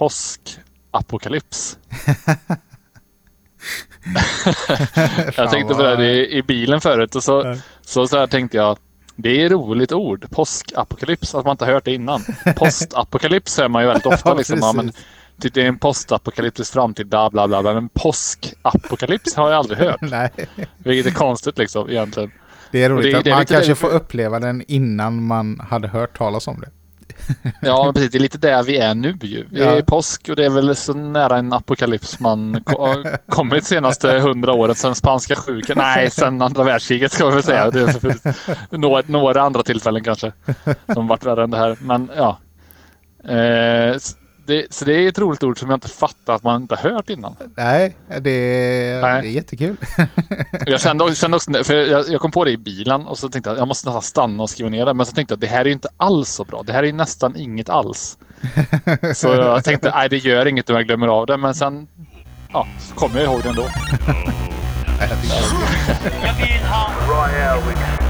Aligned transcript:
påskapokalyps. 0.00 1.78
jag 5.36 5.50
tänkte 5.50 5.74
på 5.74 5.82
det 5.82 5.88
här 5.88 6.02
i, 6.02 6.38
i 6.38 6.42
bilen 6.42 6.80
förut 6.80 7.14
och 7.14 7.22
så, 7.24 7.56
så, 7.82 8.06
så 8.06 8.18
här 8.18 8.26
tänkte 8.26 8.56
jag 8.56 8.78
det 9.16 9.42
är 9.42 9.46
ett 9.46 9.52
roligt 9.52 9.92
ord. 9.92 10.30
Påskapokalyps, 10.30 11.34
att 11.34 11.44
man 11.44 11.50
inte 11.54 11.66
hört 11.66 11.84
det 11.84 11.94
innan. 11.94 12.24
Postapokalyps 12.56 13.58
hör 13.58 13.68
man 13.68 13.82
ju 13.82 13.88
väldigt 13.88 14.06
ofta. 14.14 14.34
Liksom. 14.34 14.58
ja, 14.62 14.72
men, 14.72 14.92
typ, 15.40 15.54
det 15.54 15.62
är 15.62 15.66
en 15.66 15.78
postapokalyptisk 15.78 16.72
framtid, 16.72 17.06
bla 17.08 17.30
bla 17.30 17.48
bla. 17.48 17.62
Men 17.62 17.88
påskapokalyps 17.88 19.34
har 19.34 19.50
jag 19.50 19.58
aldrig 19.58 19.78
hört. 19.78 20.00
Nej. 20.10 20.30
Vilket 20.78 21.12
är 21.12 21.16
konstigt 21.18 21.58
liksom 21.58 21.90
egentligen. 21.90 22.30
Det 22.70 22.84
är 22.84 22.90
roligt 22.90 23.12
det- 23.12 23.18
att 23.18 23.24
det 23.24 23.30
man 23.30 23.46
kanske 23.46 23.70
det- 23.72 23.74
får 23.76 23.88
uppleva 23.90 24.40
den 24.40 24.64
innan 24.68 25.22
man 25.26 25.60
hade 25.70 25.88
hört 25.88 26.18
talas 26.18 26.48
om 26.48 26.60
det. 26.60 26.68
Ja, 27.60 27.92
precis. 27.94 28.10
Det 28.10 28.18
är 28.18 28.20
lite 28.20 28.38
där 28.38 28.62
vi 28.62 28.76
är 28.78 28.94
nu 28.94 29.16
ju. 29.22 29.44
Det 29.50 29.64
är 29.64 29.76
Ja. 29.76 29.82
påsk 29.86 30.28
och 30.28 30.36
det 30.36 30.44
är 30.44 30.50
väl 30.50 30.76
så 30.76 30.94
nära 30.94 31.36
en 31.38 31.52
apokalyps 31.52 32.20
man 32.20 32.64
kommit 33.28 33.64
senaste 33.64 34.18
hundra 34.18 34.52
året 34.52 34.78
sedan 34.78 34.94
spanska 34.94 35.36
sjukan. 35.36 35.78
Nej, 35.78 36.10
sedan 36.10 36.42
andra 36.42 36.64
världskriget 36.64 37.12
ska 37.12 37.26
vi 37.28 37.34
väl 37.34 37.42
säga. 37.42 37.70
Det 37.70 37.80
är 37.80 38.76
några, 38.78 39.02
några 39.06 39.42
andra 39.42 39.62
tillfällen 39.62 40.04
kanske 40.04 40.32
som 40.92 41.06
varit 41.06 41.24
värre 41.24 41.44
än 41.44 41.50
det 41.50 41.58
här. 41.58 41.76
Men 41.80 42.10
ja. 42.16 42.38
Eh, 43.24 43.96
det, 44.46 44.72
så 44.74 44.84
det 44.84 44.94
är 44.94 45.08
ett 45.08 45.18
roligt 45.18 45.42
ord 45.42 45.58
som 45.58 45.70
jag 45.70 45.76
inte 45.76 45.88
fattar 45.88 46.34
att 46.34 46.42
man 46.42 46.62
inte 46.62 46.74
har 46.74 46.90
hört 46.90 47.10
innan. 47.10 47.36
Nej, 47.56 47.96
det 48.08 48.20
det 48.20 49.06
är 49.06 49.22
jättekul. 49.22 49.76
Jag 50.66 50.80
kände, 50.80 51.14
kände 51.14 51.36
också, 51.36 51.64
för 51.64 51.74
jag, 51.74 52.08
jag 52.08 52.20
kom 52.20 52.30
på 52.30 52.44
det 52.44 52.50
i 52.50 52.56
bilen 52.56 53.06
och 53.06 53.18
så 53.18 53.28
tänkte 53.28 53.50
jag 53.50 53.58
jag 53.58 53.68
måste 53.68 53.88
nästan 53.88 54.02
stanna 54.02 54.42
och 54.42 54.50
skriva 54.50 54.70
ner 54.70 54.86
det. 54.86 54.94
Men 54.94 55.06
så 55.06 55.12
tänkte 55.12 55.32
jag 55.32 55.36
att 55.36 55.40
det 55.40 55.46
här 55.46 55.64
är 55.64 55.70
inte 55.70 55.88
alls 55.96 56.28
så 56.28 56.44
bra. 56.44 56.62
Det 56.62 56.72
här 56.72 56.82
är 56.82 56.86
ju 56.86 56.92
nästan 56.92 57.36
inget 57.36 57.68
alls. 57.68 58.18
Så 59.14 59.28
jag 59.28 59.64
tänkte 59.64 59.90
nej 59.94 60.08
det 60.08 60.16
gör 60.16 60.46
inget 60.46 60.70
om 60.70 60.76
jag 60.76 60.86
glömmer 60.86 61.08
av 61.08 61.26
det. 61.26 61.36
Men 61.36 61.54
sen 61.54 61.88
ja, 62.52 62.66
så 62.78 62.94
kommer 62.94 63.20
jag 63.20 63.24
ihåg 63.24 63.42
det 63.42 63.48
ändå. 63.48 63.64
Jag 66.22 66.34
vill 66.34 66.64
ha. 66.70 68.09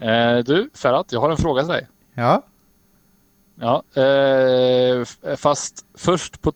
Eh, 0.00 0.38
du 0.38 0.70
Ferhat, 0.74 1.06
jag 1.12 1.20
har 1.20 1.30
en 1.30 1.36
fråga 1.36 1.62
till 1.62 1.72
dig. 1.72 1.86
Ja, 2.14 2.42
Ja, 3.62 3.82
eh, 4.02 5.04
fast 5.36 5.84
först 5.98 6.42
på, 6.42 6.52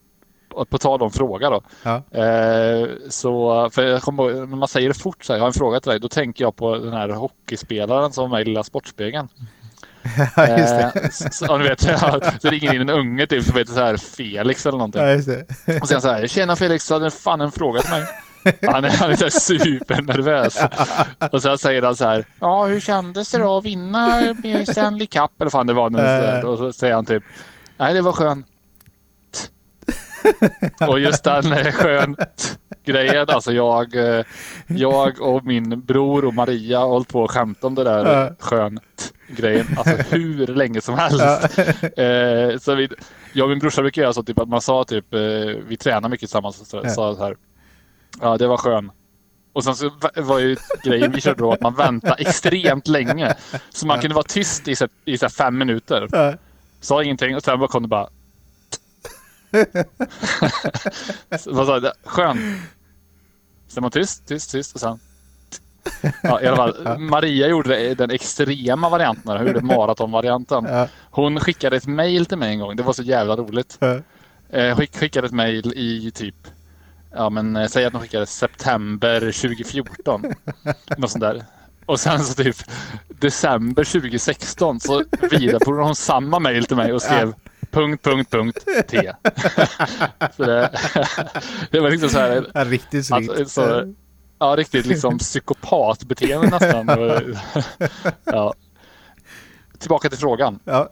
på 0.69 0.79
tal 0.79 1.03
om 1.03 1.11
fråga 1.11 1.51
då. 1.51 1.61
ja. 1.83 2.03
Eh, 2.21 2.89
så, 3.09 3.69
för 3.73 3.83
jag 3.83 4.03
kommer 4.03 4.35
när 4.35 4.57
man 4.57 4.69
säger 4.69 4.89
det 4.89 4.95
fort 4.95 5.25
så 5.25 5.33
här, 5.33 5.39
jag 5.39 5.43
har 5.43 5.47
en 5.49 5.53
fråga 5.53 5.81
till 5.81 5.91
dig. 5.91 6.01
Då 6.01 6.09
tänker 6.09 6.45
jag 6.45 6.57
på 6.57 6.77
den 6.79 6.93
här 6.93 7.09
hockeyspelaren 7.09 8.13
som 8.13 8.31
var 8.31 8.37
med 8.39 8.41
i 8.43 8.45
Lilla 8.51 8.63
Sportspegeln. 8.65 9.29
ja 10.37 10.49
just 10.59 10.73
Eh, 10.73 10.91
det. 10.95 11.13
så, 11.13 11.29
så, 11.31 11.59
du 11.59 11.69
vet, 11.69 11.85
ja, 11.89 12.21
så 12.43 12.49
ringer 12.49 12.75
in 12.75 12.81
en 12.81 12.91
unge 12.91 13.27
typ 13.27 13.45
som 13.45 13.57
heter 13.59 13.73
så 13.73 13.81
här 13.81 13.97
Felix 13.97 14.67
eller 14.67 14.79
någonting. 14.79 15.03
Ja, 15.03 15.11
just 15.11 15.29
det. 15.29 15.81
Och 15.83 15.89
sen 15.89 16.01
så 16.01 16.09
här, 16.09 16.27
tjena 16.27 16.57
Felix, 16.57 16.89
du 16.89 16.95
hade 16.95 17.11
fan 17.11 17.41
en 17.41 17.53
fråga 17.53 17.81
till 17.83 17.91
mig. 17.91 18.05
Han 18.73 18.85
är, 18.85 18.91
han 18.91 19.11
är 19.11 19.17
så 19.17 19.31
supernervös. 19.31 20.59
Och 21.33 21.43
sen 21.43 21.59
säger 21.59 21.83
han 21.83 21.97
så 21.97 22.05
här, 22.05 22.25
ja 22.41 22.65
hur 22.65 22.81
kändes 22.81 23.31
det 23.31 23.39
då 23.39 23.57
att 23.57 23.65
vinna 23.65 24.35
med 24.43 24.69
Stanley 24.69 25.07
Cup 25.07 25.41
eller 25.41 25.51
fan 25.51 25.67
det 25.67 25.73
var 25.73 25.91
nu. 25.91 25.99
Här. 25.99 26.45
Och 26.45 26.59
så 26.59 26.73
säger 26.73 26.95
han 26.95 27.05
typ, 27.05 27.23
nej 27.77 27.95
det 27.95 28.01
var 28.03 28.13
skönt. 28.13 28.47
Och 30.89 31.01
just 31.01 31.25
den 31.25 31.53
eh, 31.53 31.73
skönt 31.73 32.59
grejen, 32.85 33.27
alltså 33.29 33.53
jag, 33.53 33.97
eh, 33.97 34.25
jag 34.67 35.21
och 35.21 35.45
min 35.45 35.81
bror 35.81 36.25
och 36.25 36.35
Maria 36.35 36.79
har 36.79 36.89
hållit 36.89 37.09
på 37.09 37.23
och 37.23 37.31
skämt 37.31 37.65
om 37.65 37.75
det 37.75 37.85
där 37.85 38.35
skönt 38.39 39.13
grejen, 39.29 39.67
alltså 39.77 39.97
hur 40.17 40.47
länge 40.47 40.81
som 40.81 40.99
helst. 40.99 41.25
Eh, 41.99 42.59
så 42.61 42.75
vi, 42.75 42.89
jag 43.33 43.45
och 43.45 43.51
min 43.51 43.59
brorsa 43.59 43.83
brukar 43.83 44.03
göra 44.03 44.13
så 44.13 44.23
typ 44.23 44.39
att 44.39 44.49
man 44.49 44.61
sa 44.61 44.85
typ, 44.85 45.15
vi 45.69 45.77
tränar 45.81 46.09
mycket 46.09 46.29
tillsammans 46.29 46.69
så, 46.69 46.89
så 46.89 47.25
här, 47.25 47.37
ja 48.21 48.37
det 48.37 48.47
var 48.47 48.57
skön. 48.57 48.91
Och 49.53 49.65
sen 49.65 49.77
så 49.77 49.89
va- 50.01 50.11
var 50.17 50.39
ju 50.39 50.57
grejen 50.85 51.13
vi 51.13 51.21
körde 51.21 51.39
då 51.39 51.53
att 51.53 51.61
man 51.61 51.75
väntade 51.75 52.15
extremt 52.23 52.89
länge. 52.89 53.35
Så 53.71 53.87
man 53.87 54.01
kunde 54.01 54.15
vara 54.15 54.25
tyst 54.29 54.69
i, 54.69 54.77
så, 54.77 54.89
i 55.05 55.19
så 55.19 55.29
fem 55.29 55.59
minuter. 55.59 56.09
Sa 56.81 57.03
ingenting 57.03 57.37
och 57.37 57.43
sen 57.43 57.59
bara 57.59 57.69
kom 57.69 57.83
det 57.83 57.89
bara 57.89 58.09
Så 61.39 61.53
Vad 61.55 61.67
sa? 61.83 61.93
Skön. 62.05 62.61
Sen 63.69 63.83
var 63.83 63.91
tyst, 63.91 64.27
tyst, 64.27 64.51
tyst 64.51 64.75
och 64.75 64.81
sen 64.81 64.99
Ja, 66.23 66.41
i 66.43 66.47
alla 66.47 66.57
fall. 66.57 66.99
Maria 66.99 67.49
gjorde 67.49 67.95
den 67.95 68.11
extrema 68.11 68.89
varianten. 68.89 69.37
Hon 69.37 69.47
gjorde 69.47 69.61
maratonvarianten. 69.61 70.65
Hon 71.11 71.41
skickade 71.41 71.77
ett 71.77 71.87
mail 71.87 72.27
till 72.27 72.39
mig 72.39 72.53
en 72.53 72.59
gång. 72.59 72.77
Det 72.77 72.83
var 72.83 72.93
så 72.93 73.03
jävla 73.03 73.37
roligt. 73.37 73.79
Eh, 74.51 74.77
skick, 74.77 74.97
skickade 74.97 75.27
ett 75.27 75.33
mail 75.33 75.73
i 75.77 76.11
typ 76.11 76.35
Ja 77.17 77.31
men 77.31 77.57
eh, 77.57 77.67
säg 77.69 77.85
att 77.85 77.93
de 77.93 78.03
skickade 78.03 78.27
september 78.27 79.21
2014. 79.21 80.23
Något 80.99 81.11
sånt 81.11 81.23
där. 81.23 81.45
Och 81.87 82.01
sen 82.01 82.25
så 82.25 82.43
typ 82.43 82.57
december 83.09 83.85
2016 83.85 84.81
så 84.81 85.05
vidarebefordrade 85.31 85.85
hon 85.87 85.97
samma 85.97 86.39
mail 86.39 86.65
till 86.65 86.77
mig 86.77 86.93
och 86.93 87.03
skrev 87.03 87.35
punkt, 87.71 88.05
punkt, 88.05 88.31
punkt, 88.31 88.59
T. 88.89 89.13
så 90.37 90.45
det, 90.45 90.71
det 91.71 91.81
var 91.81 91.91
liksom 91.91 92.09
så 92.09 92.19
här. 92.19 92.51
Ja, 92.55 92.65
riktigt 92.65 93.13
Alltså, 93.13 93.45
så, 93.45 93.95
ja, 94.39 94.47
riktigt 94.59 94.87
liksom 94.87 95.19
psykopatbeteende 95.19 96.49
nästan. 96.51 96.89
ja. 98.25 98.55
Tillbaka 99.79 100.09
till 100.09 100.19
frågan 100.19 100.59
Ja. 100.65 100.89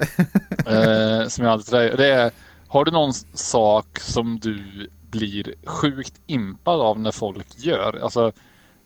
eh, 0.66 1.28
som 1.28 1.44
jag 1.44 1.64
dig. 1.64 1.96
Det 1.96 2.06
är, 2.06 2.30
har 2.68 2.84
du 2.84 2.90
någon 2.90 3.12
sak 3.34 3.98
som 4.00 4.38
du 4.40 4.88
blir 5.12 5.54
sjukt 5.66 6.20
impad 6.26 6.80
av 6.80 7.00
när 7.00 7.12
folk 7.12 7.46
gör? 7.56 8.00
Alltså, 8.02 8.32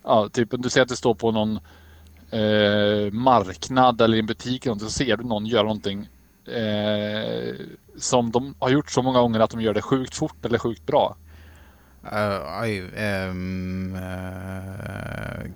ja, 0.02 0.28
typ 0.28 0.48
du 0.50 0.70
ser 0.70 0.82
att 0.82 0.88
det 0.88 0.96
står 0.96 1.14
på 1.14 1.30
någon 1.30 1.58
eh, 2.30 3.12
marknad 3.12 4.00
eller 4.00 4.16
i 4.16 4.20
en 4.20 4.26
butik 4.26 4.66
eller 4.66 4.70
någonting, 4.70 4.88
så 4.88 4.92
ser 4.92 5.16
du 5.16 5.24
någon 5.24 5.46
göra 5.46 5.62
någonting 5.62 6.08
eh, 6.46 7.54
som 7.98 8.30
de 8.30 8.54
har 8.58 8.70
gjort 8.70 8.90
så 8.90 9.02
många 9.02 9.20
gånger 9.20 9.40
att 9.40 9.50
de 9.50 9.60
gör 9.60 9.74
det 9.74 9.82
sjukt 9.82 10.14
fort 10.14 10.44
eller 10.44 10.58
sjukt 10.58 10.86
bra. 10.86 11.16
Uh, 12.12 12.62
oj, 12.62 12.90
ehm, 12.96 13.94
eh, 13.96 15.50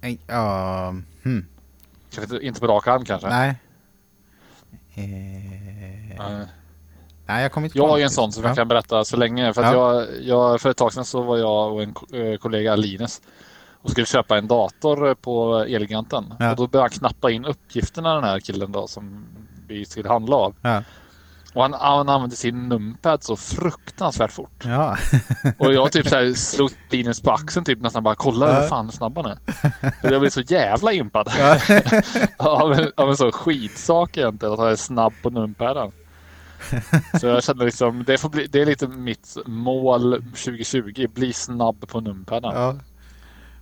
nej, 0.00 0.18
ja, 0.26 0.94
hmm, 1.22 1.46
inte- 2.42 2.60
på 2.60 2.66
rak 2.66 2.86
arm 2.86 3.04
kanske? 3.04 3.28
nej. 3.28 3.54
Eh, 4.94 6.42
nej, 7.26 7.42
jag 7.42 7.52
kommer 7.52 7.66
inte 7.66 7.78
Jag 7.78 7.98
ju 7.98 8.04
en 8.04 8.10
sån 8.10 8.32
som 8.32 8.42
Ja. 8.42 8.48
jag 8.48 8.56
kan 8.56 8.68
berätta 8.68 9.04
så 9.04 9.16
länge. 9.16 9.52
För, 9.54 9.62
att 9.62 9.74
Ja. 9.74 9.94
jag, 9.94 10.06
jag, 10.22 10.60
för 10.60 10.70
ett 10.70 10.76
tag 10.76 10.92
sedan 10.92 11.04
så 11.04 11.22
var 11.22 11.36
jag 11.38 11.72
och 11.72 11.82
en 11.82 11.94
eh, 12.12 12.36
kollega 12.38 12.76
Linus 12.76 13.20
och 13.82 13.90
skulle 13.90 14.06
köpa 14.06 14.38
en 14.38 14.48
dator 14.48 15.14
på 15.14 15.58
Elgiganten. 15.68 16.34
Ja. 16.38 16.50
Och 16.50 16.56
då 16.56 16.66
började 16.66 16.84
han 16.92 16.98
knappa 16.98 17.30
in 17.30 17.44
uppgifterna 17.44 18.14
den 18.14 18.24
här 18.24 18.40
killen 18.40 18.72
då 18.72 18.86
som 18.86 19.26
vi 19.68 19.84
skulle 19.84 20.08
handla 20.08 20.36
av. 20.36 20.54
Ja. 20.62 20.82
Och 21.54 21.62
han, 21.62 21.72
han 21.72 22.08
använde 22.08 22.36
sin 22.36 22.68
numpad 22.68 23.22
så 23.22 23.36
fruktansvärt 23.36 24.32
fort. 24.32 24.64
Ja. 24.64 24.96
Och 25.58 25.72
jag 25.72 25.92
typ 25.92 26.08
så 26.08 26.16
här 26.16 26.34
slog 26.34 26.70
Linus 26.90 27.20
på 27.20 27.30
axeln 27.30 27.64
typ 27.64 27.80
nästan 27.80 28.02
bara 28.02 28.14
kolla 28.14 28.48
Ja. 28.54 28.60
hur 28.60 28.68
fan 28.68 28.92
snabb 28.92 29.16
han 29.16 29.26
är. 29.26 29.38
För 30.00 30.12
jag 30.12 30.20
blev 30.20 30.30
så 30.30 30.40
jävla 30.40 30.92
impad. 30.92 31.32
Ja. 31.38 31.58
av, 32.50 32.72
en, 32.72 32.92
av 32.96 33.08
en 33.10 33.16
sån 33.16 33.32
skitsak 33.32 34.16
egentligen 34.16 34.52
att 34.52 34.58
han 34.60 34.68
är 34.68 34.76
snabb 34.76 35.12
på 35.22 35.30
numpaden. 35.30 35.92
Så 37.20 37.26
jag 37.26 37.44
känner 37.44 37.64
liksom, 37.64 38.04
det, 38.06 38.18
får 38.18 38.28
bli, 38.28 38.46
det 38.46 38.60
är 38.60 38.66
lite 38.66 38.88
mitt 38.88 39.36
mål 39.46 40.22
2020, 40.22 41.06
bli 41.14 41.32
snabb 41.32 41.88
på 41.88 42.00
numpaden. 42.00 42.52
ja. 42.54 42.76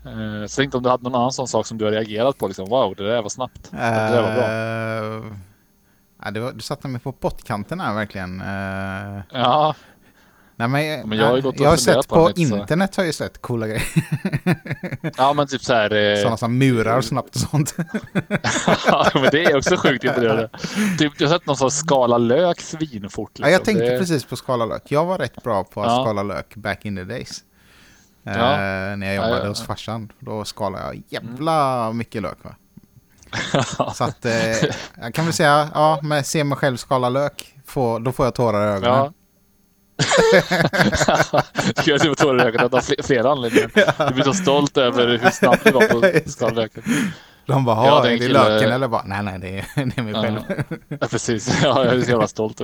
Eh, 0.05 0.47
så 0.47 0.56
tänkte 0.61 0.76
om 0.76 0.82
du 0.82 0.88
hade 0.88 1.02
någon 1.05 1.14
annan 1.14 1.32
sån 1.32 1.49
sak 1.49 1.67
som 1.67 1.79
du 1.79 1.85
har 1.85 1.93
reagerat 1.93 2.38
på, 2.38 2.47
liksom, 2.47 2.69
wow 2.69 2.94
det 2.97 3.08
där 3.08 3.23
var 3.23 3.29
snabbt. 3.29 3.70
det 3.70 3.76
där 3.79 4.23
var 4.23 4.35
bra. 4.35 4.44
Eh, 4.44 5.37
ja, 6.25 6.31
var, 6.41 6.52
du 6.52 6.61
satte 6.61 6.88
mig 6.88 7.00
på 7.00 7.12
pottkanten 7.12 7.81
här 7.81 7.94
verkligen. 7.94 8.41
Eh, 8.41 9.23
Ja, 9.32 9.75
nej, 10.69 10.99
men, 10.99 11.09
men 11.09 11.19
jag 11.19 11.27
har 11.27 11.53
jag 11.57 11.71
har 11.71 11.77
sett 11.77 12.09
på 12.09 12.15
på, 12.15 12.31
internet 12.37 12.97
har 12.97 13.05
jag 13.05 13.15
sett 13.15 13.41
coola 13.43 13.67
grejer. 13.67 13.83
ja 15.17 15.33
men 15.33 15.47
typ 15.47 15.62
så 15.62 15.75
här. 15.75 15.95
Eh, 15.95 16.17
Sådana 16.17 16.37
som 16.37 16.59
murar 16.59 17.01
snabbt 17.01 17.35
och 17.35 17.41
sånt. 17.41 17.75
ja, 18.87 19.11
men 19.15 19.29
det 19.31 19.45
är 19.45 19.57
också 19.57 19.77
sjukt 19.77 20.05
imponerande. 20.05 20.49
Typ, 20.99 21.12
jag 21.19 21.29
har 21.29 21.35
sett 21.35 21.47
någon 21.47 21.57
som 21.57 21.71
skala 21.71 22.19
lök 22.19 22.61
svinfort. 22.61 23.31
Liksom. 23.31 23.45
Ja, 23.45 23.51
jag 23.51 23.65
tänkte 23.65 23.91
det, 23.91 23.99
precis 23.99 24.25
på 24.25 24.37
skala 24.37 24.65
lök. 24.67 24.83
Jag 24.89 25.05
var 25.05 25.19
rätt 25.19 25.43
bra 25.43 25.65
på 25.65 25.83
att 25.83 25.87
Ja. 25.91 26.03
skala 26.05 26.23
lök 26.23 26.57
back 26.57 26.85
in 26.85 26.97
the 26.97 27.05
days. 27.05 27.45
Eh, 28.27 28.33
Ja. 28.39 28.56
När 28.97 29.06
jag 29.06 29.15
jobbade 29.15 29.37
Ja, 29.37 29.43
ja, 29.43 29.49
hos 29.49 29.63
farsan. 29.67 30.13
Då 30.19 30.45
skalade 30.45 30.85
jag 30.85 31.03
jävla 31.09 31.93
mycket 31.93 32.23
lök. 32.23 32.39
Va? 32.43 32.55
Så 33.95 34.05
att 34.05 34.25
eh, 34.25 34.33
jag 35.01 35.15
kan 35.15 35.25
väl 35.25 35.35
säga, 35.35 35.69
ja, 35.75 36.01
men 36.03 36.25
se 36.25 36.45
mig 36.45 36.59
själv 36.59 36.77
skala 36.77 37.09
lök, 37.09 37.55
få, 37.67 37.99
då 37.99 38.13
får 38.13 38.27
jag 38.27 38.35
tårar 38.35 38.67
i 38.67 38.77
ögonen. 38.77 39.13
Ja. 41.06 41.43
Jag 41.85 42.00
i 42.41 42.43
ögonen 42.43 42.64
av 42.73 42.81
fl- 42.81 43.02
flera 43.06 43.31
anledningar. 43.31 44.08
Du 44.08 44.14
blir 44.14 44.25
så 44.25 44.35
stolt 44.35 44.76
över 44.76 45.06
hur 45.19 45.31
snabbt 45.31 45.64
du 45.64 45.70
var 45.70 45.88
på 45.88 46.20
skallröken. 46.31 46.82
De 47.47 47.65
bara, 47.65 47.77
Ja, 47.77 47.87
ja, 47.87 48.03
det 48.03 48.09
är 48.09 48.13
det 48.13 48.19
kille- 48.19 48.49
löken 48.49 48.73
eller 48.73 48.89
bara, 48.89 49.03
nej 49.03 49.23
nej 49.23 49.39
det 49.39 49.59
är, 49.59 49.67
det 49.87 49.99
är 49.99 50.03
mig 50.03 50.13
Ja. 50.13 50.23
själv. 50.23 50.41
Ja, 50.89 51.07
precis. 51.11 51.61
Ja, 51.63 51.85
jag 51.85 51.95
är 51.95 52.01
så 52.03 52.11
jävla 52.11 52.27
stolt. 52.29 52.61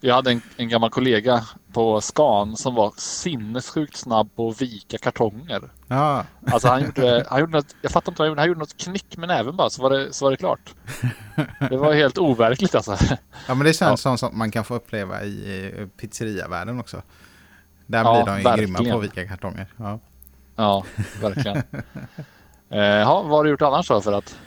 Jag 0.00 0.14
hade 0.14 0.30
en, 0.30 0.42
en 0.56 0.68
gammal 0.68 0.90
kollega 0.90 1.44
på 1.72 2.00
Scan 2.00 2.56
som 2.56 2.74
var 2.74 2.92
sinnessjukt 2.96 3.96
snabb 3.96 4.36
på 4.36 4.48
att 4.48 4.62
vika 4.62 4.98
kartonger. 4.98 5.62
Ja, 5.88 6.24
Alltså 6.46 6.68
han 6.68 6.82
gjorde, 6.84 7.24
han 7.28 7.40
gjorde 7.40 7.52
något, 7.52 7.74
jag 7.82 7.90
fattar 7.90 8.12
inte 8.12 8.18
vad 8.22 8.26
han 8.26 8.30
gjorde, 8.30 8.40
han 8.40 8.48
gjorde 8.48 8.60
något 8.60 8.76
knick 8.76 9.16
med 9.16 9.28
näven 9.28 9.56
bara 9.56 9.70
så 9.70 9.82
var 9.82 9.90
det, 9.90 10.12
så 10.12 10.24
var 10.24 10.30
det 10.30 10.36
klart. 10.36 10.74
Det 11.70 11.76
var 11.76 11.94
helt 11.94 12.18
overkligt 12.18 12.74
alltså. 12.74 12.96
ja 13.48 13.54
men 13.54 13.58
det 13.66 13.72
känns 13.74 14.00
som 14.00 14.18
sånt 14.18 14.34
man 14.36 14.50
kan 14.50 14.64
få 14.64 14.74
uppleva 14.74 15.22
i 15.24 15.72
pizzeriavärlden 16.00 16.80
också. 16.80 17.02
Där 17.86 18.04
Ja, 18.04 18.14
blir 18.24 18.32
de 18.34 18.38
ju 18.38 18.56
grymma 18.56 18.78
verkligen. 18.78 18.92
på 18.92 18.98
att 18.98 19.04
vika 19.04 19.28
kartonger. 19.28 19.66
Ja. 19.76 19.98
Ja, 20.56 20.84
verkligen. 21.20 21.62
Eh, 22.74 22.80
ja, 22.80 23.22
vad 23.22 23.30
har 23.30 23.44
du 23.44 23.50
gjort 23.50 23.62
annars 23.62 23.88
då 23.88 24.00
för 24.00 24.12
att? 24.12 24.38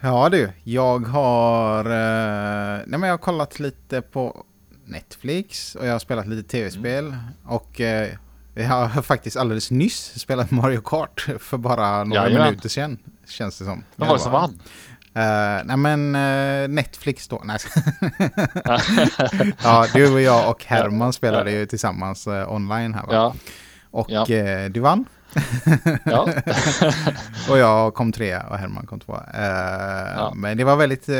Ja 0.00 0.28
du, 0.28 0.52
jag 0.64 1.06
har, 1.06 1.84
eh, 1.84 2.80
nej 2.86 2.98
men 2.98 3.02
jag 3.02 3.12
har 3.12 3.18
kollat 3.18 3.60
lite 3.60 4.02
på 4.02 4.44
Netflix 4.84 5.74
och 5.74 5.86
jag 5.86 5.92
har 5.92 5.98
spelat 5.98 6.28
lite 6.28 6.48
tv-spel. 6.48 7.16
Och 7.44 7.80
eh, 7.80 8.08
jag 8.54 8.68
har 8.68 9.02
faktiskt 9.02 9.36
alldeles 9.36 9.70
nyss 9.70 10.20
spelat 10.20 10.50
Mario 10.50 10.80
Kart 10.80 11.26
för 11.38 11.56
bara 11.56 12.04
några 12.04 12.22
Jajamän. 12.22 12.46
minuter 12.46 12.68
sedan. 12.68 12.98
Känns 13.28 13.58
det 13.58 13.64
som. 13.64 13.84
Vem 13.96 14.08
var 14.08 14.16
det 14.16 14.22
som 14.22 14.32
vann? 14.32 14.60
Uh, 15.16 15.64
nej 15.64 15.76
men 15.76 16.14
eh, 16.14 16.68
Netflix 16.68 17.28
då. 17.28 17.42
Nej. 17.44 17.58
ja, 19.62 19.86
du 19.94 20.12
och 20.12 20.20
jag 20.20 20.50
och 20.50 20.64
Herman 20.64 21.12
spelade 21.12 21.50
ju 21.52 21.66
tillsammans 21.66 22.26
eh, 22.26 22.52
online 22.52 22.94
här 22.94 23.02
va? 23.02 23.12
Ja, 23.12 23.34
Och 23.90 24.06
ja. 24.10 24.24
du 24.68 24.80
vann. 24.80 25.04
Ja. 26.04 26.28
Och 27.50 27.58
jag 27.58 27.94
kom 27.94 28.12
trea 28.12 28.42
och 28.46 28.58
Herman 28.58 28.86
kom 28.86 29.00
tvåa. 29.00 29.24
Eh, 29.34 30.12
Ja. 30.16 30.32
Men 30.36 30.56
det 30.56 30.64
var 30.64 30.76
väldigt, 30.76 31.08
eh, 31.08 31.14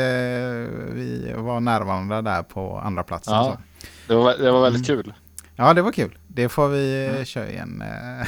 vi 0.93 1.33
var 1.37 1.59
närvarande 1.59 2.21
där 2.21 2.43
på 2.43 2.77
andra 2.79 3.03
platsen. 3.03 3.33
Ja. 3.33 3.57
Det 4.07 4.15
var, 4.15 4.37
det 4.37 4.51
var 4.51 4.61
väldigt 4.61 4.89
Mm. 4.89 5.03
kul. 5.03 5.13
ja, 5.55 5.73
det 5.73 5.81
var 5.81 5.91
kul. 5.91 6.17
Det 6.27 6.49
får 6.49 6.67
vi 6.67 7.05
eh, 7.19 7.23
köra 7.23 7.49
igen. 7.49 7.81
eh. 7.81 8.27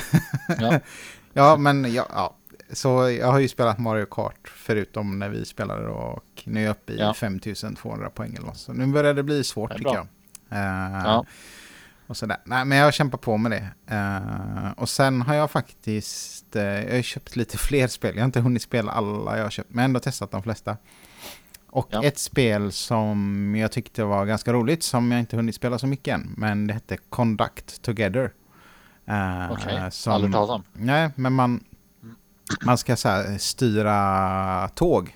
Ja. 0.59 0.79
ja, 1.33 1.57
men 1.57 1.93
ja, 1.93 2.05
ja. 2.13 2.35
Så 2.73 3.09
jag 3.09 3.27
har 3.27 3.39
ju 3.39 3.47
spelat 3.47 3.77
Mario 3.79 4.05
Kart 4.05 4.51
förutom 4.55 5.19
när 5.19 5.29
vi 5.29 5.45
spelade 5.45 5.87
och 5.87 6.23
nu 6.45 6.59
är 6.59 6.63
jag 6.63 6.71
uppe 6.71 6.93
i 6.93 6.99
Ja. 6.99 7.13
5200 7.13 8.09
poäng 8.09 8.33
eller 8.35 8.45
något. 8.47 8.57
Så 8.57 8.73
nu 8.73 8.85
börjar 8.87 9.13
det 9.13 9.23
bli 9.23 9.43
svårt 9.43 9.71
Det 9.71 9.77
tycker 9.77 9.93
jag. 9.93 10.07
Eh, 10.49 11.01
Ja. 11.05 11.25
Och 12.07 12.17
sådär. 12.17 12.37
Nej, 12.45 12.65
men 12.65 12.77
jag 12.77 12.93
kämpar 12.93 13.17
på 13.17 13.37
med 13.37 13.51
det. 13.51 13.93
Eh, 13.95 14.71
och 14.77 14.89
sen 14.89 15.21
har 15.21 15.35
jag 15.35 15.51
faktiskt, 15.51 16.55
eh, 16.55 16.63
jag 16.63 16.95
har 16.95 17.01
köpt 17.01 17.35
lite 17.35 17.57
fler 17.67 17.87
spel. 17.87 18.15
Jag 18.15 18.21
har 18.21 18.25
inte 18.25 18.39
hunnit 18.41 18.61
spela 18.61 18.91
alla 18.91 19.37
jag 19.37 19.43
har 19.43 19.49
köpt, 19.49 19.69
men 19.73 19.85
ändå 19.85 19.99
testat 19.99 20.31
de 20.31 20.43
flesta. 20.43 20.77
Och 21.69 21.87
Ja. 21.91 22.03
ett 22.03 22.19
spel 22.19 22.71
som 22.71 23.55
jag 23.55 23.71
tyckte 23.71 24.03
var 24.03 24.25
ganska 24.25 24.53
roligt, 24.53 24.83
som 24.83 25.11
jag 25.11 25.19
inte 25.19 25.35
hunnit 25.35 25.55
spela 25.55 25.79
så 25.79 25.87
mycket 25.87 26.13
än, 26.13 26.33
men 26.37 26.67
det 26.67 26.73
hette 26.73 26.97
Conduct 27.09 27.81
Together. 27.81 28.31
Eh, 29.05 29.51
Okej, 29.51 29.91
som- 29.91 30.13
aldrig 30.13 30.33
talat 30.33 30.49
om. 30.49 30.63
Nej, 30.73 31.09
men 31.15 31.33
man, 31.33 31.63
man 32.65 32.77
ska 32.77 32.95
så 32.95 33.09
här, 33.09 33.37
styra 33.37 34.69
tåg. 34.75 35.15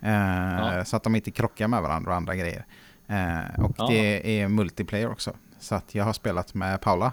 Eh, 0.00 0.12
Ja. 0.12 0.84
Så 0.84 0.96
att 0.96 1.02
de 1.02 1.16
inte 1.16 1.30
krockar 1.30 1.68
med 1.68 1.82
varandra 1.82 2.10
och 2.10 2.16
andra 2.16 2.34
grejer. 2.36 2.64
Eh, 3.06 3.60
och 3.64 3.74
Ja. 3.78 3.86
det 3.88 4.40
är 4.40 4.48
multiplayer 4.48 5.10
också. 5.10 5.32
Så 5.60 5.74
att 5.74 5.94
jag 5.94 6.04
har 6.04 6.12
spelat 6.12 6.54
med 6.54 6.80
Paula. 6.80 7.12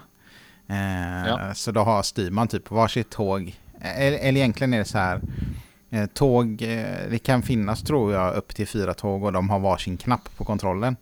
Eh, 0.68 1.26
Ja. 1.26 1.54
Så 1.54 1.72
då 1.72 1.80
har 1.80 2.02
styr 2.02 2.30
man 2.30 2.48
typ 2.48 2.70
varsitt 2.70 3.10
tåg. 3.10 3.56
Eller, 3.80 4.18
eller 4.18 4.40
egentligen 4.40 4.74
är 4.74 4.78
det 4.78 4.84
så 4.84 4.98
här. 4.98 5.20
Eh, 5.90 6.06
tåg, 6.06 6.62
eh, 6.62 7.10
det 7.10 7.18
kan 7.22 7.42
finnas 7.42 7.82
tror 7.82 8.12
jag 8.12 8.34
upp 8.34 8.54
till 8.54 8.68
fyra 8.68 8.94
tåg 8.94 9.24
och 9.24 9.32
de 9.32 9.50
har 9.50 9.58
varsin 9.58 9.96
knapp 9.96 10.36
på 10.36 10.44
kontrollen. 10.44 10.96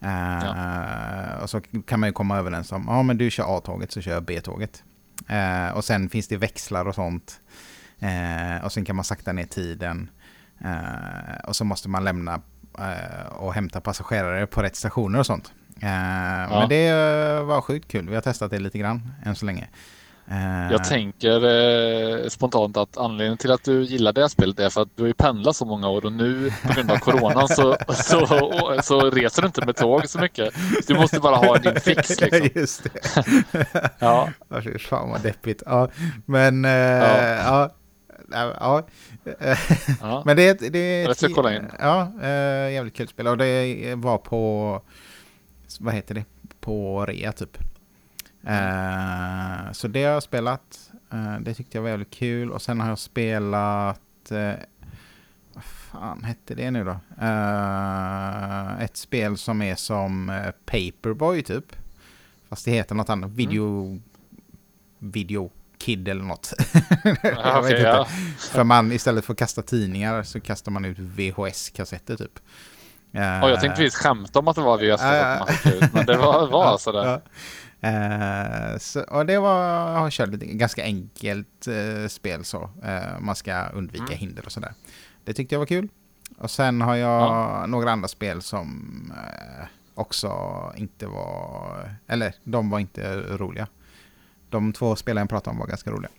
Eh, 0.00 1.42
Och 1.42 1.50
så 1.50 1.60
kan 1.60 2.00
man 2.00 2.08
ju 2.08 2.12
komma 2.12 2.38
överens 2.38 2.72
om, 2.72 2.84
ja 2.88 3.02
men 3.02 3.18
du 3.18 3.30
kör 3.30 3.56
A-tåget 3.58 3.92
så 3.92 4.00
kör 4.00 4.12
jag 4.12 4.24
B-tåget. 4.24 4.82
Eh, 5.28 5.76
och 5.76 5.84
sen 5.84 6.08
finns 6.08 6.28
det 6.28 6.36
växlar 6.36 6.88
och 6.88 6.94
sånt. 6.94 7.40
Eh, 7.98 8.64
och 8.64 8.72
sen 8.72 8.84
kan 8.84 8.96
man 8.96 9.04
sakta 9.04 9.32
ner 9.32 9.46
tiden. 9.46 10.10
Eh, 10.64 11.44
och 11.48 11.56
så 11.56 11.64
måste 11.64 11.88
man 11.88 12.04
lämna 12.04 12.40
eh, 12.78 13.26
och 13.32 13.54
hämta 13.54 13.80
passagerare 13.80 14.46
på 14.46 14.62
rätt 14.62 14.76
stationer 14.76 15.18
och 15.18 15.26
sånt. 15.26 15.52
Eh, 15.84 16.58
Men 16.58 16.68
det 16.68 16.92
var 17.44 17.60
sjukt 17.60 17.88
kul. 17.88 18.08
Vi 18.08 18.14
har 18.14 18.22
testat 18.22 18.50
det 18.50 18.58
lite 18.58 18.78
grann 18.78 19.02
än 19.24 19.34
så 19.34 19.46
länge. 19.46 19.68
Eh, 20.30 20.72
Jag 20.72 20.84
tänker 20.84 21.44
eh, 22.24 22.28
spontant 22.28 22.76
att 22.76 22.96
anledningen 22.98 23.38
till 23.38 23.52
att 23.52 23.64
du 23.64 23.82
gillar 23.84 24.12
det 24.12 24.28
spelet 24.28 24.60
är 24.60 24.70
för 24.70 24.82
att 24.82 24.88
du 24.96 25.02
har 25.02 25.06
ju 25.08 25.14
pendlat 25.14 25.56
så 25.56 25.64
många 25.64 25.88
år 25.88 26.04
och 26.04 26.12
nu 26.12 26.52
på 26.66 26.72
grund 26.74 26.90
av 26.90 26.96
coronan 26.96 27.48
så, 27.48 27.76
så, 27.94 28.78
så 28.82 29.10
reser 29.10 29.42
du 29.42 29.46
inte 29.46 29.66
med 29.66 29.76
tåg 29.76 30.08
så 30.08 30.18
mycket. 30.18 30.54
Du 30.86 30.94
måste 30.94 31.20
bara 31.20 31.36
ha 31.36 31.56
din 31.58 31.80
fix 31.80 32.20
liksom. 32.20 32.48
Just 32.54 32.84
det. 32.84 32.90
Ja, 33.98 34.28
Ja, 34.48 34.60
fan 34.78 35.10
vad 35.10 35.22
deppigt. 35.22 35.62
Ja, 35.66 35.88
men... 36.26 36.64
eh, 36.64 36.70
ja. 36.72 37.70
Ja. 38.32 38.52
ja. 38.60 38.82
ja. 40.00 40.22
Men 40.26 40.36
det, 40.36 40.48
är- 40.48 40.70
det 40.70 40.78
är... 40.78 41.04
Jag 41.06 41.16
ska 41.16 41.28
kolla 41.28 41.56
in. 41.56 41.66
Ja, 41.78 42.12
eh, 42.22 42.72
jävligt 42.72 42.94
kul 42.96 43.08
spel. 43.08 43.26
Och 43.26 43.36
det 43.38 43.94
var 43.94 44.18
på... 44.18 44.80
Vad 45.80 45.94
heter 45.94 46.14
det? 46.14 46.24
På 46.60 47.06
rea 47.06 47.32
typ. 47.32 47.58
Eh, 48.46 49.72
så 49.72 49.88
det 49.88 50.04
har 50.04 50.12
jag 50.12 50.22
spelat. 50.22 50.90
Eh, 51.12 51.38
det 51.40 51.54
tyckte 51.54 51.78
jag 51.78 51.82
var 51.82 51.88
jävligt 51.88 52.10
kul. 52.10 52.50
Och 52.50 52.62
sen 52.62 52.80
har 52.80 52.88
jag 52.88 52.98
spelat... 52.98 54.30
Eh, 54.30 54.52
vad 55.52 55.64
fan 55.64 56.24
hette 56.24 56.54
det 56.54 56.70
nu 56.70 56.84
då? 56.84 56.98
Ett 58.84 58.96
spel 58.96 59.36
som 59.36 59.62
är 59.62 59.74
som 59.74 60.40
Paperboy 60.64 61.42
typ. 61.42 61.76
Fast 62.48 62.64
det 62.64 62.70
heter 62.70 62.94
något 62.94 63.08
annat. 63.08 63.30
Video... 63.30 64.00
Video 64.98 65.50
Kid 65.78 66.08
eller 66.08 66.24
något. 66.24 66.52
Ja, 67.04 67.16
jag 67.22 67.62
vet 67.62 67.64
okej, 67.64 67.76
inte. 67.76 67.82
ja. 67.82 68.04
För 68.38 68.64
man 68.64 68.92
istället 68.92 69.24
för 69.24 69.32
att 69.32 69.38
kasta 69.38 69.62
tidningar 69.62 70.22
så 70.22 70.40
kastar 70.40 70.72
man 70.72 70.84
ut 70.84 70.98
VHS-kassetter 70.98 72.16
typ. 72.16 72.38
Och 73.42 73.50
jag 73.50 73.60
tänkte 73.60 73.82
precis 73.82 73.94
skämta 73.98 74.38
om 74.38 74.48
att 74.48 74.56
det 74.56 74.62
var 74.62 74.78
Ja, 74.82 74.96
ja. 75.16 75.46
skickade 75.46 75.76
ut, 75.86 75.92
men 75.92 76.06
det 76.06 76.16
var, 76.16 76.46
var 76.48 76.92
det. 76.92 77.08
Ja. 77.08 77.20
Eh, 77.88 78.78
så, 78.78 79.00
och 79.02 79.26
det 79.26 79.38
var, 79.38 79.92
jag 79.92 80.12
kört 80.12 80.28
lite, 80.28 80.46
ganska 80.46 80.82
enkelt 80.82 81.66
eh, 81.66 82.08
spel 82.08 82.44
så. 82.44 82.70
Eh, 82.84 83.18
man 83.20 83.36
ska 83.36 83.66
undvika 83.68 84.04
Mm. 84.04 84.18
hinder 84.18 84.44
och 84.46 84.52
sådär. 84.52 84.72
Det 85.24 85.32
tyckte 85.32 85.54
jag 85.54 85.58
var 85.60 85.66
kul. 85.66 85.88
Och 86.38 86.50
sen 86.50 86.80
har 86.80 86.94
jag 86.94 87.22
Ja. 87.22 87.66
några 87.66 87.92
andra 87.92 88.08
spel 88.08 88.42
som 88.42 89.12
också 89.94 90.32
inte 90.76 91.06
var, 91.06 91.90
eller 92.06 92.34
de 92.44 92.70
var 92.70 92.78
inte 92.78 93.16
roliga. 93.16 93.66
De 94.50 94.72
två 94.72 94.96
spelen 94.96 95.20
jag 95.20 95.28
pratade 95.28 95.54
om 95.54 95.58
var 95.60 95.66
ganska 95.66 95.90
roliga. 95.90 96.10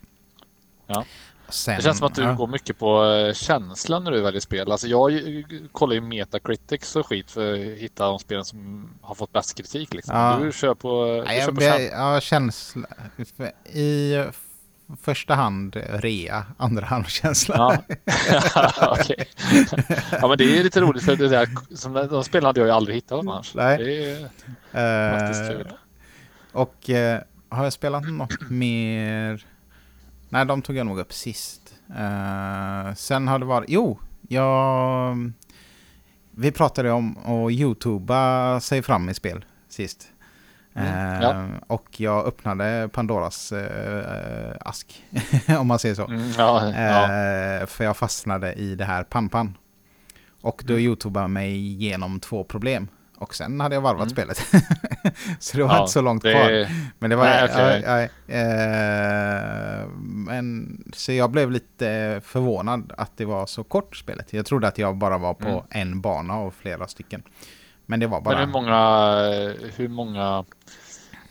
Ja. 0.86 1.04
Sen, 1.48 1.76
Det 1.76 1.82
känns 1.82 1.98
som 1.98 2.06
att 2.06 2.14
du 2.14 2.22
ja. 2.22 2.32
går 2.32 2.46
mycket 2.46 2.78
på 2.78 3.04
eh, 3.04 3.32
känslan 3.34 4.04
när 4.04 4.10
du 4.10 4.20
väljer 4.20 4.40
spel. 4.40 4.72
Alltså 4.72 4.86
jag 4.86 5.12
eh, 5.12 5.44
kollar 5.72 5.94
ju 5.94 6.00
Metacritics 6.00 6.96
och 6.96 7.06
skit 7.06 7.30
för 7.30 7.52
att 7.54 7.78
hitta 7.78 8.06
de 8.06 8.18
spelen 8.18 8.44
som 8.44 8.88
har 9.02 9.14
fått 9.14 9.32
bäst 9.32 9.56
kritik. 9.56 9.94
Liksom. 9.94 10.16
Ja. 10.16 10.38
Du 10.42 10.52
kör 10.52 10.74
på, 10.74 11.24
du 11.28 11.40
kör 11.40 11.52
på 11.52 11.60
känsla. 11.60 11.80
ja, 12.14 12.20
känsla. 12.20 12.86
I 13.72 14.14
första 15.02 15.34
hand 15.34 15.76
rea, 15.90 16.46
andra 16.56 16.84
hand 16.86 17.06
känsla. 17.08 17.54
Ja. 17.56 17.96
Okej. 19.00 19.28
ja 20.20 20.28
men 20.28 20.38
det 20.38 20.58
är 20.58 20.64
lite 20.64 20.80
roligt 20.80 21.04
för 21.04 21.16
det 21.16 21.28
där, 21.28 21.48
som 21.76 21.92
de, 21.92 22.24
spelen 22.24 22.46
hade 22.46 22.60
jag 22.60 22.66
ju 22.66 22.72
aldrig 22.72 22.96
hittat 22.96 23.18
annars. 23.18 23.54
Nej. 23.54 23.78
Det 23.78 24.10
är 24.10 24.30
Eh, 24.72 25.48
kul. 25.48 25.68
och 26.52 26.90
eh, 26.90 27.20
har 27.48 27.64
jag 27.64 27.72
spelat 27.72 28.08
något 28.08 28.50
mer? 28.50 29.44
Nej, 30.28 30.44
de 30.46 30.62
tog 30.62 30.76
jag 30.76 30.86
nog 30.86 30.98
upp 30.98 31.12
sist. 31.12 31.74
Eh, 31.98 32.94
sen 32.94 33.28
har 33.28 33.38
det 33.38 33.44
varit... 33.44 33.68
Jo, 33.70 33.98
jag... 34.28 35.32
Vi 36.30 36.52
pratade 36.52 36.90
om 36.92 37.18
att 37.18 37.52
youtuba 37.52 38.60
sig 38.60 38.82
fram 38.82 39.08
i 39.08 39.14
spel 39.14 39.44
sist. 39.68 40.08
Mm, 40.74 40.88
Eh, 40.88 41.20
ja. 41.22 41.46
Och 41.66 42.00
jag 42.00 42.26
öppnade 42.26 42.88
Pandoras 42.92 43.52
eh, 43.52 44.52
ask, 44.60 45.04
om 45.58 45.66
man 45.66 45.78
säger 45.78 45.94
så. 45.94 46.06
Mm, 46.06 46.30
ja, 46.38 46.70
ja. 46.70 47.02
Eh, 47.02 47.66
för 47.66 47.84
jag 47.84 47.96
fastnade 47.96 48.52
i 48.52 48.74
det 48.74 48.84
här 48.84 49.02
Panpan. 49.04 49.56
Och 50.42 50.62
då 50.66 50.72
Mm. 50.72 50.84
youtubade 50.84 51.28
mig 51.28 51.56
igenom 51.56 52.20
två 52.20 52.44
problem. 52.44 52.88
Och 53.18 53.34
sen 53.34 53.60
hade 53.60 53.74
jag 53.74 53.82
varvat 53.82 54.00
Mm. 54.02 54.08
spelet. 54.10 54.36
så 55.40 55.56
det 55.56 55.62
var 55.62 55.74
Ja, 55.74 55.80
inte 55.80 55.92
så 55.92 56.00
långt 56.02 56.22
det- 56.22 56.32
kvar. 56.32 56.66
Men 56.98 57.10
det 57.10 57.16
var... 57.16 57.24
Nej, 57.24 57.44
okej. 57.44 57.82
ja, 57.86 58.00
ja, 58.00 58.08
eh, 58.34 59.86
men, 59.98 60.78
så 60.94 61.12
jag 61.12 61.30
blev 61.30 61.50
lite 61.50 62.20
förvånad 62.24 62.92
att 62.98 63.16
det 63.16 63.24
var 63.24 63.46
så 63.46 63.64
kort 63.64 63.96
spelet. 63.96 64.32
Jag 64.32 64.46
trodde 64.46 64.68
att 64.68 64.78
jag 64.78 64.96
bara 64.96 65.18
var 65.18 65.34
på 65.34 65.48
Mm. 65.48 65.62
en 65.70 66.00
bana 66.00 66.38
och 66.38 66.54
flera 66.54 66.86
stycken. 66.88 67.22
Men 67.86 68.00
det 68.00 68.06
var 68.06 68.20
bara... 68.20 68.34
Men 68.38 68.46
hur 68.46 68.52
många, 68.52 69.16
hur 69.76 69.88
många 69.88 70.44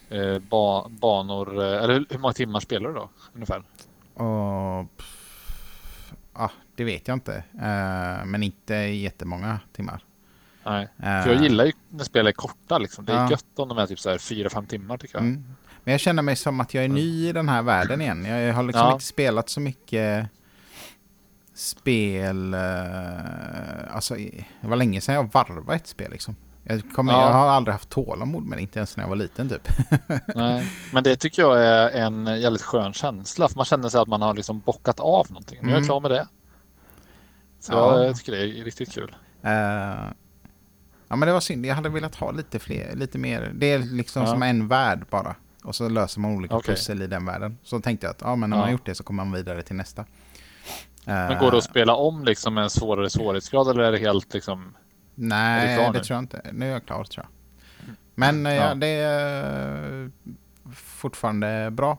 eh, 0.10 0.40
ba, 0.40 0.88
banor, 0.90 1.62
eh, 1.64 1.84
eller 1.84 1.94
hur- 1.94 2.18
många 2.18 2.34
timmar 2.34 2.60
spelar 2.60 2.90
du 2.90 2.96
då 2.96 3.10
ungefär? 3.34 3.64
Och... 4.14 4.98
pff, 4.98 5.22
Ja, 6.38 6.52
det 6.76 6.84
vet 6.84 7.08
jag 7.08 7.16
inte. 7.16 7.36
Eh, 7.54 8.26
men 8.26 8.44
inte 8.44 8.74
jättemånga 8.76 9.60
timmar. 9.76 10.04
Nej. 10.66 10.84
Eh, 10.84 11.24
För 11.24 11.30
jag 11.34 11.42
gillar 11.44 11.66
ju 11.66 11.72
när 11.90 12.04
spel 12.04 12.28
är 12.28 12.32
korta 12.32 12.78
liksom. 12.78 13.06
Det 13.06 13.14
är 13.14 13.18
Ja. 13.24 13.30
gött 13.32 13.46
om 13.60 13.68
de 13.70 13.78
är 13.78 13.86
typ 13.88 14.00
så 14.00 14.10
här 14.10 14.18
4-5 14.18 14.68
timmar 14.68 14.98
tycker 14.98 15.16
jag. 15.16 15.24
Mm. 15.24 15.46
Men 15.84 15.92
jag 15.92 16.02
känner 16.02 16.24
mig 16.24 16.36
som 16.36 16.60
att 16.60 16.74
jag 16.74 16.84
är 16.84 16.90
ny 16.90 17.30
i 17.30 17.32
den 17.32 17.50
här 17.50 17.62
världen 17.62 18.02
igen. 18.02 18.26
Jag 18.26 18.54
har 18.54 18.64
liksom 18.64 18.88
Ja. 18.88 18.94
inte 18.94 19.06
spelat 19.06 19.50
så 19.50 19.60
mycket 19.60 20.28
spel. 21.54 22.54
eh, 22.54 23.96
Alltså, 23.96 24.16
det 24.62 24.68
var 24.68 24.76
länge 24.76 25.02
sedan 25.02 25.16
jag 25.16 25.30
varvade 25.34 25.76
ett 25.76 25.88
spel 25.88 26.12
liksom. 26.12 26.36
Jag, 26.64 26.92
kommer, 26.96 27.14
Ja. 27.14 27.22
jag 27.22 27.34
har 27.34 27.48
aldrig 27.48 27.74
haft 27.74 27.90
tålamod 27.90 28.44
med 28.44 28.58
det, 28.58 28.62
inte 28.62 28.80
ens 28.80 28.98
när 28.98 29.04
jag 29.04 29.10
var 29.10 29.16
liten 29.16 29.50
typ. 29.50 29.70
Nej. 30.36 30.72
Men 30.94 31.04
det 31.04 31.16
tycker 31.16 31.42
jag 31.42 31.66
är 31.66 31.90
en 31.90 32.42
jävligt 32.42 32.62
skön 32.62 32.94
känsla. 32.94 33.48
För 33.48 33.56
man 33.56 33.66
känner 33.66 33.90
sig 33.90 34.02
att 34.02 34.08
man 34.08 34.22
har 34.22 34.34
liksom 34.34 34.60
bockat 34.60 35.00
av 35.00 35.26
någonting. 35.30 35.60
Nu 35.62 35.68
är 35.68 35.72
jag 35.72 35.78
Mm. 35.78 35.88
klar 35.88 36.00
med 36.00 36.12
det. 36.12 36.28
Så 37.60 37.74
Ja. 37.74 38.04
jag 38.04 38.16
tycker 38.18 38.32
det 38.32 38.38
är 38.42 38.64
riktigt 38.64 38.92
kul. 38.94 39.16
Eh, 39.42 39.94
ja 41.16 41.18
men 41.20 41.28
det 41.28 41.34
var 41.34 41.40
synd, 41.40 41.66
jag 41.66 41.76
hade 41.76 41.90
velat 41.90 42.16
ha 42.16 42.32
lite 42.32 42.60
fler, 42.60 42.96
lite 42.96 43.18
mer. 43.18 43.52
Det 43.56 43.72
är 43.72 43.80
liksom 43.80 44.22
Ja. 44.24 44.28
som 44.28 44.44
en 44.44 44.68
värld 44.68 45.06
bara. 45.10 45.36
Och 45.64 45.76
så 45.76 45.90
löser 45.90 46.20
man 46.20 46.32
olika 46.38 46.56
Okej. 46.56 46.76
pussel 46.76 47.02
i 47.02 47.08
den 47.08 47.26
världen. 47.26 47.58
Så 47.64 47.80
tänkte 47.80 48.06
jag 48.08 48.12
att 48.12 48.22
ja, 48.22 48.36
men 48.36 48.50
när 48.50 48.58
man 48.58 48.60
Ja. 48.60 48.66
har 48.66 48.72
gjort 48.72 48.86
det 48.86 48.96
så 48.96 49.04
kommer 49.04 49.24
man 49.26 49.34
vidare 49.34 49.62
till 49.62 49.76
nästa. 49.76 50.06
Men 51.06 51.40
går 51.40 51.52
det 51.52 51.58
att 51.58 51.64
spela 51.64 51.96
om 51.96 52.24
liksom 52.24 52.58
en 52.58 52.70
svårare 52.70 53.10
svårighetsgrad 53.10 53.68
eller 53.70 53.84
är 53.84 53.92
det 53.92 53.98
helt 53.98 54.34
liksom? 54.34 54.76
Nej, 55.16 55.78
det 55.78 55.92
nu? 55.92 56.00
tror 56.00 56.16
jag 56.16 56.24
inte. 56.24 56.42
Nu 56.54 56.66
är 56.68 56.72
jag 56.72 56.86
klar 56.86 57.04
tror 57.04 57.26
jag. 57.26 57.32
Men 58.16 58.46
eh, 58.46 58.54
ja. 58.54 58.68
Ja. 58.68 58.76
det 58.76 58.88
är 58.88 60.04
eh, 60.04 60.10
fortfarande 60.76 61.70
bra. 61.72 61.98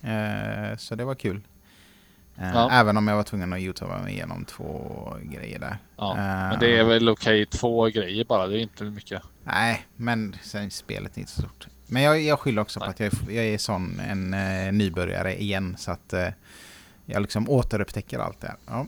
Eh, 0.00 0.76
så 0.76 0.94
det 0.94 1.04
var 1.04 1.14
kul. 1.14 1.40
Eh, 2.38 2.50
Ja. 2.54 2.70
Även 2.70 2.96
om 2.96 3.08
jag 3.08 3.16
var 3.16 3.22
tvungen 3.22 3.52
att 3.52 3.58
youtuba 3.60 3.98
mig 3.98 4.12
igenom 4.12 4.44
två 4.44 5.16
grejer 5.22 5.58
där. 5.58 5.78
Ja. 5.96 6.10
Eh, 6.12 6.16
Men 6.18 6.58
det 6.60 6.78
är 6.78 6.84
väl 6.84 7.08
okej 7.08 7.46
två 7.46 7.84
grejer 7.86 8.24
bara. 8.24 8.46
Det 8.46 8.58
är 8.58 8.62
inte 8.62 8.84
mycket. 8.84 9.22
Nej, 9.44 9.86
men 9.96 10.36
sen 10.42 10.70
spelet 10.70 11.16
är 11.16 11.20
inte 11.20 11.32
så 11.32 11.40
stort. 11.42 11.66
Men 11.86 12.02
jag, 12.02 12.20
jag 12.20 12.38
skyller 12.40 12.62
också 12.62 12.80
på 12.80 12.86
Nej. 12.86 12.90
att 12.90 13.00
jag, 13.00 13.06
är- 13.30 13.34
jag 13.36 13.44
är 13.46 13.58
sån 13.58 14.00
en 14.00 14.34
eh, 14.34 14.72
nybörjare 14.72 15.40
igen. 15.42 15.76
Så 15.78 15.90
att 15.90 16.12
eh, 16.12 16.28
jag 17.06 17.22
liksom 17.22 17.48
återupptäcker 17.50 18.18
allt 18.18 18.40
det 18.40 18.46
här. 18.46 18.56
Ja. 18.66 18.86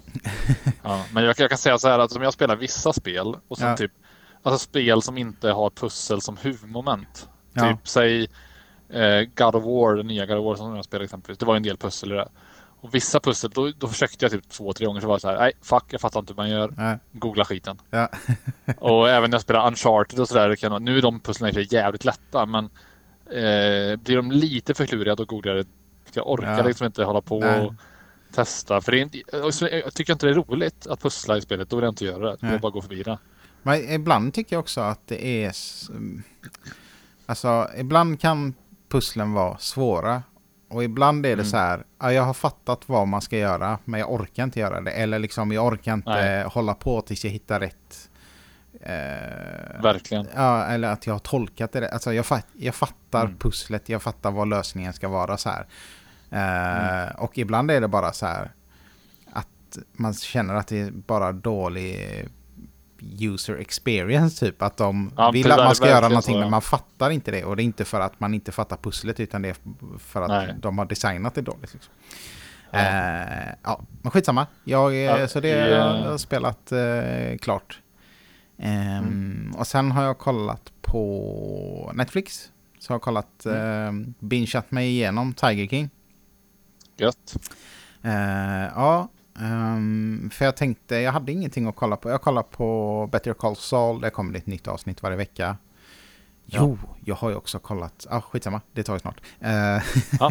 Ja. 0.83 1.05
Men 1.13 1.25
jag, 1.25 1.35
jag 1.39 1.49
kan 1.49 1.59
säga 1.59 1.79
så 1.79 1.89
här 1.89 1.99
att 1.99 2.17
om 2.17 2.23
jag 2.23 2.33
spelar 2.33 2.57
vissa 2.57 2.93
spel 2.93 3.37
och 3.49 3.59
sen 3.59 3.69
Ja. 3.69 3.77
typ 3.77 3.93
Alltså 4.43 4.59
spel 4.59 5.03
som 5.03 5.19
inte 5.19 5.51
har 5.51 5.71
pussel 5.71 6.21
som 6.21 6.37
huvudmoment. 6.37 7.29
Typ 7.55 7.89
säg 7.89 8.23
eh, 8.89 9.21
God 9.35 9.55
of 9.55 9.65
War, 9.65 9.97
den 9.97 10.07
nya 10.07 10.27
God 10.27 10.37
of 10.39 10.45
War 10.45 10.55
som 10.57 10.77
jag 10.77 10.85
spelade 10.85 11.05
exempelvis. 11.05 11.39
Det 11.39 11.47
var 11.47 11.57
en 11.57 11.63
del 11.63 11.77
pussel 11.77 12.13
i 12.13 12.15
det. 12.15 12.29
Och 12.85 12.95
vissa 12.95 13.21
pussel, 13.21 13.51
då, 13.51 13.73
då 13.79 13.89
försökte 13.89 14.25
jag 14.25 14.33
typ 14.33 14.49
två, 14.49 14.73
tre 14.73 14.87
gånger 14.87 15.01
så 15.01 15.07
var 15.07 15.17
det 15.17 15.21
så 15.21 15.29
här, 15.29 15.39
nej 15.39 15.53
fuck 15.63 15.85
jag 15.91 16.01
fattar 16.01 16.21
inte 16.21 16.33
hur 16.33 16.37
man 16.37 16.51
gör. 16.51 16.75
Ja. 16.77 16.99
Googla 17.13 17.45
skiten. 17.45 17.81
Ja. 17.91 18.09
Och 18.79 19.11
även 19.11 19.31
när 19.31 19.35
jag 19.35 19.43
spelar 19.43 19.67
Uncharted 19.67 20.21
och 20.21 20.29
sådär, 20.29 20.79
nu 20.81 20.99
är 20.99 21.03
de 21.03 21.21
pusslen 21.21 21.59
i 21.59 21.67
jävligt 21.71 22.05
lätta 22.05 22.47
men 22.47 22.65
eh, 23.27 23.97
blir 23.97 24.17
de 24.17 24.33
lite 24.33 24.75
för 24.75 24.87
kluriga 24.87 25.15
då 25.15 25.25
googlar 25.25 25.55
jag. 25.55 25.67
Jag 26.13 26.31
orkar 26.31 26.59
Ja. 26.59 26.63
liksom 26.67 26.87
inte 26.87 27.05
hålla 27.05 27.21
på 27.21 27.41
Nej. 27.41 27.61
och 27.61 27.75
testa. 28.35 28.81
För 28.81 28.93
det 28.93 28.99
är 28.99 29.03
inte, 29.03 29.23
jag 29.71 29.95
tycker 29.95 30.13
inte 30.13 30.27
det 30.27 30.33
är 30.33 30.35
roligt 30.35 30.87
att 30.87 31.03
pussla 31.03 31.37
i 31.37 31.41
spelet, 31.41 31.71
då 31.71 31.77
vill 31.77 31.85
jag 31.85 31.93
inte 31.93 32.05
göra 32.05 32.19
det. 32.19 32.31
Då 32.31 32.31
vill 32.31 32.39
Nej. 32.41 32.53
jag 32.53 32.61
bara 32.61 32.73
gå 32.73 32.83
förbi 32.83 33.03
det. 33.03 33.19
Men 33.63 33.93
ibland 33.93 34.35
tycker 34.35 34.57
jag 34.57 34.61
också 34.61 34.81
att 34.81 35.07
det 35.07 35.45
är... 35.45 35.53
Alltså, 37.27 37.69
ibland 37.77 38.21
kan 38.21 38.55
pusslen 38.89 39.33
vara 39.33 39.59
svåra. 39.59 40.23
Och 40.69 40.85
ibland 40.85 41.27
är 41.27 41.29
det 41.29 41.33
Mm. 41.43 41.45
så 41.47 41.57
här, 41.57 41.85
ja, 42.01 42.13
jag 42.13 42.23
har 42.23 42.35
fattat 42.35 42.81
vad 42.89 43.09
man 43.09 43.21
ska 43.23 43.37
göra, 43.39 43.79
men 43.85 44.01
jag 44.01 44.13
orkar 44.13 44.45
inte 44.45 44.61
göra 44.61 44.81
det. 44.81 44.91
Eller 44.91 45.19
liksom, 45.19 45.53
jag 45.53 45.67
orkar 45.67 45.95
inte 45.95 46.11
Nej. 46.11 46.45
hålla 46.45 46.75
på 46.75 47.01
tills 47.01 47.25
jag 47.25 47.31
hittar 47.33 47.61
rätt. 47.61 48.11
Eh, 48.81 49.83
Verkligen. 49.83 50.29
Ja, 50.35 50.65
eller 50.65 50.89
att 50.89 51.07
jag 51.07 51.15
har 51.15 51.19
tolkat 51.19 51.73
det. 51.73 51.89
Alltså 51.89 52.13
jag, 52.13 52.27
fat, 52.27 52.47
jag 52.53 52.75
fattar 52.75 53.25
Mm. 53.25 53.37
pusslet, 53.39 53.89
jag 53.89 54.03
fattar 54.03 54.31
vad 54.31 54.49
lösningen 54.49 54.93
ska 54.93 55.09
vara 55.09 55.37
så 55.37 55.49
här. 55.51 55.67
Eh, 56.31 57.03
Mm. 57.05 57.15
Och 57.17 57.39
ibland 57.39 57.71
är 57.71 57.81
det 57.81 57.89
bara 57.89 58.13
så 58.13 58.27
här 58.27 58.53
att 59.33 59.79
man 59.93 60.15
känner 60.15 60.55
att 60.55 60.67
det 60.69 60.81
är 60.81 60.91
bara 60.91 61.33
dålig 61.33 62.29
user 63.21 63.55
experience 63.57 64.47
typ. 64.47 64.63
Att 64.63 64.77
de 64.77 65.13
Ja, 65.17 65.31
vill 65.31 65.53
att 65.53 65.59
man 65.59 65.75
ska 65.75 65.89
göra 65.89 66.09
någonting 66.09 66.35
så, 66.35 66.39
ja. 66.39 66.41
men 66.41 66.51
man 66.51 66.63
fattar 66.63 67.11
inte 67.11 67.31
det. 67.31 67.45
Och 67.45 67.57
det 67.57 67.63
är 67.63 67.65
inte 67.65 67.85
för 67.85 68.01
att 68.01 68.21
man 68.21 68.35
inte 68.35 68.53
fattar 68.53 68.77
pusslet 68.77 69.21
utan 69.21 69.43
det 69.43 69.49
är 69.49 69.57
för 69.99 70.23
att 70.23 70.29
Nej. 70.29 70.55
de 70.61 70.79
har 70.79 70.85
designat 70.85 71.35
det 71.35 71.41
dåligt. 71.43 71.73
Liksom. 71.75 71.93
Ja. 72.71 72.79
Eh, 72.79 73.55
ja, 73.63 73.81
men 74.03 74.11
skitsamma. 74.11 74.47
Jag, 74.65 74.93
eh, 74.93 74.99
Ja, 74.99 75.29
så 75.29 75.41
det 75.41 75.53
har 75.53 75.69
eh, 75.99 76.05
jag 76.05 76.21
spelat 76.21 76.73
eh, 76.73 77.39
klart. 77.41 77.81
Ehm, 78.59 79.05
Mm. 79.05 79.55
Och 79.59 79.67
sen 79.67 79.91
har 79.91 80.05
jag 80.05 80.19
kollat 80.19 80.73
på 80.83 81.91
Netflix. 81.95 82.51
Så 82.79 82.93
har 82.93 82.95
jag 82.95 83.03
kollat, 83.03 83.47
Mm. 83.47 84.03
eh, 84.05 84.15
bingeat 84.19 84.71
mig 84.71 84.89
igenom 84.89 85.35
Tiger 85.35 85.67
King. 85.67 85.91
Gött. 86.97 87.37
Eh, 88.03 88.65
ja, 88.75 89.09
ehm, 89.41 90.31
för 90.33 90.45
jag 90.45 90.57
tänkte, 90.57 90.97
jag 90.97 91.13
hade 91.13 91.33
ingenting 91.33 91.67
att 91.67 91.77
kolla 91.77 91.97
på. 91.97 92.11
Jag 92.11 92.23
kollar 92.23 92.43
på 92.43 93.09
Better 93.13 93.35
Call 93.35 93.57
Saul, 93.57 94.01
det 94.01 94.11
kommer 94.11 94.39
ett 94.39 94.47
nytt 94.47 94.69
avsnitt 94.69 95.03
varje 95.03 95.17
vecka. 95.17 95.57
Ja. 96.47 96.59
Jo, 96.63 96.79
jag 97.05 97.15
har 97.15 97.31
ju 97.31 97.37
också 97.37 97.59
kollat, 97.59 98.07
ah, 98.11 98.21
skitsamma, 98.21 98.61
det 98.73 98.83
tar 98.83 98.93
vi 98.95 99.01
snart. 99.01 99.21
Eh, 99.41 99.83
Ja, 100.21 100.31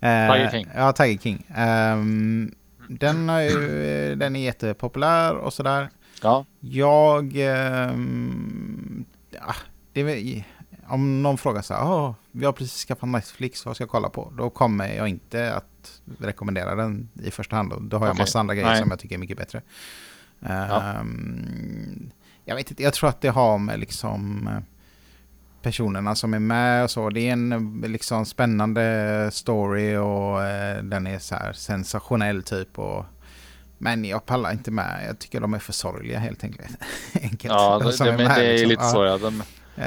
eh, 0.00 0.32
Tiger 0.32 0.50
King. 0.50 0.66
Ja, 0.74 0.92
Tiger 0.92 1.18
King. 1.18 1.46
Ehm, 1.54 2.54
den, 2.88 3.30
är 3.30 3.40
ju, 3.40 4.14
den 4.14 4.36
är 4.36 4.40
jättepopulär 4.40 5.34
och 5.36 5.52
sådär. 5.52 5.90
Ja. 6.22 6.44
Jag... 6.60 7.32
ehm, 7.36 9.04
ja, 9.30 9.54
det 9.92 10.00
är, 10.00 10.44
om 10.88 11.22
någon 11.22 11.38
frågar 11.38 11.62
så 11.62 11.74
här, 11.74 11.84
"Åh, 11.84 12.14
vi 12.32 12.44
har 12.44 12.52
precis 12.52 12.84
skaffat 12.84 13.08
Netflix, 13.08 13.66
vad 13.66 13.74
ska 13.76 13.82
jag 13.82 13.90
kolla 13.90 14.08
på? 14.08 14.32
Då 14.38 14.50
kommer 14.50 14.94
jag 14.94 15.08
inte 15.08 15.54
att 15.54 15.66
rekommendera 16.18 16.74
den 16.74 17.08
i 17.22 17.30
första 17.30 17.56
hand. 17.56 17.70
Då, 17.70 17.78
då 17.80 17.98
har 17.98 18.06
jag 18.06 18.12
Okej. 18.12 18.22
massa 18.22 18.40
andra 18.40 18.54
grejer 18.54 18.68
Nej. 18.68 18.78
som 18.80 18.90
jag 18.90 18.98
tycker 18.98 19.14
är 19.14 19.18
mycket 19.18 19.38
bättre. 19.38 19.62
Ehm, 20.42 22.10
jag 22.44 22.56
vet 22.56 22.70
inte, 22.70 22.82
jag 22.82 22.94
tror 22.94 23.08
att 23.08 23.20
det 23.20 23.28
har 23.28 23.58
med 23.58 23.80
liksom 23.80 24.48
eh, 24.48 24.58
personerna 25.62 26.14
som 26.14 26.34
är 26.34 26.38
med 26.38 26.84
och 26.84 26.90
så. 26.90 27.10
Det 27.10 27.28
är 27.28 27.32
en 27.32 27.82
eh, 27.82 27.88
liksom 27.90 28.26
spännande 28.26 29.28
story 29.32 29.96
och 29.96 30.42
eh, 30.44 30.82
den 30.82 31.06
är 31.06 31.18
så 31.18 31.34
här 31.34 31.52
sensationell 31.52 32.42
typ. 32.42 32.78
Och, 32.78 33.04
men 33.78 34.04
jag 34.04 34.26
pallar 34.26 34.52
inte 34.52 34.70
med. 34.70 35.04
Jag 35.08 35.18
tycker 35.18 35.40
de 35.40 35.54
är 35.54 35.58
för 35.58 35.72
sorgliga 35.72 36.18
helt 36.18 36.44
enkelt. 36.44 36.78
enkelt. 37.22 37.44
Ja, 37.54 37.78
De 37.78 38.04
det, 38.04 38.16
men 38.16 38.16
med, 38.16 38.36
det 38.38 38.46
är 38.46 38.52
liksom. 38.52 38.68
lite 38.68 38.82
Ja. 38.84 38.90
så 38.90 39.04
ja. 39.04 39.18
De, 39.18 39.42
Eh, 39.76 39.84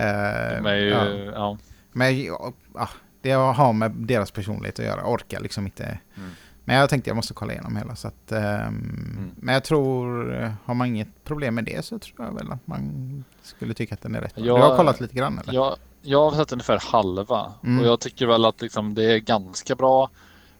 de 0.63 0.65
är 0.65 0.75
ju, 0.75 0.89
ja. 0.89 1.05
ja. 1.33 1.57
Men 1.91 2.23
ja, 2.23 2.53
ja, 2.73 2.89
det 3.25 3.31
har 3.31 3.73
med 3.73 3.91
deras 3.91 4.31
personlighet 4.31 4.79
att 4.79 4.85
göra. 4.85 5.01
Jag 5.01 5.11
orkar 5.11 5.39
liksom 5.39 5.65
inte. 5.65 5.83
Mm. 5.83 6.29
Men 6.67 6.75
jag 6.75 6.89
tänkte 6.89 7.09
jag 7.09 7.15
måste 7.15 7.33
kolla 7.33 7.53
igenom 7.53 7.75
hela. 7.77 7.95
Så 7.95 8.07
att, 8.07 8.31
ehm, 8.31 9.31
Men 9.35 9.53
jag 9.53 9.63
tror, 9.63 10.33
har 10.65 10.73
man 10.73 10.87
inget 10.87 11.23
problem 11.23 11.55
med 11.55 11.63
det 11.63 11.85
så 11.85 11.99
tror 11.99 12.25
jag 12.25 12.33
väl 12.33 12.51
att 12.51 12.67
man 12.67 13.23
skulle 13.41 13.73
tycka 13.73 13.95
att 13.95 14.01
den 14.01 14.15
är 14.15 14.21
rätt 14.21 14.35
bra. 14.35 14.45
Ja, 14.45 14.55
du 14.55 14.61
har 14.61 14.77
kollat 14.77 15.01
lite 15.01 15.15
grann 15.15 15.39
eller? 15.39 15.53
Jag, 15.53 15.75
jag 16.01 16.29
har 16.29 16.37
sett 16.37 16.51
ungefär 16.51 16.79
halva 16.91 17.53
Mm. 17.63 17.79
och 17.79 17.87
jag 17.87 17.99
tycker 17.99 18.25
väl 18.27 18.45
att 18.45 18.61
liksom 18.61 18.93
det 18.95 19.03
är 19.03 19.17
ganska 19.17 19.75
bra. 19.75 20.09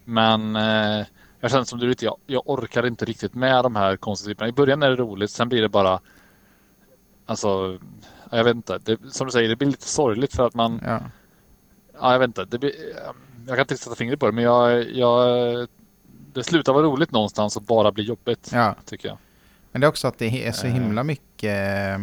Men 0.03 0.55
eh, 0.55 1.05
jag 1.39 1.51
känner 1.51 1.63
som 1.63 1.79
du 1.79 1.87
lite, 1.87 2.05
jag, 2.05 2.17
jag 2.25 2.41
orkar 2.45 2.85
inte 2.87 3.05
riktigt 3.05 3.33
med 3.33 3.63
de 3.63 3.75
här 3.75 3.97
konsttyperna. 3.97 4.47
I 4.47 4.51
början 4.51 4.83
är 4.83 4.89
det 4.89 4.95
roligt, 4.95 5.31
sen 5.31 5.49
blir 5.49 5.61
det 5.61 5.69
bara 5.69 5.99
Alltså, 7.25 7.79
jag 8.31 8.43
vet 8.43 8.55
inte. 8.55 8.77
Det, 8.77 8.97
som 9.11 9.27
du 9.27 9.31
säger, 9.31 9.49
det 9.49 9.55
blir 9.55 9.67
lite 9.67 9.87
sorgligt 9.87 10.35
för 10.35 10.47
att 10.47 10.53
man 10.53 10.81
Ja. 10.85 10.99
Ja, 11.99 12.11
jag 12.11 12.19
vet 12.19 12.27
inte. 12.27 12.45
Det 12.45 12.59
blir, 12.59 12.71
jag 13.47 13.55
kan 13.55 13.59
inte 13.59 13.77
sätta 13.77 13.95
fingret 13.95 14.19
på 14.19 14.25
det, 14.25 14.31
men 14.31 14.43
jag, 14.43 14.91
jag, 14.91 15.67
det 16.33 16.43
slutar 16.43 16.73
vara 16.73 16.83
roligt 16.83 17.11
någonstans 17.11 17.55
och 17.57 17.63
bara 17.63 17.91
bli 17.91 18.03
jobbigt, 18.03 18.49
ja. 18.53 18.75
tycker 18.85 19.07
jag. 19.07 19.17
Men 19.71 19.81
det 19.81 19.87
är 19.87 19.89
också 19.89 20.07
att 20.07 20.17
det 20.17 20.47
är 20.47 20.51
så 20.51 20.67
Eh. 20.67 20.73
himla 20.73 21.03
mycket... 21.03 21.99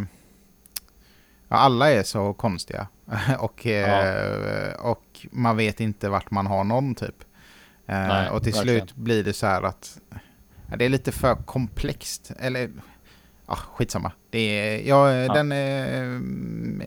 Ja, 1.49 1.57
alla 1.57 1.91
är 1.91 2.03
så 2.03 2.33
konstiga. 2.33 2.87
och, 3.39 3.67
eh, 3.67 4.73
och 4.75 5.27
man 5.31 5.57
vet 5.57 5.81
inte 5.81 6.09
vart 6.09 6.31
man 6.31 6.47
har 6.47 6.65
någon 6.65 6.95
typ. 6.95 7.25
Eh, 7.87 7.99
Nej, 7.99 8.31
och 8.31 8.43
till 8.43 8.53
verkligen. 8.53 8.87
slut 8.87 8.97
blir 8.97 9.25
det 9.25 9.33
så 9.33 9.47
här 9.47 9.63
att 9.63 9.99
ja, 10.71 10.77
det 10.77 10.85
är 10.85 10.89
lite 10.89 11.13
för 11.13 11.35
komplext. 11.35 12.33
Eller 12.39 12.71
ja, 13.47 13.55
skitsamma. 13.57 14.13
Det 14.33 14.39
är, 14.39 14.89
jag, 14.89 15.15
Ja. 15.27 15.35
den 15.35 15.53
är, 15.53 16.21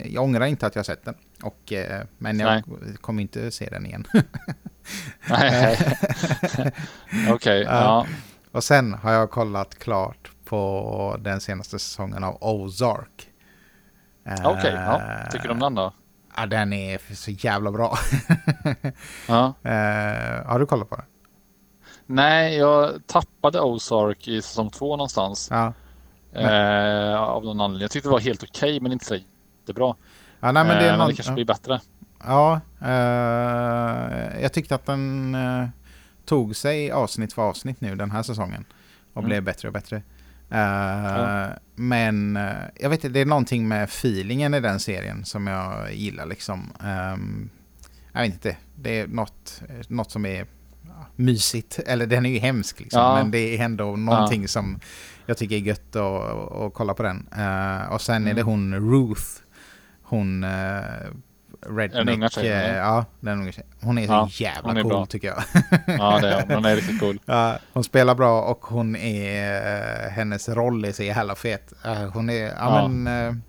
jag 0.05 0.23
ångrar 0.23 0.45
inte 0.45 0.67
att 0.67 0.75
jag 0.75 0.85
sett 0.85 1.05
den. 1.05 1.15
Och, 1.43 1.73
eh, 1.73 2.03
men 2.17 2.39
jag 2.39 2.63
kommer 3.01 3.21
inte 3.21 3.51
se 3.51 3.69
den 3.69 3.85
igen. 3.85 4.05
Nej. 5.29 5.77
Okej, 7.29 7.61
ja. 7.61 8.05
Och 8.51 8.63
sen 8.63 8.93
har 8.93 9.11
jag 9.11 9.31
kollat 9.31 9.79
klart 9.79 10.31
på 10.45 11.17
den 11.19 11.41
senaste 11.41 11.79
säsongen 11.79 12.23
av 12.23 12.37
Ozark. 12.41 13.29
Okej, 14.43 14.73
ja. 14.73 15.01
Tycker 15.31 15.47
du 15.47 15.51
om 15.53 15.59
den 15.59 15.75
då? 15.75 15.93
Ja, 16.37 16.45
den 16.45 16.73
är 16.73 17.15
så 17.15 17.31
jävla 17.31 17.71
bra. 17.71 17.97
Ja. 19.27 19.53
Eh, 19.63 20.45
har 20.45 20.59
du 20.59 20.65
kollat 20.65 20.89
på 20.89 20.95
den? 20.95 21.05
Nej, 22.05 22.57
jag 22.57 23.07
tappade 23.07 23.61
Ozark 23.61 24.27
i 24.27 24.41
säsong 24.41 24.69
två 24.69 24.95
någonstans. 24.97 25.47
Ja. 25.51 25.73
Eh, 26.35 27.15
av 27.21 27.45
någon 27.45 27.61
anledning. 27.61 27.81
Jag 27.81 27.91
tyckte 27.91 28.09
det 28.09 28.13
var 28.13 28.19
helt 28.19 28.43
okej, 28.43 28.79
men 28.79 28.91
inte 28.91 29.05
så 29.05 29.15
jättebra. 29.15 29.95
Ja, 30.39 30.51
nej, 30.51 30.65
men 30.65 30.77
det 30.83 30.89
eh, 30.89 30.97
någon, 30.97 31.07
det 31.07 31.15
kanske 31.15 31.33
blir 31.33 31.45
bättre. 31.45 31.81
Ja, 32.25 32.61
eh, 32.81 34.41
jag 34.41 34.53
tyckte 34.53 34.75
att 34.75 34.85
den 34.85 35.35
eh, 35.35 35.67
tog 36.25 36.55
sig 36.55 36.91
avsnitt 36.91 37.33
för 37.33 37.41
avsnitt 37.41 37.81
nu 37.81 37.95
den 37.95 38.11
här 38.11 38.23
säsongen. 38.23 38.65
Och 39.13 39.17
Mm. 39.21 39.29
blev 39.29 39.43
bättre 39.43 39.67
och 39.67 39.73
bättre. 39.73 39.95
Eh, 40.49 40.59
Ja. 40.59 41.47
Men 41.75 42.37
eh, 42.37 42.53
jag 42.75 42.89
vet 42.89 43.03
inte, 43.03 43.13
det 43.13 43.19
är 43.19 43.25
någonting 43.25 43.67
med 43.67 43.83
feelingen 43.83 44.53
i 44.53 44.59
den 44.59 44.79
serien 44.79 45.25
som 45.25 45.47
jag 45.47 45.93
gillar 45.93 46.25
liksom. 46.25 46.73
Ehm, 46.83 47.49
jag 48.13 48.21
vet 48.21 48.33
inte, 48.33 48.57
det 48.75 48.99
är 48.99 49.07
något, 49.07 49.61
något 49.87 50.11
som 50.11 50.25
är 50.25 50.45
mysigt. 51.15 51.79
Eller 51.87 52.05
den 52.07 52.25
är 52.25 52.29
ju 52.29 52.39
hemsk 52.39 52.79
liksom, 52.79 53.01
Ja. 53.01 53.15
men 53.15 53.31
det 53.31 53.57
är 53.57 53.63
ändå 53.65 53.95
någonting 53.95 54.47
som 54.47 54.79
jag 55.25 55.37
tycker 55.37 55.55
är 55.55 55.59
gött 55.59 55.95
att, 55.95 56.73
kolla 56.73 56.93
på 56.93 57.03
den. 57.03 57.27
Eh, 57.37 57.91
och 57.93 58.01
sen 58.01 58.27
är 58.27 58.33
det 58.33 58.41
Mm. 58.41 58.45
hon 58.45 58.75
Ruth, 58.91 59.23
hon 60.03 60.43
uh, 60.43 60.81
Redneck. 61.69 62.15
unga 62.17 62.29
tjejen, 62.29 62.57
eller? 62.59 62.77
ja, 62.77 63.05
den 63.19 63.41
unga 63.41 63.51
tjejen. 63.51 63.69
Hon 63.81 63.97
är 63.97 64.07
så 64.07 64.13
Ja, 64.13 64.29
jävla 64.31 64.69
hon 64.69 64.77
är 64.77 64.81
cool 64.81 64.89
bra. 64.91 65.05
tycker 65.05 65.27
jag. 65.27 65.43
Ja, 65.87 66.19
det 66.21 66.27
är 66.29 66.41
hon. 66.45 66.55
Hon 66.55 66.65
är 66.65 66.75
riktigt 66.75 66.99
cool. 66.99 67.19
Ja, 67.25 67.57
hon 67.73 67.83
spelar 67.83 68.15
bra 68.15 68.41
och 68.41 68.65
hon 68.65 68.95
är, 68.95 70.09
hennes 70.09 70.49
roll 70.49 70.85
är 70.85 70.91
så 70.91 71.03
jävla 71.03 71.35
fet. 71.35 71.73
Hon 72.13 72.29
är, 72.29 72.43
ja, 72.43 72.51
Ja. 72.59 72.87
men, 72.87 73.41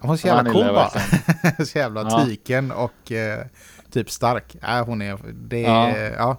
hon 0.00 0.10
är 0.12 0.16
så 0.16 0.28
Ja, 0.28 0.34
jävla 0.36 0.52
cool 0.52 0.66
bara. 0.74 0.90
så 1.64 1.78
jävla 1.78 2.02
Ja. 2.02 2.24
tyken 2.24 2.72
och 2.72 3.12
typ 3.90 4.10
stark. 4.10 4.56
Ja, 4.62 4.82
hon 4.86 5.02
är, 5.02 5.18
det 5.32 5.60
Ja. 5.60 5.96
ja. 5.98 6.36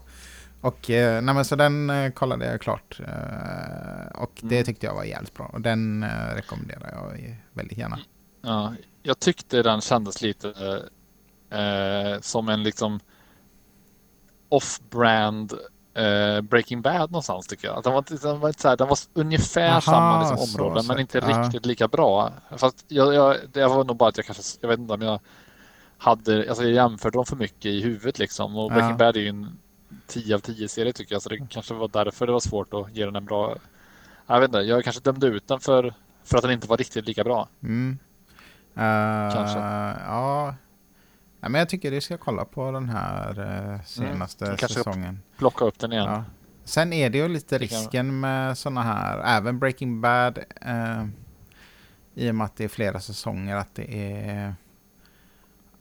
Och 0.61 0.89
eh, 0.89 1.21
nej 1.21 1.35
men 1.35 1.45
så 1.45 1.55
den 1.55 1.89
eh, 1.89 2.11
kollade 2.11 2.45
jag 2.45 2.61
klart. 2.61 2.99
Eh, 3.07 4.21
och 4.21 4.31
det 4.41 4.55
Mm. 4.55 4.65
tyckte 4.65 4.85
jag 4.85 4.93
var 4.95 5.03
jävligt 5.03 5.33
bra. 5.33 5.45
Och 5.45 5.61
den 5.61 6.05
rekommenderar 6.35 6.89
jag 6.93 7.35
väldigt 7.53 7.77
gärna. 7.77 7.99
Ja, 8.41 8.73
jag 9.03 9.19
tyckte 9.19 9.63
den 9.63 9.81
kändes 9.81 10.21
lite 10.21 10.47
eh, 11.51 12.19
som 12.21 12.49
en 12.49 12.63
liksom 12.63 12.99
off-brand 14.49 15.53
eh, 15.93 16.41
Breaking 16.41 16.81
Bad 16.81 17.11
någonstans 17.11 17.47
tycker 17.47 17.67
jag. 17.67 17.77
Att 17.77 17.83
Den 17.83 17.93
var, 17.93 18.05
den 18.21 18.39
var, 18.39 18.53
så 18.57 18.67
här, 18.67 18.77
den 18.77 18.87
var 18.87 18.97
ungefär 19.13 19.69
Aha, 19.69 19.81
samma 19.81 20.19
liksom, 20.29 20.47
så 20.47 20.61
områden 20.63 20.85
men 20.87 20.99
inte 20.99 21.19
riktigt 21.19 21.65
lika 21.65 21.87
bra. 21.87 22.33
Fast 22.57 22.85
jag, 22.87 23.13
jag, 23.13 23.35
det 23.53 23.67
var 23.67 23.83
nog 23.83 23.97
bara 23.97 24.09
att 24.09 24.17
jag 24.17 24.25
kanske, 24.25 24.43
jag 24.61 24.69
vet 24.69 24.79
inte 24.79 24.93
om 24.93 25.01
jag 25.01 25.19
hade, 25.99 26.49
alltså 26.49 26.63
jag 26.63 26.71
jämförde 26.71 27.17
dem 27.17 27.25
för 27.25 27.35
mycket 27.35 27.65
i 27.65 27.81
huvudet 27.81 28.19
liksom. 28.19 28.55
Och 28.57 28.69
Breaking 28.71 28.89
Ja. 28.91 28.97
Bad 28.97 29.17
är 29.17 29.21
ju 29.21 29.27
en 29.27 29.57
10 30.07 30.35
av 30.35 30.39
10 30.39 30.67
serie 30.67 30.93
tycker 30.93 31.15
jag. 31.15 31.21
Så 31.21 31.29
det 31.29 31.47
kanske 31.49 31.73
var 31.73 31.87
därför 31.87 32.25
det 32.25 32.31
var 32.31 32.39
svårt 32.39 32.73
att 32.73 32.95
ge 32.95 33.05
den 33.05 33.15
en 33.15 33.25
bra... 33.25 33.55
Jag 34.27 34.39
vet 34.39 34.47
inte, 34.47 34.59
jag 34.59 34.83
kanske 34.83 35.01
dömde 35.01 35.27
ut 35.27 35.47
den 35.47 35.59
för, 35.59 35.93
för 36.23 36.37
att 36.37 36.43
den 36.43 36.51
inte 36.51 36.67
var 36.67 36.77
riktigt 36.77 37.07
lika 37.07 37.23
bra. 37.23 37.49
Mm. 37.63 37.99
Eh, 38.75 39.33
Kanske. 39.33 39.59
Ja. 40.05 40.55
Nej, 41.39 41.51
men 41.51 41.59
jag 41.59 41.69
tycker 41.69 41.91
du 41.91 42.01
ska 42.01 42.17
kolla 42.17 42.45
på 42.45 42.71
den 42.71 42.89
här 42.89 43.39
eh, 43.73 43.81
senaste 43.85 44.45
Mm, 44.45 44.57
säsongen. 44.57 45.19
Plocka 45.37 45.65
upp 45.65 45.79
den 45.79 45.91
igen. 45.93 46.05
Ja. 46.05 46.23
Sen 46.63 46.93
är 46.93 47.09
det 47.09 47.17
ju 47.17 47.27
lite 47.27 47.57
risken 47.57 48.19
med 48.19 48.57
sådana 48.57 48.83
här, 48.83 49.37
även 49.37 49.59
Breaking 49.59 50.01
Bad, 50.01 50.39
eh, 50.61 51.05
i 52.15 52.31
och 52.31 52.35
med 52.35 52.45
att 52.45 52.55
det 52.55 52.63
är 52.63 52.67
flera 52.67 52.99
säsonger, 52.99 53.55
att 53.55 53.75
det 53.75 54.19
är... 54.21 54.55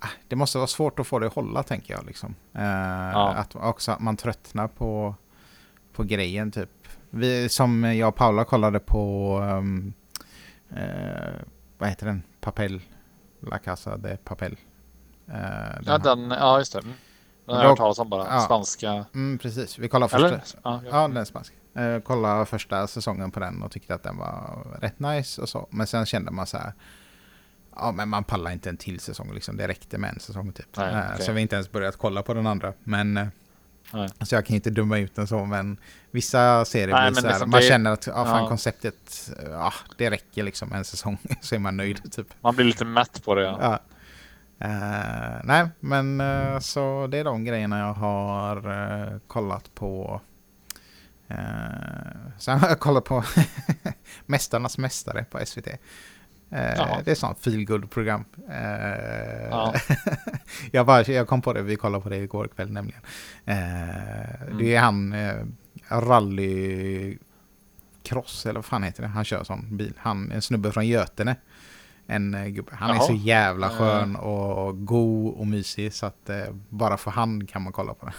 Ah, 0.00 0.08
Det 0.28 0.36
måste 0.36 0.58
vara 0.58 0.66
svårt 0.66 0.98
att 0.98 1.06
få 1.06 1.18
det 1.18 1.26
att 1.26 1.32
hålla, 1.34 1.62
tänker 1.62 1.94
jag. 1.94 2.06
Liksom. 2.06 2.34
Eh, 2.54 3.16
Att 3.16 3.56
också 3.56 3.92
att 3.92 4.00
man 4.00 4.16
tröttnar 4.16 4.68
på, 4.68 5.14
på 5.92 6.02
grejen, 6.04 6.50
typ. 6.50 6.70
Vi, 7.10 7.48
som 7.48 7.84
jag 7.84 8.08
och 8.08 8.14
Paula 8.16 8.44
kollade 8.44 8.78
på, 8.80 9.32
ehm, 9.50 9.92
eh, 10.70 11.40
vad 11.78 11.88
heter 11.88 12.06
den? 12.06 12.22
Papel? 12.40 12.80
La 13.40 13.58
Casa 13.58 13.96
de 13.96 14.16
Papel. 14.16 14.56
Eh, 15.28 15.34
den 15.34 15.84
Ja, 15.86 15.98
den, 15.98 16.30
ja 16.30 16.58
just 16.58 16.72
det. 16.72 16.80
Den 16.80 17.56
har 17.56 17.62
jag 17.62 17.68
hört 17.70 17.78
talas 17.78 17.98
om 17.98 18.08
bara. 18.10 18.26
ja. 18.26 18.40
Spanska. 18.40 19.04
Mm, 19.14 19.38
precis. 19.38 19.78
Vi 19.78 19.88
kollade 19.88 20.10
första. 20.10 20.26
Eller? 20.28 20.40
Ja, 20.64 20.80
Ja, 20.90 21.08
den 21.08 21.16
är 21.16 21.24
spansk. 21.24 21.52
Eh, 21.74 22.00
kollade 22.00 22.46
första 22.46 22.86
säsongen 22.86 23.30
på 23.30 23.40
den 23.40 23.62
och 23.62 23.70
tyckte 23.72 23.94
att 23.94 24.02
den 24.02 24.16
var 24.16 24.66
rätt 24.80 24.98
nice 24.98 25.42
och 25.42 25.48
så. 25.48 25.68
Men 25.70 25.86
sen 25.86 26.06
kände 26.06 26.30
man 26.30 26.46
så 26.46 26.56
här. 26.58 26.72
Ja, 27.78 27.92
men 27.92 28.08
man 28.08 28.24
pallar 28.24 28.50
inte 28.50 28.68
en 28.68 28.76
till 28.76 29.00
säsong 29.00 29.34
liksom. 29.34 29.56
Det 29.56 29.68
räckte 29.68 29.98
med 29.98 30.10
en 30.14 30.20
säsong 30.20 30.52
typ. 30.52 30.76
Nej, 30.76 30.94
Eh, 30.94 31.00
okej. 31.12 31.24
Så 31.26 31.32
vi 31.32 31.38
har 31.38 31.42
inte 31.42 31.56
ens 31.56 31.72
börjat 31.72 31.96
kolla 31.96 32.22
på 32.22 32.34
den 32.34 32.46
andra. 32.46 32.72
Men 32.84 33.16
eh, 33.16 33.26
Nej. 33.92 34.08
så 34.20 34.34
jag 34.34 34.46
kan 34.46 34.54
inte 34.56 34.70
döma 34.70 34.98
ut 34.98 35.14
den 35.14 35.26
så. 35.26 35.44
Men 35.44 35.76
vissa 36.10 36.64
serier 36.64 36.96
Nej, 36.96 37.10
blir 37.10 37.20
så 37.20 37.26
här. 37.26 37.34
liksom 37.34 37.50
man 37.50 37.60
det- 37.60 37.66
känner 37.66 37.90
att 37.90 38.06
ja, 38.06 38.24
fan, 38.24 38.42
ja. 38.42 38.48
konceptet, 38.48 39.30
ja, 39.50 39.72
det 39.98 40.10
räcker 40.10 40.42
liksom 40.42 40.72
en 40.72 40.84
säsong. 40.84 41.18
så 41.40 41.54
är 41.54 41.58
man 41.58 41.76
nöjd 41.76 42.12
typ. 42.12 42.26
Man 42.40 42.54
blir 42.54 42.64
lite 42.66 42.84
mätt 42.84 43.24
på 43.24 43.34
det. 43.34 43.42
Ja. 43.42 43.58
Ja. 43.60 43.78
Eh, 44.66 45.40
nej, 45.44 45.68
men 45.80 46.20
eh, 46.20 46.58
så 46.58 47.06
det 47.06 47.18
är 47.18 47.24
de 47.24 47.44
grejerna 47.44 47.78
jag 47.78 47.92
har 47.94 48.56
eh, 49.12 49.18
kollat 49.26 49.74
på. 49.74 50.20
Uh, 51.30 51.36
sen 52.38 52.58
har 52.58 52.68
jag 52.68 52.80
kollat 52.80 53.04
på 53.04 53.24
Mästarnas 54.26 54.78
Mästare 54.78 55.24
på 55.30 55.46
SVT. 55.46 55.68
Eh, 56.50 56.74
Jaha. 56.76 57.02
det 57.04 57.10
är 57.10 57.14
sånt 57.14 57.38
feelgood 57.40 57.90
program 57.90 58.24
Eh, 58.50 59.48
Ja. 59.50 59.74
jag, 60.72 60.86
bara, 60.86 61.02
jag 61.02 61.28
kom 61.28 61.42
på 61.42 61.52
det, 61.52 61.62
vi 61.62 61.76
kollade 61.76 62.02
på 62.02 62.08
det 62.08 62.16
igår 62.16 62.48
kväll 62.56 62.70
nämligen. 62.72 63.00
Eh, 63.44 63.56
Det 64.58 64.74
är 64.74 64.80
han 64.80 65.12
uh, 65.12 65.44
rallycross, 65.88 67.18
eller 68.46 68.54
vad 68.54 68.64
fan 68.64 68.82
heter 68.82 69.02
det? 69.02 69.08
Han 69.08 69.24
kör 69.24 69.44
sån 69.44 69.76
bil. 69.76 69.92
Han, 69.96 70.32
en 70.32 70.42
snubbe 70.42 70.72
från 70.72 70.86
Götene. 70.86 71.36
En 72.10 72.34
eh, 72.34 72.44
gubbe. 72.46 72.72
Han 72.74 72.90
är 72.90 72.94
Jaha. 72.94 73.02
så 73.02 73.12
jävla 73.12 73.66
Eh. 73.66 73.72
skön 73.72 74.16
och 74.16 74.86
god 74.86 75.34
och 75.34 75.46
mysig 75.46 75.94
så 75.94 76.06
att 76.06 76.28
eh, 76.28 76.36
bara 76.68 76.96
för 76.96 77.10
han 77.10 77.46
kan 77.46 77.62
man 77.62 77.72
kolla 77.72 77.94
på 77.94 78.06
det. 78.06 78.12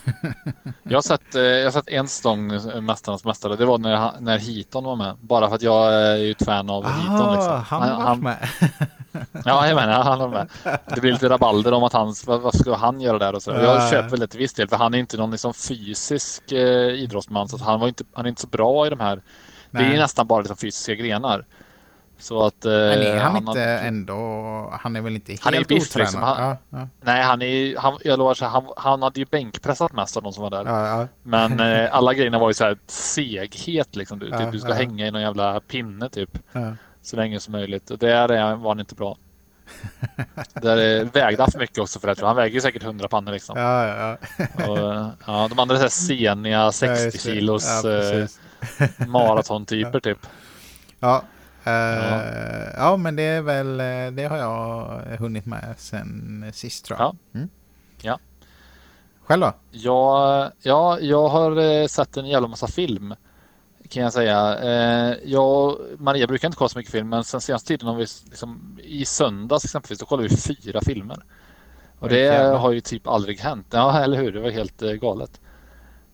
Jag, 0.83 0.97
har 0.97 1.01
sett, 1.01 1.35
eh, 1.35 1.41
jag 1.41 1.73
sett 1.73 1.87
en 1.89 2.07
säsong 2.07 2.51
eh, 2.51 2.81
Mästarnas 2.81 3.25
Mästare. 3.25 3.55
Det 3.55 3.65
var 3.65 3.77
när, 3.77 3.95
han- 3.95 4.13
när 4.19 4.37
Heaton 4.39 4.83
var 4.83 4.95
med. 4.95 5.15
Bara 5.21 5.47
för 5.47 5.55
att 5.55 5.61
jag 5.61 5.93
är 5.93 6.15
ju 6.15 6.31
ett 6.31 6.45
fan 6.45 6.69
av 6.69 6.85
Heaton. 6.85 7.33
Liksom. 7.35 7.53
Ah, 7.53 7.55
han 7.57 7.89
har 7.89 8.03
varit 8.03 8.21
med. 8.21 8.37
Ja, 9.45 9.67
jag 9.67 9.75
menar, 9.75 10.03
han 10.03 10.19
var 10.19 10.27
med. 10.29 10.47
Det 10.95 11.01
blir 11.01 11.11
lite 11.11 11.29
rabalder 11.29 11.71
om 11.73 11.83
att 11.83 11.93
han, 11.93 12.13
vad, 12.25 12.41
vad 12.41 12.55
ska 12.55 12.75
han 12.75 13.01
göra 13.01 13.17
där 13.19 13.35
och 13.35 13.43
så. 13.43 13.51
Ja. 13.51 13.61
Jag 13.61 13.89
köper 13.89 14.09
väl 14.09 14.19
det 14.19 14.27
till 14.27 14.39
viss 14.39 14.53
del, 14.53 14.67
för 14.67 14.75
han 14.75 14.93
är 14.93 14.97
inte 14.97 15.17
någon 15.17 15.31
liksom 15.31 15.53
fysisk 15.53 16.51
eh, 16.51 16.59
idrottsman, 16.89 17.49
så 17.49 17.57
han, 17.63 17.79
var 17.79 17.87
inte, 17.87 18.03
han 18.13 18.25
är 18.25 18.29
inte 18.29 18.41
så 18.41 18.47
bra 18.47 18.87
i 18.87 18.89
de 18.89 18.99
här. 18.99 19.15
Det 19.71 19.77
är 19.77 19.81
Nej. 19.83 19.91
ju 19.91 19.97
nästan 19.99 20.27
bara 20.27 20.39
liksom 20.39 20.57
fysiska 20.57 20.93
grenar. 20.95 21.45
Så 22.19 22.45
att... 22.45 22.65
Eh, 22.65 22.71
Men 22.71 23.01
är 23.01 23.17
han, 23.19 23.31
har- 23.31 23.39
inte 23.39 23.63
ändå, 23.63 24.15
han 24.81 24.95
är 24.95 25.01
väl 25.01 25.15
inte 25.15 25.31
helt 25.31 25.43
Han 25.43 25.53
är 25.53 25.63
biff, 25.63 25.95
liksom. 25.95 26.23
Han- 26.23 26.43
Ja, 26.43 26.57
ja, 26.69 26.87
Nej, 27.01 27.23
han 27.23 27.41
är 27.41 27.77
han, 27.77 27.97
jag 28.03 28.19
lovar, 28.19 28.33
så 28.33 28.45
här, 28.45 28.51
han, 28.51 28.65
han 28.77 29.01
hade 29.01 29.19
ju 29.19 29.25
bänkpressat 29.25 29.93
mest 29.93 30.17
av 30.17 30.23
de 30.23 30.33
som 30.33 30.43
var 30.43 30.49
där. 30.49 30.65
ja. 30.65 31.07
Men 31.23 31.59
eh, 31.59 31.89
alla 31.95 32.13
grejerna 32.13 32.39
var 32.39 32.49
ju 32.49 32.53
så 32.53 32.63
här 32.63 32.77
seghet 32.87 33.95
liksom. 33.95 34.19
Du, 34.19 34.31
typ, 34.31 34.51
du 34.51 34.59
ska 34.59 34.73
hänga 34.73 35.07
i 35.07 35.11
någon 35.11 35.21
jävla 35.21 35.59
pinne 35.59 36.09
typ. 36.09 36.37
Så 37.01 37.15
länge 37.15 37.39
som 37.39 37.51
möjligt. 37.51 37.89
Och 37.91 37.97
där 37.97 38.31
är, 38.31 38.55
var 38.55 38.69
han 38.71 38.79
inte 38.79 38.95
bra. 38.95 39.17
Där 40.53 40.99
eh, 41.01 41.07
vägde 41.13 41.43
han 41.43 41.51
för 41.51 41.59
mycket 41.59 41.77
också 41.79 41.99
för 41.99 42.07
det. 42.07 42.21
Han 42.25 42.35
väger 42.35 42.53
ju 42.55 42.61
säkert 42.61 42.83
100 42.83 43.07
pannor 43.07 43.31
liksom. 43.31 43.57
ja, 43.59 43.87
ja. 43.87 44.17
Och, 44.67 45.11
ja, 45.27 45.47
de 45.49 45.59
andra 45.59 45.77
är 45.77 45.87
seniga 45.87 46.57
Ja, 46.59 46.71
60 46.71 47.03
just 47.05 47.25
det. 47.25 47.31
kilos 47.33 47.83
Ja, 47.83 47.89
eh, 47.91 48.27
maratontyper 49.07 49.99
typ. 49.99 50.17
Ja, 50.99 51.23
Ja. 51.69 52.91
ja. 52.91 52.97
men 52.97 53.15
det 53.15 53.23
är 53.23 53.41
väl, 53.41 53.79
eh, 53.79 54.11
det 54.11 54.25
har 54.29 54.37
jag 54.37 55.01
hunnit 55.19 55.45
med 55.45 55.75
sen 55.77 56.45
sist 56.53 56.85
tror 56.85 56.99
jag. 56.99 57.05
Ja. 57.05 57.39
Mm. 57.39 57.49
Ja. 58.01 58.19
Själv 59.23 59.41
då? 59.41 59.53
Ja, 59.71 60.51
ja, 60.61 60.99
jag 60.99 61.27
har 61.27 61.57
eh, 61.57 61.87
sett 61.87 62.17
en 62.17 62.25
jävla 62.27 62.47
massa 62.47 62.67
film 62.67 63.15
kan 63.89 64.03
jag 64.03 64.13
säga. 64.13 64.59
Eh, 64.59 65.15
jag 65.23 65.65
och 65.65 65.79
Maria 65.97 66.27
brukar 66.27 66.47
inte 66.47 66.57
kolla 66.57 66.69
så 66.69 66.77
mycket 66.77 66.91
film 66.91 67.09
men 67.09 67.23
sen 67.23 67.41
senaste 67.41 67.67
tiden 67.67 67.87
har 67.87 67.95
vi 67.95 68.05
liksom, 68.29 68.79
i 68.83 69.05
söndags 69.05 69.65
exempelvis 69.65 69.99
då 69.99 70.05
kollade 70.05 70.27
vi 70.27 70.37
fyra 70.37 70.81
filmer. 70.81 71.23
Och 71.99 72.09
det 72.09 72.57
har 72.57 72.71
ju 72.71 72.81
typ 72.81 73.07
aldrig 73.07 73.39
hänt. 73.39 73.67
Ja, 73.71 73.99
eller 74.03 74.17
hur? 74.17 74.31
Det 74.31 74.39
var 74.39 74.49
helt 74.49 74.81
eh, 74.81 74.91
galet. 74.91 75.41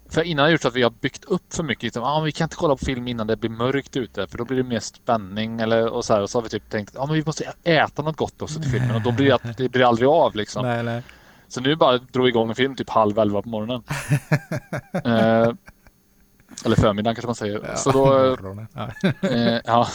För 0.10 0.24
innan 0.24 0.44
har 0.44 0.52
gjort 0.52 0.62
så 0.62 0.68
att 0.68 0.76
vi 0.76 0.84
har 0.84 0.90
byggt 0.90 1.26
upp 1.26 1.54
för 1.54 1.64
mycket. 1.64 1.84
Liksom, 1.84 2.04
ah, 2.04 2.22
vi 2.22 2.32
kan 2.32 2.46
inte 2.46 2.56
kolla 2.56 2.76
på 2.76 2.86
film 2.86 3.08
innan 3.08 3.28
det 3.28 3.38
blir 3.38 3.50
mörkt 3.50 3.98
ute 3.98 4.28
för 4.28 4.38
då 4.38 4.46
blir 4.46 4.58
det 4.58 4.64
mer 4.64 4.80
spänning. 4.80 5.60
Eller, 5.60 5.88
och, 5.88 6.06
så 6.06 6.14
här, 6.14 6.22
och 6.22 6.30
så 6.30 6.38
har 6.38 6.44
vi 6.44 6.50
typ 6.50 6.70
tänkt 6.70 6.96
att 6.96 7.02
ah, 7.02 7.06
men 7.06 7.16
vi 7.16 7.24
måste 7.26 7.54
äta 7.64 8.02
något 8.02 8.18
gott 8.18 8.42
också 8.42 8.60
till 8.62 8.72
filmen 8.72 8.96
och 8.96 9.02
då 9.02 9.12
blir 9.12 9.26
det, 9.26 9.54
det 9.58 9.70
blir 9.70 9.86
aldrig 9.88 10.10
av. 10.10 10.36
Liksom. 10.36 10.66
Nej, 10.66 10.84
nej. 10.84 11.04
Så 11.48 11.62
nu 11.62 11.76
bara 11.76 11.98
drog 11.98 12.28
igång 12.28 12.50
en 12.50 12.56
film 12.56 12.76
typ 12.76 12.90
halv 12.90 13.20
elva 13.20 13.42
på 13.42 13.50
morgonen. 13.50 13.84
eh, 14.94 15.54
eller 16.66 16.76
förmiddagen 16.76 17.16
kanske 17.16 17.28
man 17.28 17.36
säger. 17.36 17.62
Ja, 17.68 17.76
Så 17.76 17.92
då, 17.92 18.38
eh, 19.28 19.60
ja. 19.66 19.88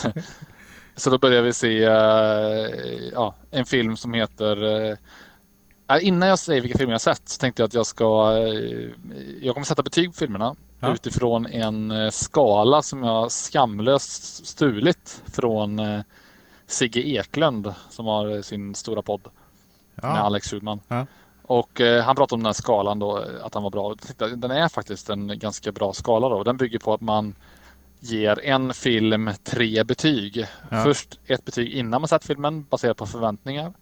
Så 0.96 1.10
då 1.10 1.18
började 1.18 1.42
vi 1.42 1.52
se 1.52 1.84
eh, 1.84 3.10
ja, 3.12 3.34
en 3.50 3.64
film 3.64 3.96
som 3.96 4.14
heter 4.14 4.86
eh, 4.90 4.96
Innan 5.98 6.28
jag 6.28 6.38
säger 6.38 6.60
vilka 6.60 6.78
filmer 6.78 6.94
jag 6.94 7.00
sett 7.00 7.28
så 7.28 7.38
tänkte 7.38 7.62
jag 7.62 7.66
att 7.66 7.74
jag 7.74 7.86
ska 7.86 8.36
eh, 8.36 8.90
Jag 9.42 9.54
kommer 9.54 9.64
sätta 9.64 9.82
betyg 9.82 10.06
på 10.10 10.16
filmerna 10.16 10.54
Ja. 10.82 10.94
utifrån 10.94 11.46
en 11.46 11.90
eh, 11.90 12.10
skala 12.10 12.82
som 12.82 13.02
jag 13.02 13.32
skamlöst 13.32 14.46
stulit 14.46 15.22
från 15.26 15.78
eh, 15.78 16.00
Sigge 16.66 17.00
Eklund 17.00 17.74
som 17.90 18.06
har 18.06 18.42
sin 18.42 18.74
stora 18.74 19.02
podd 19.02 19.20
med 19.94 20.04
Ja. 20.04 20.08
Alex 20.18 20.50
Schulman. 20.50 20.80
Ja. 20.88 21.06
Och 21.42 21.80
han 22.04 22.16
pratade 22.16 22.34
om 22.34 22.40
den 22.40 22.46
här 22.46 22.52
skalan 22.52 22.98
då, 22.98 23.24
att 23.42 23.54
han 23.54 23.62
var 23.62 23.70
bra. 23.70 23.94
Den 24.36 24.50
är 24.50 24.68
faktiskt 24.68 25.10
en 25.10 25.38
ganska 25.38 25.72
bra 25.72 25.92
skala 25.92 26.28
då. 26.28 26.44
Den 26.44 26.56
bygger 26.56 26.78
på 26.78 26.94
att 26.94 27.00
man 27.00 27.34
ger 28.00 28.40
en 28.44 28.74
film 28.74 29.30
tre 29.44 29.84
betyg. 29.84 30.46
Först 30.84 31.18
ett 31.26 31.44
betyg 31.44 31.72
innan 31.72 32.00
man 32.00 32.08
sett 32.08 32.24
filmen 32.24 32.64
baserat 32.70 32.96
på 32.96 33.06
förväntningar. 33.06 33.72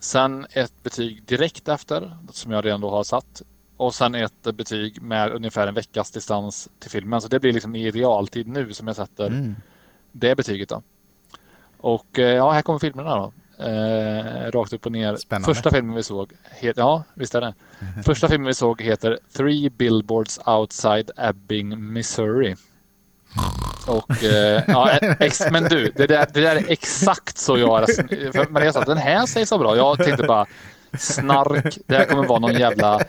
Sen 0.00 0.46
ett 0.52 0.82
betyg 0.82 1.22
direkt 1.24 1.68
efter, 1.68 2.16
som 2.32 2.52
jag 2.52 2.64
redan 2.64 2.80
då 2.80 2.90
har 2.90 3.04
satt. 3.04 3.42
Och 3.76 3.94
sen 3.94 4.14
ett 4.14 4.42
betyg 4.42 5.02
med 5.02 5.32
ungefär 5.32 5.66
en 5.66 5.74
veckas 5.74 6.10
distans 6.10 6.68
till 6.78 6.90
filmen. 6.90 7.20
Så 7.20 7.28
det 7.28 7.40
blir 7.40 7.52
liksom 7.52 7.76
i 7.76 7.90
realtid 7.90 8.48
nu 8.48 8.72
som 8.72 8.86
jag 8.86 8.96
sätter 8.96 9.26
Mm. 9.26 9.56
det 10.12 10.36
betyget 10.36 10.68
då. 10.68 10.82
Och 11.76 12.18
eh, 12.18 12.34
ja, 12.34 12.50
här 12.50 12.62
kommer 12.62 12.78
filmerna 12.78 13.16
då. 13.16 13.32
Eh, 13.64 14.50
rakt 14.50 14.72
upp 14.72 14.86
och 14.86 14.92
ner. 14.92 15.16
Spännande. 15.16 15.54
Första 15.54 15.70
filmen 15.70 15.94
vi 15.96 16.02
såg, 16.02 16.32
het, 16.44 16.76
ja 16.76 17.02
visst 17.14 17.34
är 17.34 17.40
det. 17.40 17.54
Första 18.04 18.28
filmen 18.28 18.46
vi 18.46 18.54
såg 18.54 18.82
heter 18.82 19.18
Three 19.32 19.70
Billboards 19.70 20.40
Outside 20.46 21.10
Ebbing, 21.16 21.92
Missouri. 21.92 22.56
Och 23.86 24.24
eh, 24.24 24.62
ja, 24.66 24.90
ex, 25.20 25.42
men 25.50 25.64
du, 25.64 25.92
det 25.96 26.06
där, 26.06 26.26
det 26.34 26.40
där 26.40 26.56
är 26.56 26.64
exakt 26.68 27.38
så 27.38 27.58
jag. 27.58 27.86
För 28.34 28.50
Maria 28.50 28.72
sa 28.72 28.80
att 28.80 28.86
den 28.86 28.98
här 28.98 29.26
sägs 29.26 29.48
så 29.48 29.58
bra. 29.58 29.76
Jag 29.76 29.98
tänkte 30.04 30.22
bara 30.26 30.46
snark. 30.98 31.78
Det 31.86 31.96
här 31.96 32.04
kommer 32.04 32.26
vara 32.26 32.38
någon 32.38 32.54
jävla, 32.54 33.00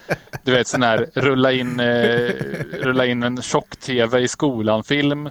du 0.43 0.51
vet 0.51 0.67
sån 0.67 0.83
här 0.83 1.07
rulla 1.13 1.51
in, 1.51 1.79
eh, 1.79 2.31
rulla 2.71 3.05
in 3.05 3.23
en 3.23 3.41
tjock-tv 3.41 4.19
i 4.19 4.27
skolan-film 4.27 5.29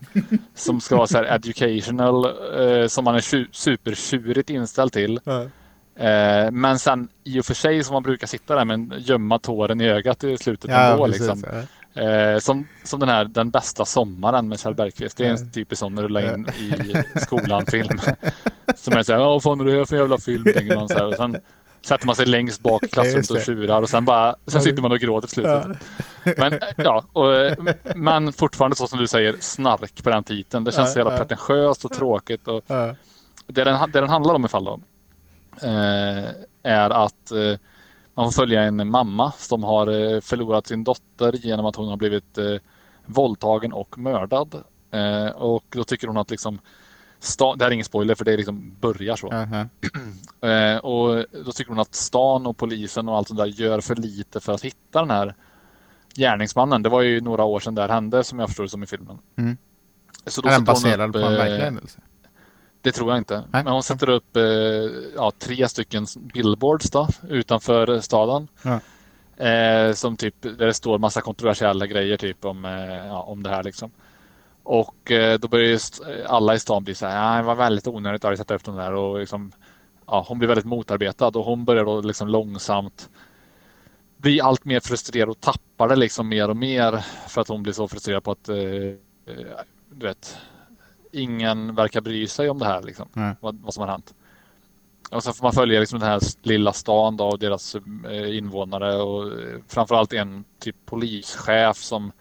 som 0.55 0.81
ska 0.81 0.97
vara 0.97 1.07
så 1.07 1.19
här 1.19 1.25
educational, 1.25 2.25
eh, 2.25 2.87
som 2.89 3.05
man 3.05 3.15
är 3.15 3.21
tju- 3.21 3.49
supertjurigt 3.53 4.51
inställd 4.51 4.93
till. 4.93 5.21
Eh, 5.99 6.51
men 6.51 6.79
sen 6.79 7.09
i 7.25 7.41
och 7.41 7.45
för 7.45 7.55
sig 7.55 7.85
som 7.85 7.93
man 7.95 8.03
brukar 8.03 8.27
sitta 8.27 8.55
där 8.55 8.65
med 8.65 8.95
gömma 8.99 9.39
tåren 9.39 9.81
i 9.81 9.89
ögat 9.89 10.25
i 10.25 10.37
slutet 10.39 10.71
Ja, 10.71 10.77
ändå. 10.81 11.05
precis. 11.07 11.21
Liksom. 11.21 11.43
Eh, 11.99 12.39
som, 12.39 12.69
som 12.85 13.01
den 13.01 13.09
här 13.09 13.25
Den 13.25 13.51
bästa 13.51 13.85
sommaren 13.85 14.49
med 14.49 14.61
Kjell 14.61 14.75
Bergqvist. 14.75 15.17
Det 15.17 15.27
är 15.27 15.31
en 15.31 15.51
typisk 15.51 15.79
sån 15.79 16.03
rulla 16.03 16.35
in 16.35 16.49
i 16.49 17.03
skolan-film. 17.21 18.01
som 18.77 18.97
är 18.97 19.03
såhär, 19.03 19.19
vad 19.19 19.43
fan 19.43 19.61
är 19.61 19.65
det 19.65 19.73
här 19.73 19.85
för 19.85 19.97
jävla 19.97 20.19
film? 20.19 20.45
Tänker 20.45 20.77
man 20.77 20.89
så 20.89 20.95
här. 20.95 21.07
Och 21.07 21.15
sen 21.15 21.37
sätter 21.83 22.07
man 22.07 22.17
sig 22.17 22.27
längst 22.27 22.63
bak 22.63 22.85
i 22.85 22.89
klassrummet 22.89 23.31
och 23.31 23.41
tjurar 23.41 23.83
och 23.83 23.89
sen 23.89 24.05
bara, 24.05 24.37
sen 24.47 24.63
sitter 24.63 24.83
man 24.83 24.93
och 24.93 24.99
gråter 24.99 25.29
till 25.29 25.35
slutet. 25.35 25.79
Men, 26.39 26.53
eh, 26.53 26.59
ja, 26.77 27.05
och, 27.13 27.35
eh, 27.35 27.57
men 27.95 28.33
fortfarande 28.33 28.77
så 28.77 28.87
som 28.87 28.99
du 28.99 29.07
säger, 29.07 29.37
snark 29.41 30.03
på 30.03 30.11
den 30.11 30.25
titeln. 30.25 30.65
Det 30.65 30.73
känns 30.73 30.93
så 30.93 30.99
jävla 30.99 31.17
pretentiöst 31.17 31.85
och 31.85 31.93
tråkigt. 31.93 32.49
Och, 32.49 32.65
det, 33.47 33.65
den, 33.65 33.91
det 33.93 34.01
den 34.01 34.09
handlar 34.09 34.35
om 34.35 34.45
i 34.45 34.49
fall 34.49 34.65
då, 34.65 34.81
eh, 35.63 36.25
är 36.63 36.91
att 36.91 37.31
eh, 37.31 37.59
man 38.19 38.33
får 38.33 38.43
följa 38.43 38.63
en 38.63 38.91
mamma 38.91 39.33
som 39.33 39.65
har 39.65 39.87
eh, 39.87 40.21
förlorat 40.21 40.67
sin 40.67 40.85
dotter 40.85 41.33
genom 41.33 41.67
att 41.67 41.77
hon 41.77 41.89
har 41.89 41.97
blivit 41.97 42.39
eh, 42.39 42.55
våldtagen 43.07 43.73
och 43.73 43.99
mördad. 43.99 44.63
Eh, 44.91 45.27
och 45.27 45.65
då 45.69 45.85
tycker 45.85 46.07
hon 46.07 46.17
att 46.17 46.31
liksom 46.31 46.59
det 47.39 47.65
här 47.65 47.67
är 47.67 47.71
ingen 47.71 47.85
spoiler 47.85 48.15
för 48.15 48.25
det 48.25 48.37
liksom 48.37 48.77
börjar 48.81 49.17
så. 49.17 49.33
Aha. 49.33 49.67
Eh, 50.41 50.77
och 50.77 51.25
då 51.45 51.53
tycker 51.53 51.69
hon 51.69 51.79
att 51.79 51.95
stan 51.95 52.47
och 52.47 52.57
polisen 52.57 53.09
och 53.09 53.17
allt 53.17 53.29
sånt 53.29 53.39
där 53.39 53.47
gör 53.47 53.81
för 53.81 53.97
lite 53.97 54.41
för 54.41 54.53
att 54.53 54.63
hitta 54.63 55.01
den 55.01 55.11
här 55.11 55.35
gärningsmannen. 56.15 56.83
Det 56.83 56.89
var 56.89 57.03
ju 57.03 57.21
några 57.21 57.45
år 57.45 57.61
sedan 57.61 57.75
det 57.75 57.83
här 57.83 57.89
hände 57.89 58.25
som 58.25 58.39
jag 58.39 58.49
förstår 58.49 58.65
det 58.65 58.71
som 58.71 58.83
i 58.83 58.87
filmen. 58.87 59.19
Mm. 59.37 59.57
Så 60.27 60.47
Är 60.47 60.51
den 60.51 60.65
baserad 60.65 61.09
upp, 61.09 61.13
på 61.13 61.19
en 61.29 61.33
eh, 61.33 61.39
verklig 61.39 61.65
händelse? 61.65 62.01
Det 62.83 62.93
tror 62.93 63.11
jag 63.11 63.19
inte. 63.19 63.45
Nej. 63.53 63.65
Men 63.65 63.73
hon 63.73 63.83
sätter 63.83 64.11
upp 64.11 64.37
eh, 64.37 64.43
ja, 65.17 65.33
tre 65.39 65.69
stycken 65.69 66.07
billboards 66.35 66.91
då, 66.91 67.09
utanför 67.29 68.01
staden. 68.01 68.49
Ja. 68.63 68.81
Eh, 69.47 69.93
som 69.93 70.17
typ, 70.17 70.43
där 70.43 70.67
det 70.67 70.75
står 70.75 70.99
massa 70.99 71.21
kontroversiella 71.21 71.87
grejer 71.87 72.17
typ 72.17 72.45
om, 72.45 72.65
eh, 72.65 73.07
ja, 73.07 73.23
om 73.23 73.43
det 73.43 73.51
här 73.51 73.63
liksom. 73.63 73.91
Och 74.63 75.11
eh, 75.11 75.39
då 75.39 75.49
börjar 75.49 75.67
ju 75.69 75.75
st- 75.75 76.05
alla 76.27 76.55
i 76.55 76.59
stan 76.59 76.85
bli 76.85 76.95
så 76.95 77.07
här, 77.07 77.33
ja, 77.33 77.37
det 77.37 77.47
var 77.47 77.55
väldigt 77.55 77.87
onödigt 77.87 78.25
att 78.25 78.39
sätta 78.39 78.55
upp 78.55 78.65
de 78.65 78.77
där 78.77 78.93
och 78.93 79.19
liksom, 79.19 79.53
ja, 80.07 80.25
hon 80.29 80.39
blir 80.39 80.49
väldigt 80.49 80.67
motarbetad 80.67 81.27
och 81.29 81.45
hon 81.45 81.65
börjar 81.65 81.85
då 81.85 82.01
liksom 82.01 82.29
långsamt 82.29 83.09
bli 84.17 84.41
allt 84.41 84.65
mer 84.65 84.81
frustrerad 84.81 85.29
och 85.29 85.41
tappar 85.41 85.89
det 85.89 85.97
liksom 85.97 86.29
mer 86.29 86.51
och 86.51 86.57
mer 86.57 87.05
för 87.29 87.41
att 87.41 87.49
hon 87.49 87.63
blir 87.63 87.73
så 87.73 87.89
frustrerad 87.89 88.25
på 88.25 88.31
att, 88.31 88.49
eh, 88.49 88.57
eh, 88.57 89.59
du 89.91 90.07
vet, 90.07 90.39
ingen 91.13 91.75
verkar 91.75 92.01
bry 92.01 92.27
sig 92.29 92.51
om 92.51 92.59
det 92.59 92.65
här 92.65 92.83
liksom, 92.83 93.37
vad, 93.41 93.59
vad 93.63 93.75
som 93.75 93.81
har 93.81 93.91
hänt. 93.91 94.15
Och 95.11 95.23
så 95.23 95.33
får 95.33 95.45
man 95.45 95.53
följa 95.53 95.81
liksom 95.81 95.99
den 95.99 96.09
här 96.09 96.21
lilla 96.43 96.73
stan 96.73 97.17
då 97.17 97.27
och 97.27 97.39
deras 97.39 97.77
eh, 98.11 98.37
invånare 98.37 98.97
och 98.97 99.41
eh, 99.41 99.59
framförallt 99.69 100.13
en 100.13 100.45
typ 100.59 100.77
polischef 100.87 101.77
som 101.77 102.13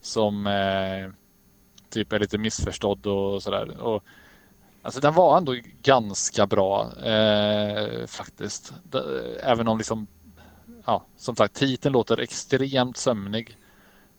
som 0.00 0.46
eh, 0.46 1.12
typ 1.90 2.12
är 2.12 2.18
lite 2.18 2.38
missförstådd 2.38 3.06
och 3.06 3.42
sådär. 3.42 3.80
Och, 3.80 4.04
alltså 4.82 5.00
den 5.00 5.14
var 5.14 5.38
ändå 5.38 5.56
ganska 5.82 6.46
bra 6.46 6.92
eh, 7.02 8.06
faktiskt. 8.06 8.72
Även 9.42 9.68
om 9.68 9.78
liksom, 9.78 10.06
ja, 10.86 11.04
som 11.16 11.36
sagt 11.36 11.54
titeln 11.54 11.92
låter 11.92 12.20
extremt 12.20 12.96
sömnig. 12.96 13.56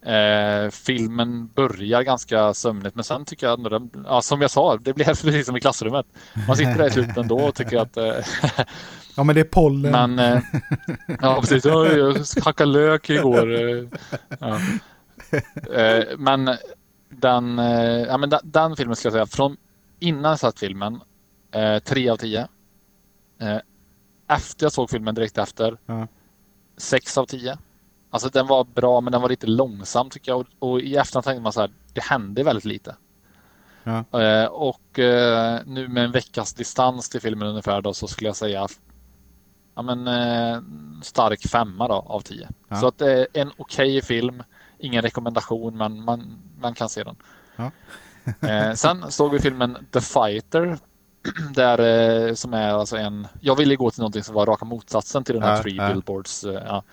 Eh, 0.06 0.70
filmen 0.72 1.48
börjar 1.48 2.02
ganska 2.02 2.54
sömnigt 2.54 2.96
men 2.96 3.04
sen 3.04 3.26
tycker 3.26 3.48
jag 3.48 3.58
ändå 3.58 3.70
den, 3.70 4.06
ja, 4.08 4.22
som 4.22 4.42
jag 4.42 4.52
sa, 4.52 4.78
det 4.78 4.94
blir 4.94 5.06
precis 5.24 5.46
som 5.46 5.58
i 5.58 5.62
klassrummet. 5.62 6.06
Man 6.48 6.58
sitter 6.58 6.78
där 6.78 6.88
i 6.88 6.92
slutet 6.92 7.18
ändå 7.18 7.40
och 7.40 7.56
tycker 7.56 7.78
att 7.78 7.98
eh, 7.98 8.14
Ja 9.16 9.24
men 9.24 9.36
det 9.36 9.42
är 9.42 9.46
pollen. 9.46 9.92
men 9.92 10.20
eh, 10.20 10.42
ja, 11.22 11.38
precis. 11.42 11.66
Ja, 11.66 11.88
Jag 11.88 12.16
hackade 12.44 12.72
lök 12.72 13.10
igår. 13.10 13.54
eh, 13.54 13.86
Ja. 14.40 14.60
Eh, 15.74 16.04
Men 16.18 16.46
den, 17.10 17.60
eh, 17.60 17.84
ja, 18.02 18.18
men 18.18 18.30
den, 18.30 18.40
den 18.44 18.76
filmen 18.76 18.96
skulle 18.96 19.18
jag 19.18 19.28
säga 19.28 19.36
från 19.38 19.58
innan 20.00 20.30
jag 20.30 20.40
satt 20.40 20.60
filmen, 20.60 21.00
3 21.84 22.10
av 22.10 22.18
10. 22.18 22.48
Eh, 23.42 23.58
efter 24.30 24.66
jag 24.66 24.72
såg 24.72 24.90
filmen 24.90 25.16
direkt 25.16 25.38
efter, 25.38 25.78
Ja. 25.86 26.08
6 26.78 27.18
av 27.18 27.26
10. 27.26 27.58
Alltså 28.14 28.30
den 28.30 28.48
var 28.48 28.64
bra 28.64 29.02
men 29.02 29.12
den 29.12 29.22
var 29.22 29.30
lite 29.30 29.48
långsam 29.48 30.10
tycker 30.10 30.32
jag 30.32 30.40
och, 30.40 30.70
och 30.70 30.82
i 30.82 30.96
efterhand 30.96 31.26
tänkte 31.26 31.42
man 31.42 31.54
så 31.54 31.62
här, 31.62 31.72
det 31.94 32.04
hände 32.04 32.44
väldigt 32.44 32.66
lite. 32.66 32.96
Ja. 33.84 34.22
Eh, 34.22 34.46
och 34.46 35.00
eh, 35.00 35.60
nu 35.66 35.88
med 35.88 36.04
en 36.04 36.12
veckas 36.12 36.54
distans 36.54 37.10
till 37.10 37.22
filmen 37.22 37.48
ungefär 37.48 37.82
då 37.82 37.94
så 37.94 38.08
skulle 38.08 38.30
jag 38.30 38.36
säga 38.36 38.68
ja, 39.76 39.82
men, 39.82 40.08
eh, 40.08 40.62
stark 41.02 41.48
femma 41.48 41.88
då, 41.88 41.94
av 41.94 42.22
tio. 42.22 42.50
Ja. 42.68 42.76
Så 42.76 42.88
att 42.88 42.98
det 42.98 43.12
är 43.12 43.28
en 43.34 43.52
okej 43.58 44.02
film. 44.02 44.44
Ingen 44.80 45.02
rekommendation 45.02 45.78
men 45.78 46.04
man, 46.04 46.42
man 46.60 46.74
kan 46.74 46.90
se 46.90 47.04
den. 47.04 47.16
Ja. 47.56 47.72
eh, 48.48 48.74
sen 48.74 49.12
såg 49.12 49.32
vi 49.32 49.40
filmen 49.40 49.78
The 49.92 50.02
Fighter. 50.02 50.78
Där, 51.54 51.80
eh, 51.80 52.34
som 52.34 52.54
är 52.54 52.74
alltså 52.74 52.98
en, 52.98 53.28
jag 53.40 53.56
ville 53.56 53.76
gå 53.76 53.92
till 53.92 54.00
någonting 54.00 54.24
som 54.24 54.36
var 54.36 54.46
raka 54.46 54.66
motsatsen 54.66 55.24
till 55.24 55.36
den 55.36 55.44
här 55.44 55.64
Three. 55.64 55.88
Billboards. 55.88 56.44
eh, 56.44 56.64
ja. 56.66 56.84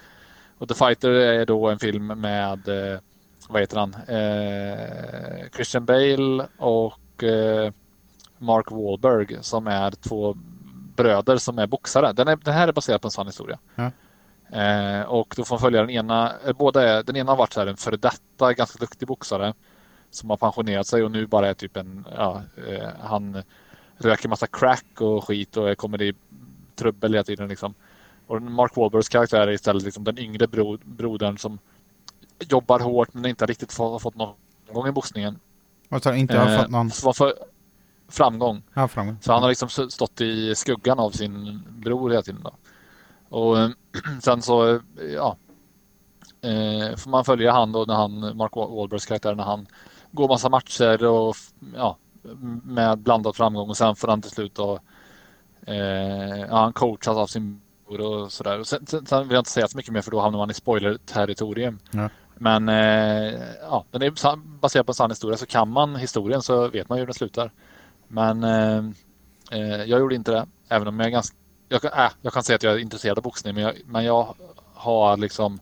Och 0.59 0.69
The 0.69 0.75
Fighter 0.75 1.11
är 1.11 1.47
då 1.47 1.69
en 1.69 1.79
film 1.79 2.07
med, 2.07 2.69
eh, 2.69 3.01
vad 3.49 3.61
heter 3.61 3.79
han, 3.79 3.95
eh, 3.95 5.51
Christian 5.55 5.85
Bale 5.85 6.47
och 6.59 7.25
eh, 7.25 7.73
Mark 8.39 8.71
Wahlberg 8.71 9.39
som 9.41 9.67
är 9.67 9.91
två 9.91 10.37
bröder 10.97 11.37
som 11.37 11.59
är 11.59 11.67
boxare. 11.67 12.13
Den, 12.13 12.29
är, 12.29 12.37
den 12.37 12.55
här 12.55 12.69
är 12.69 12.73
baserad 12.73 13.01
på 13.01 13.09
en 13.09 13.13
sann 13.13 13.27
historia. 13.27 13.59
Ja. 13.75 13.91
Eh, 14.53 15.03
och 15.03 15.35
då 15.37 15.45
får 15.45 15.55
man 15.55 15.61
följa 15.61 15.81
den 15.81 15.91
ena, 15.91 16.33
eh, 16.47 16.53
båda 16.53 16.89
är, 16.89 17.03
den 17.03 17.17
ena 17.17 17.33
har 17.33 17.37
varit 17.37 17.53
så 17.53 17.61
här 17.61 17.67
en 17.67 17.77
före 17.77 17.97
detta 17.97 18.53
ganska 18.53 18.79
duktig 18.79 19.09
boxare 19.09 19.55
som 20.11 20.31
har 20.31 20.37
pensionerat 20.37 20.87
sig 20.87 21.03
och 21.03 21.11
nu 21.11 21.27
bara 21.27 21.49
är 21.49 21.55
typ 21.55 21.77
en, 21.77 22.07
ja, 22.17 22.43
eh, 22.69 22.89
han 23.01 23.43
röker 23.99 24.29
massa 24.29 24.47
crack 24.47 25.01
och 25.01 25.25
skit 25.25 25.57
och 25.57 25.79
kommer 25.79 26.03
i 26.03 26.15
trubbel 26.77 27.13
hela 27.13 27.25
tiden 27.25 27.49
liksom. 27.49 27.75
Och 28.29 28.43
Mark 28.43 28.77
Wahlbergs 28.77 29.09
karaktär 29.09 29.41
är 29.41 29.51
istället 29.51 29.83
liksom 29.83 30.05
den 30.05 30.19
yngre 30.19 30.47
bro, 30.47 30.79
brodern 30.85 31.39
som 31.39 31.59
jobbar 32.49 32.81
hårt 32.81 33.15
men 33.15 33.27
inte 33.27 33.47
riktigt 33.47 33.79
har 33.79 33.99
fått 33.99 34.15
någon 34.15 34.35
gång 34.73 34.89
i 34.89 34.93
boxningen. 34.93 35.39
Och 35.91 36.03
så 36.03 36.15
inte 36.15 36.39
har 36.39 36.51
Eh, 36.55 36.61
fått 36.63 36.71
någon 36.71 36.91
för 36.91 37.35
framgång. 38.09 38.63
ja, 38.75 38.89
framgång. 38.89 39.17
Så 39.21 39.33
han 39.33 39.43
har 39.43 39.49
liksom 39.49 39.69
stått 39.69 40.21
i 40.21 40.55
skuggan 40.55 40.99
av 40.99 41.11
sin 41.11 41.63
bror 41.69 42.11
hela 42.11 42.23
tiden. 42.23 42.43
Då. 42.45 42.53
Och 43.37 43.59
eh, 43.59 43.71
sen 44.23 44.43
så, 44.43 44.81
ja, 45.15 45.37
eh, 46.41 46.97
får 46.97 47.11
man 47.11 47.25
följa 47.25 47.53
han 47.53 47.73
då 47.73 47.85
när 47.85 47.95
han, 47.95 48.37
Mark 48.37 48.53
Wa- 48.53 48.77
Wahlbergs 48.77 49.07
karaktär, 49.07 49.35
när 49.35 49.45
han 49.45 49.67
går 50.13 50.29
massa 50.29 50.49
matcher 50.49 51.05
och 51.05 51.37
ja, 51.75 51.97
med 52.65 52.99
blandad 52.99 53.37
framgång 53.37 53.69
och 53.69 53.77
sen 53.77 53.97
får 53.97 54.09
han 54.09 54.23
till 54.23 54.31
slut 54.31 54.55
då 54.55 54.79
eh, 55.67 56.39
ja, 56.41 56.57
han 56.61 56.73
coachas 56.73 57.17
av 57.17 57.27
sin 57.27 57.61
bror 57.89 58.25
och 58.25 58.33
sådär. 58.33 58.63
Sen, 58.65 58.87
sen, 58.87 59.07
sen 59.07 59.23
vill 59.23 59.35
jag 59.35 59.41
inte 59.41 59.51
säga 59.51 59.69
så 59.69 59.77
mycket 59.77 59.93
mer 59.93 60.01
för 60.01 60.11
då 60.11 60.21
hamnar 60.21 60.39
man 60.39 60.51
i 60.51 60.55
spoiler-territorium. 60.55 61.79
Ja. 61.91 62.09
Men 62.35 62.69
eh, 62.69 63.41
ja, 63.61 63.85
den 63.91 64.03
är 64.03 64.37
baserad 64.61 64.87
på 64.87 64.91
en 64.91 64.95
sann 64.95 65.11
historia 65.11 65.37
så 65.37 65.47
kan 65.47 65.69
man 65.69 65.97
historien 65.97 66.43
så 66.43 66.69
vet 66.69 66.89
man 66.89 66.99
ju 66.99 67.01
hur 67.01 67.07
den 67.07 67.15
slutar. 67.15 67.53
Men 68.09 68.45
eh, 68.45 68.85
eh, 69.51 69.85
jag 69.85 70.01
gjorde 70.01 70.15
inte 70.15 70.33
det, 70.33 70.47
även 70.69 70.89
om 70.89 71.01
jag 71.01 71.07
är 71.07 71.11
ganska 71.11 71.37
jag 71.69 71.83
kan, 71.83 72.05
äh, 72.05 72.11
jag 72.23 72.33
kan 72.33 72.43
säga 72.43 72.57
att 72.57 72.63
jag 72.63 72.75
är 72.75 72.79
intresserad 72.79 73.19
av 73.19 73.25
boxning, 73.25 73.55
men 73.55 73.63
jag, 73.63 73.75
men 73.87 74.05
jag 74.05 74.35
har 74.75 75.17
liksom 75.17 75.61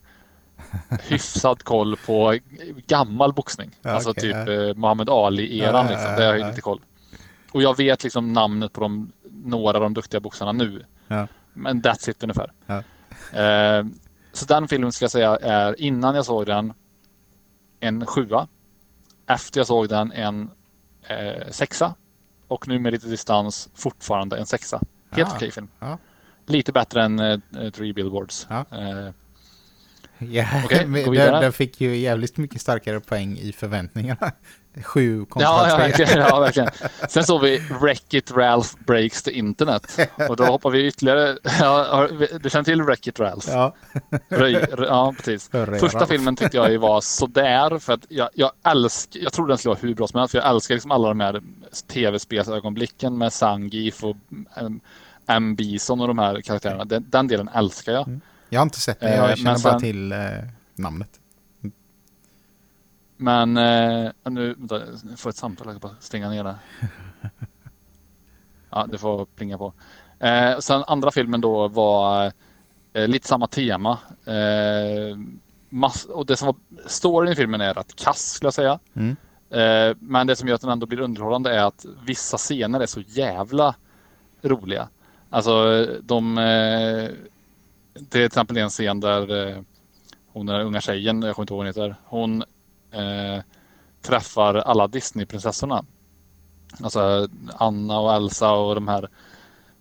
hyfsad 1.09 1.63
koll 1.63 1.97
på 2.05 2.37
gammal 2.87 3.33
boxning. 3.33 3.71
Ja, 3.81 3.91
alltså 3.91 4.09
okej, 4.09 4.23
typ 4.23 4.47
ja. 4.47 4.53
eh, 4.53 4.75
Muhammad 4.75 5.09
Ali-eran. 5.09 5.87
Liksom. 5.87 6.15
Det 6.15 6.23
har 6.23 6.33
jag 6.33 6.39
ja. 6.39 6.47
lite 6.47 6.61
koll. 6.61 6.81
Och 7.51 7.61
jag 7.61 7.77
vet 7.77 8.03
liksom 8.03 8.33
namnet 8.33 8.73
på 8.73 8.81
de, 8.81 9.11
några 9.43 9.77
av 9.77 9.83
de 9.83 9.93
duktiga 9.93 10.19
boxarna 10.19 10.51
nu. 10.51 10.85
Ja. 11.07 11.27
Men 11.57 11.81
that's 11.81 12.09
it 12.09 12.23
ungefär. 12.23 12.51
Ja. 12.65 12.77
Eh, 13.41 13.85
så 14.33 14.45
den 14.45 14.67
filmen 14.67 14.91
ska 14.91 15.03
jag 15.03 15.11
säga 15.11 15.35
är 15.41 15.81
innan 15.81 16.15
jag 16.15 16.25
såg 16.25 16.45
den 16.45 16.73
en 17.79 18.05
sjua. 18.05 18.47
Efter 19.27 19.59
jag 19.59 19.67
såg 19.67 19.89
den 19.89 20.11
en 20.11 20.49
eh, 21.07 21.49
sexa. 21.51 21.93
Och 22.47 22.67
nu 22.67 22.79
med 22.79 22.91
lite 22.93 23.07
distans 23.07 23.69
fortfarande 23.75 24.37
en 24.37 24.45
sexa. 24.45 24.81
Helt 25.11 25.29
Ah. 25.29 25.35
okej 25.35 25.51
film. 25.51 25.67
Ja. 25.79 25.97
Lite 26.45 26.71
bättre 26.71 27.03
än 27.03 27.19
eh, 27.19 27.39
Three 27.73 27.93
Billboards. 27.93 28.47
Ja. 28.49 28.65
Eh, 28.71 29.09
Ja, 30.19 30.45
vidare. 30.87 31.31
den, 31.31 31.41
den 31.41 31.53
fick 31.53 31.81
ju 31.81 31.95
jävligt 31.97 32.37
mycket 32.37 32.61
starkare 32.61 32.99
poäng 32.99 33.37
i 33.37 33.51
förväntningarna. 33.51 34.31
Sju 34.83 35.25
kontra 35.25 35.49
Ja, 35.49 35.75
tre. 35.75 35.87
verkligen, 35.87 36.19
ja, 36.19 36.39
verkligen. 36.39 36.69
Sen 37.09 37.23
såg 37.23 37.41
vi 37.41 37.59
Wreck-It 37.81 38.31
Ralph 38.31 38.69
Breaks 38.87 39.23
the 39.23 39.31
Internet. 39.31 39.97
Och 40.29 40.35
då 40.35 40.43
hoppar 40.45 40.69
vi 40.69 40.87
ytterligare. 40.87 41.37
Ja, 41.59 42.07
du 42.41 42.49
känner 42.49 42.63
till 42.63 42.81
Wreck-It 42.81 43.19
Ralph? 43.19 43.47
Ja. 43.49 43.75
Röj- 44.29 44.85
Ja, 44.87 45.13
precis. 45.17 45.49
Första 45.79 45.99
Ralph. 45.99 46.05
filmen 46.11 46.35
tyckte 46.35 46.57
jag 46.57 46.71
ju 46.71 46.77
var 46.77 47.01
sådär. 47.01 47.79
För 47.79 47.93
att 47.93 48.05
jag, 48.09 48.29
jag 48.33 48.51
älskar, 48.63 49.19
jag 49.19 49.33
trodde 49.33 49.51
den 49.51 49.57
skulle 49.57 49.69
vara 49.75 49.79
hur 49.81 49.95
bra 49.95 50.07
som 50.07 50.19
helst. 50.19 50.31
För 50.31 50.37
jag 50.39 50.49
älskar 50.49 50.75
liksom 50.75 50.91
alla 50.91 51.07
de 51.07 51.19
här 51.19 51.41
tv-spelsögonblicken 51.93 53.17
med 53.17 53.33
Sangif 53.33 54.03
och 54.03 54.15
M. 55.27 55.55
Bison 55.55 56.01
och 56.01 56.07
de 56.07 56.17
här 56.19 56.41
karaktärerna. 56.41 56.85
Den, 56.85 57.05
den 57.09 57.27
delen 57.27 57.47
älskar 57.55 57.91
jag. 57.93 58.19
Jag 58.49 58.59
har 58.59 58.63
inte 58.63 58.79
sett 58.79 58.99
den, 58.99 59.09
Eh, 59.09 59.15
jag 59.17 59.27
men 59.27 59.37
känner 59.37 59.59
bara 59.59 59.73
sen- 59.73 59.79
till 59.81 60.11
eh, 60.11 60.17
namnet. 60.75 61.09
Men 63.17 63.57
eh, 63.57 64.11
nu, 64.23 64.53
vänta, 64.57 64.81
jag 65.09 65.19
får 65.19 65.29
ett 65.29 65.35
samtal, 65.35 65.67
jag 65.67 65.75
ska 65.75 65.87
bara 65.87 65.99
stänga 65.99 66.29
ner 66.29 66.43
det. 66.43 66.55
Ja, 68.69 68.87
det 68.91 68.97
får 68.97 69.25
plinga 69.25 69.57
på. 69.57 69.73
Eh, 70.19 70.59
sen 70.59 70.83
andra 70.87 71.11
filmen 71.11 71.41
då 71.41 71.67
var 71.67 72.31
eh, 72.93 73.07
lite 73.07 73.27
samma 73.27 73.47
tema. 73.47 73.97
Eh, 74.25 75.17
mass, 75.69 76.05
och 76.05 76.25
det 76.25 76.37
som 76.37 76.45
var 76.45 76.55
storyn 76.89 77.31
i 77.31 77.35
filmen 77.35 77.61
är 77.61 77.73
rätt 77.73 77.95
kass 77.95 78.31
skulle 78.31 78.47
jag 78.47 78.53
säga. 78.53 78.79
Mm. 78.93 79.15
Eh, 79.49 79.97
men 79.99 80.27
det 80.27 80.35
som 80.35 80.47
gör 80.47 80.55
att 80.55 80.61
den 80.61 80.69
ändå 80.69 80.85
blir 80.85 80.99
underhållande 80.99 81.55
är 81.55 81.63
att 81.63 81.85
vissa 82.05 82.37
scener 82.37 82.79
är 82.79 82.85
så 82.85 83.01
jävla 83.01 83.75
roliga. 84.41 84.89
Alltså 85.29 85.85
de... 86.01 86.37
Eh, 86.37 86.43
det 87.93 88.01
är 88.01 88.09
till 88.09 88.25
exempel 88.25 88.57
en 88.57 88.69
scen 88.69 88.99
där 88.99 89.47
eh, 89.47 89.61
hon 90.33 90.45
den 90.45 90.61
unga 90.61 90.81
tjejen, 90.81 91.21
jag 91.21 91.35
kommer 91.35 91.43
inte 91.43 91.53
ihåg 91.53 91.57
vad 91.57 91.75
hon 91.75 91.83
heter, 91.85 91.95
hon 92.05 92.43
eh, 92.91 93.43
träffar 94.01 94.55
alla 94.55 94.87
Disneyprinsessorna. 94.87 95.85
Alltså 96.83 97.27
Anna 97.57 97.99
och 97.99 98.13
Elsa 98.13 98.51
och 98.51 98.75
de 98.75 98.87
här 98.87 99.09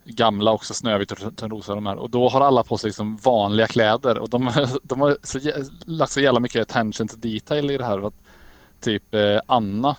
gamla 0.04 0.52
också, 0.52 0.74
Snövit 0.74 1.12
och 1.12 1.36
Törnrosa 1.36 1.72
och 1.72 1.76
de 1.76 1.86
här. 1.86 1.96
Och 1.96 2.10
då 2.10 2.28
har 2.28 2.40
alla 2.40 2.62
på 2.62 2.78
sig 2.78 2.88
liksom 2.88 3.16
vanliga 3.16 3.66
kläder 3.66 4.18
och 4.18 4.30
de, 4.30 4.50
de 4.82 5.00
har 5.00 5.18
så, 5.22 5.38
lagt 5.84 6.12
så 6.12 6.20
jävla 6.20 6.40
mycket 6.40 6.62
attention 6.62 7.08
to 7.08 7.16
detail 7.16 7.70
i 7.70 7.76
det 7.78 7.84
här. 7.84 8.06
Att 8.06 8.14
typ 8.80 9.14
eh, 9.14 9.40
Anna, 9.46 9.96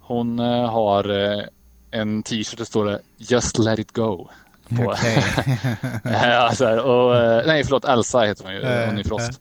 hon 0.00 0.38
eh, 0.38 0.70
har 0.70 1.08
eh, 1.08 1.44
en 1.90 2.22
t-shirt 2.22 2.58
där 2.58 2.64
står 2.64 2.84
det 2.84 3.00
Just 3.16 3.58
let 3.58 3.78
it 3.78 3.92
go. 3.92 4.28
På. 4.68 4.82
Okej. 4.82 5.24
Ja, 6.04 6.52
här, 6.60 6.78
och, 6.78 7.16
eh, 7.16 7.46
nej, 7.46 7.64
förlåt, 7.64 7.84
Elsa 7.84 8.20
heter 8.20 8.44
hon 8.44 8.54
ju. 8.54 8.60
Eh, 8.62 8.86
Hon 8.86 8.98
är 8.98 9.04
Frost. 9.04 9.40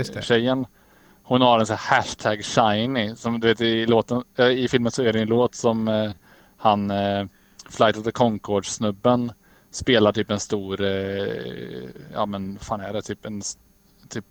Hon 1.24 1.42
har 1.42 1.60
en 1.60 1.66
sån 1.66 1.78
här 1.80 1.98
hashtag 1.98 2.46
shiny. 2.46 3.16
Som 3.16 3.40
du 3.40 3.48
vet 3.48 3.62
i 3.62 3.86
låten, 3.86 4.24
eh, 4.38 4.48
i 4.48 4.68
filmen 4.68 4.92
så 4.92 5.04
är 5.04 5.14
det 5.14 5.22
en 5.22 5.28
låt 5.28 5.56
som 5.56 6.12
han 6.58 6.92
Flight 7.70 7.98
of 7.98 8.04
the 8.04 8.12
Conchords 8.12 8.70
snubben 8.74 9.32
spelar 9.72 10.12
typ 10.12 10.32
en 10.32 10.40
stor, 10.40 10.82
ja 12.14 12.26
men 12.26 12.60
fan 12.60 12.82
är 12.82 12.94
det, 12.94 13.02
typ 13.02 13.26
en 13.26 13.42
typ 14.10 14.26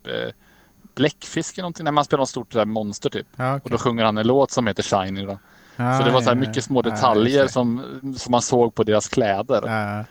bläckfisk 0.94 1.54
eller 1.58 1.62
någonting. 1.62 1.84
Nej, 1.84 1.92
man 1.92 2.04
spelar 2.04 2.18
något 2.18 2.28
stort 2.28 2.52
där 2.52 2.64
monster 2.64 3.10
typ. 3.10 3.26
Ja, 3.36 3.50
Och 3.50 3.56
okej. 3.56 3.70
då 3.72 3.78
sjunger 3.78 4.04
han 4.04 4.18
en 4.18 4.26
låt 4.26 4.50
som 4.50 4.66
heter 4.66 4.82
Shiny 4.82 5.26
då. 5.26 5.38
Ja, 5.76 5.98
Så 5.98 6.04
det 6.04 6.10
var 6.10 6.20
så 6.20 6.28
här 6.28 6.34
mycket 6.36 6.64
små 6.64 6.82
detaljer 6.82 7.42
det. 7.42 7.48
som, 7.48 7.82
som 8.18 8.30
man 8.30 8.42
såg 8.42 8.74
på 8.74 8.82
deras 8.82 9.08
kläder. 9.08 9.62
Ja, 9.66 9.98
Eh, 9.98 10.04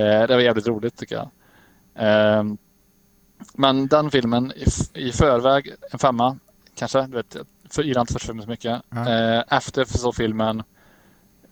det 0.00 0.34
var 0.34 0.40
jävligt 0.40 0.66
roligt 0.66 0.96
tycker 0.96 1.14
jag. 1.14 1.28
Eh, 1.94 2.44
men 3.54 3.86
den 3.86 4.10
filmen 4.10 4.52
i, 4.94 5.12
förväg, 5.12 5.74
en 5.90 5.98
femma 5.98 6.38
kanske. 6.74 7.02
Du 7.02 7.16
vet, 7.16 7.36
för 7.70 7.82
gillar 7.82 8.00
inte 8.00 8.12
första 8.12 8.26
filmen 8.26 8.44
så 8.44 8.50
mycket. 8.50 8.82
Eh, 8.96 9.56
efter 9.56 9.84
så 9.84 10.12
filmen 10.12 10.62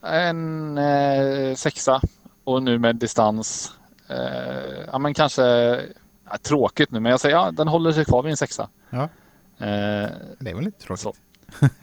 en 0.03 0.77
eh, 0.77 1.55
sexa. 1.55 2.01
Och 2.43 2.63
nu 2.63 2.79
med 2.79 2.95
distans. 2.95 3.71
Eh, 4.07 4.85
ja 4.91 4.97
men 4.97 5.13
kanske 5.13 5.43
ja, 6.29 6.37
tråkigt 6.41 6.91
nu 6.91 6.99
men 6.99 7.09
jag 7.09 7.19
säger 7.19 7.35
ja, 7.35 7.51
den 7.51 7.67
håller 7.67 7.91
sig 7.91 8.05
kvar 8.05 8.23
vid 8.23 8.31
en 8.31 8.37
sexa. 8.37 8.69
Ja. 8.89 9.03
Eh, 9.57 10.09
det 10.39 10.49
är 10.49 10.55
väl 10.55 10.63
lite 10.63 10.85
tråkigt. 10.85 11.01
Så. 11.01 11.13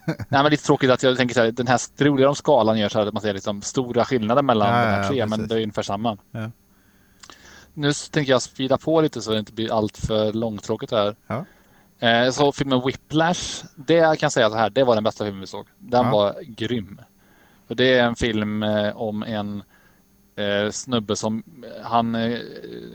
Nej, 0.06 0.16
men 0.28 0.50
lite 0.50 0.64
tråkigt 0.64 0.90
att 0.90 1.02
jag 1.02 1.16
tänker 1.16 1.34
så 1.34 1.40
här, 1.40 1.50
den 1.52 1.66
här 1.66 2.04
roliga 2.04 2.28
om 2.28 2.34
skalan 2.34 2.78
gör 2.78 2.88
så 2.88 2.98
här 2.98 3.06
att 3.06 3.14
man 3.14 3.22
ser 3.22 3.34
liksom 3.34 3.62
stora 3.62 4.04
skillnader 4.04 4.42
mellan 4.42 4.68
Ja, 4.68 4.74
de 4.74 4.90
här 4.90 5.08
tre, 5.08 5.18
ja, 5.18 5.26
men 5.26 5.48
det 5.48 5.54
är 5.54 5.62
ungefär 5.62 5.82
samma. 5.82 6.18
Ja. 6.30 6.50
Nu 7.74 7.92
tänker 7.92 8.32
jag 8.32 8.42
speeda 8.42 8.78
på 8.78 9.00
lite 9.00 9.22
så 9.22 9.32
det 9.32 9.38
inte 9.38 9.52
blir 9.52 9.72
allt 9.72 9.96
för 9.96 10.32
långtråkigt 10.32 10.92
här. 10.92 11.16
Eh, 11.98 12.30
så 12.30 12.52
filmen 12.52 12.82
Whiplash, 12.86 13.64
det 13.76 13.94
jag 13.94 14.18
kan 14.18 14.30
säga 14.30 14.50
så 14.50 14.56
här, 14.56 14.70
det 14.70 14.84
var 14.84 14.94
den 14.94 15.04
bästa 15.04 15.24
filmen 15.24 15.40
vi 15.40 15.46
såg. 15.46 15.66
Den 15.78 16.10
var 16.10 16.36
grym. 16.42 17.00
Och 17.68 17.76
det 17.76 17.94
är 17.98 18.04
en 18.04 18.16
film 18.16 18.62
eh, 18.62 18.96
om 18.96 19.22
en 19.22 19.62
eh, 20.36 20.70
snubbe 20.70 21.16
som, 21.16 21.42
han 21.84 22.14
eh, 22.14 22.38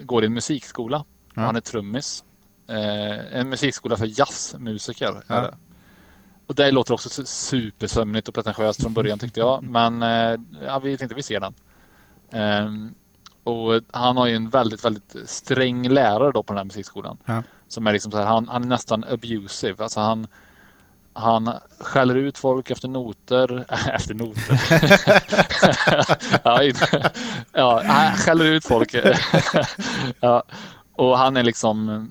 går 0.04 0.24
i 0.24 0.26
en 0.26 0.34
musikskola. 0.34 1.06
Han 1.36 1.56
är 1.56 1.62
trummis. 1.62 2.24
Eh, 2.68 3.40
en 3.40 3.50
musikskola 3.50 3.98
för 3.98 4.20
jazzmusiker. 4.20 5.24
Ja. 5.28 5.36
Är 5.36 5.42
det. 5.42 5.58
Och 6.48 6.56
det 6.56 6.72
låter 6.72 6.94
också 6.94 7.10
su- 7.10 7.26
supersömnigt 7.26 8.28
och 8.28 8.34
pretentiöst 8.34 8.82
från 8.82 8.94
början 8.94 9.20
tyckte 9.20 9.40
jag. 9.40 9.64
Men 9.64 10.04
eh, 10.04 10.40
ja, 10.66 10.80
vi 10.80 10.98
tänkte 10.98 11.16
vi 11.16 11.24
ser 11.24 11.40
den. 11.40 11.54
Ehm, 12.32 12.94
och 13.44 13.82
han 13.92 14.18
har 14.18 14.28
ju 14.28 14.36
en 14.36 14.50
väldigt, 14.50 14.86
väldigt 14.86 15.16
sträng 15.26 15.90
lärare 15.90 16.32
då 16.32 16.44
på 16.44 16.54
den 16.54 16.58
här 16.58 16.66
musikskolan. 16.66 17.18
Ja. 17.26 17.44
Som 17.68 17.88
är 17.88 17.94
liksom 17.94 18.12
så 18.12 18.18
här, 18.18 18.26
han, 18.26 18.48
han 18.48 18.64
är 18.64 18.68
nästan 18.68 19.04
abusive. 19.04 19.84
Alltså 19.84 20.00
han, 20.00 20.28
han 21.14 21.52
skäller 21.80 22.16
ut 22.16 22.38
folk 22.38 22.72
efter 22.72 22.88
noter. 22.88 23.66
efter 23.94 24.14
noter. 24.14 24.60
ja, 26.44 26.64
ja, 27.54 27.84
han 27.86 28.18
skäller 28.18 28.46
ut 28.46 28.66
folk. 28.66 28.96
ja. 30.20 30.44
Och 30.94 31.18
han 31.18 31.38
är 31.38 31.44
liksom 31.44 32.08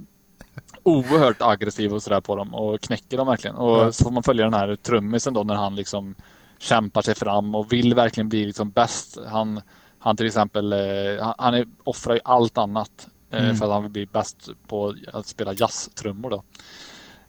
oerhört 0.85 1.42
aggressiv 1.42 1.92
och 1.94 2.03
sådär 2.03 2.20
på 2.20 2.37
dem 2.37 2.55
och 2.55 2.81
knäcker 2.81 3.16
dem 3.16 3.27
verkligen. 3.27 3.57
Och 3.57 3.79
Ja. 3.79 3.92
så 3.92 4.05
får 4.05 4.11
man 4.11 4.23
följa 4.23 4.44
den 4.44 4.55
här 4.55 4.77
trummisen 4.77 5.35
då 5.35 5.42
när 5.44 5.55
han 5.55 5.77
liksom 5.77 6.14
kämpar 6.59 7.03
sig 7.03 7.14
fram 7.14 7.55
och 7.55 7.73
vill 7.73 7.94
verkligen 7.94 8.29
bli 8.29 8.44
liksom 8.47 8.70
bäst. 8.70 9.18
Han, 9.27 9.61
han 9.99 10.16
till 10.16 10.27
exempel, 10.27 10.73
eh, 10.73 10.79
han, 11.25 11.35
han 11.38 11.55
är, 11.55 11.66
offrar 11.85 12.14
ju 12.14 12.20
allt 12.25 12.59
annat 12.59 13.09
eh, 13.31 13.44
Mm. 13.44 13.57
för 13.57 13.66
att 13.66 13.73
han 13.73 13.83
vill 13.83 13.92
bli 13.92 14.07
bäst 14.07 14.49
på 14.68 14.94
att 15.12 15.27
spela 15.27 15.53
jazztrummor 15.53 16.31
då. 16.31 16.42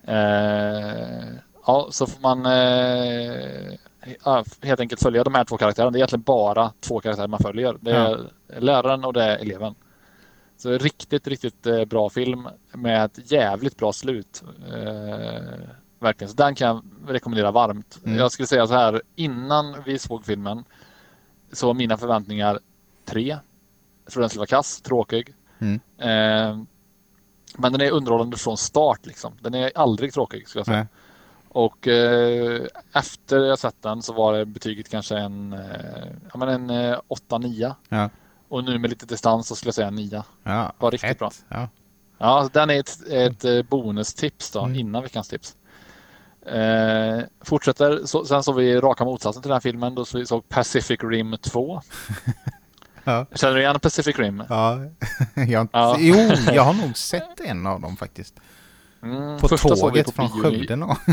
Eh, 0.04 1.26
ja, 1.68 1.88
så 1.91 2.08
får 2.08 2.22
man 2.22 2.46
eh, 2.46 3.74
helt 4.62 4.80
enkelt 4.80 5.02
följa 5.02 5.24
de 5.24 5.36
här 5.36 5.44
två 5.44 5.58
karaktärerna. 5.58 5.91
Det 5.91 5.98
är 5.98 6.00
egentligen 6.00 6.24
bara 6.24 6.72
två 6.80 7.00
karaktärer 7.00 7.28
man 7.28 7.39
följer. 7.39 7.76
Det 7.82 7.91
är 7.91 8.20
läraren 8.60 9.06
och 9.06 9.13
det 9.13 9.24
är 9.24 9.38
eleven. 9.38 9.76
Så 10.58 10.78
riktigt, 10.78 11.28
riktigt 11.28 11.65
eh, 11.65 11.86
bra 11.86 12.10
film 12.10 12.48
med 12.74 13.06
ett 13.06 13.32
jävligt 13.32 13.78
bra 13.78 13.94
slut. 13.94 14.44
Eh, 14.68 15.41
verkligen. 16.00 16.30
Så 16.30 16.36
den 16.36 16.56
kan 16.56 16.68
jag 16.68 16.84
rekommendera 17.13 17.52
varmt. 17.52 18.00
Mm. 18.06 18.18
Jag 18.18 18.32
skulle 18.32 18.48
säga 18.48 18.68
så 18.68 18.74
här, 18.74 19.02
innan 19.15 19.76
vi 19.86 20.00
såg 20.00 20.26
filmen 20.26 20.63
så 21.52 21.68
var 21.68 21.74
mina 21.74 21.98
förväntningar 21.98 22.60
tre. 23.06 23.38
Jag 24.04 24.13
trodde 24.13 24.24
den 24.24 24.30
skulle 24.30 24.39
vara 24.39 24.48
kass, 24.48 24.82
tråkig. 24.82 25.34
Mm. 25.60 25.80
Eh, 25.98 26.63
men 27.58 27.72
den 27.72 27.82
är 27.82 27.91
underhållande 27.91 28.38
från 28.38 28.58
start 28.58 29.06
liksom. 29.06 29.34
Den 29.41 29.54
är 29.54 29.72
aldrig 29.76 30.13
tråkig 30.13 30.48
skulle 30.48 30.60
jag 30.60 30.65
säga. 30.65 30.78
Nej. 30.78 30.88
Och 31.50 31.88
eh, 31.88 32.68
efter 32.94 33.38
jag 33.39 33.60
sett 33.60 33.82
den 33.82 34.02
så 34.02 34.13
var 34.13 34.34
det 34.34 34.46
betyget 34.46 34.89
kanske 34.89 35.18
en, 35.18 35.54
eh, 35.54 36.08
ja, 36.34 36.38
men 36.38 36.50
en 36.50 36.70
eh, 36.70 37.00
8-9. 37.30 37.74
Ja. 37.89 38.10
Och 38.49 38.63
nu 38.63 38.79
med 38.79 38.89
lite 38.89 39.05
distans 39.05 39.47
så 39.47 39.55
skulle 39.55 39.67
jag 39.67 39.75
säga 39.75 39.89
9. 39.91 40.23
Ja, 40.43 40.73
Var 40.79 40.91
riktigt 40.91 41.10
fett. 41.10 41.19
bra. 41.19 41.31
Ja. 41.49 41.69
Ja, 42.17 42.43
så 42.43 42.49
den 42.60 42.69
är 42.69 42.79
ett, 42.79 43.08
ett 43.12 43.45
eh, 43.45 43.62
bonustips 43.62 44.51
då, 44.51 44.60
Mm. 44.60 44.75
innan 44.79 45.03
veckans 45.03 45.27
tips. 45.27 45.55
Eh, 46.45 47.19
fortsätter, 47.41 48.05
så, 48.05 48.25
sen 48.25 48.43
såg 48.43 48.55
vi 48.55 48.75
raka 48.79 49.05
motsatsen 49.05 49.41
till 49.41 49.49
den 49.49 49.55
här 49.55 49.60
filmen. 49.62 49.95
Då 49.95 50.05
så 50.05 50.17
vi 50.17 50.25
såg 50.25 50.49
Pacific 50.49 50.99
Rim 51.03 51.38
2. 51.41 51.81
Ja. 53.08 53.25
Känner 53.36 53.53
du 53.55 53.62
igen 53.62 53.79
Pacific 53.79 54.19
Rim? 54.19 54.43
Ja. 54.49 54.79
jag, 55.47 55.67
Ja. 55.71 55.95
Jo, 55.99 56.15
jag 56.53 56.63
har 56.63 56.73
nog 56.86 56.97
sett 56.97 57.39
en 57.39 57.67
av 57.67 57.81
dem 57.81 57.97
faktiskt. 57.97 58.36
Mm, 59.06 59.39
På 59.39 59.48
första 59.48 59.76
tåget 59.76 60.12
från 60.15 60.28
bio 60.28 60.52
i- 60.54 60.58
Skövde. 60.58 60.76
nå. 60.76 60.98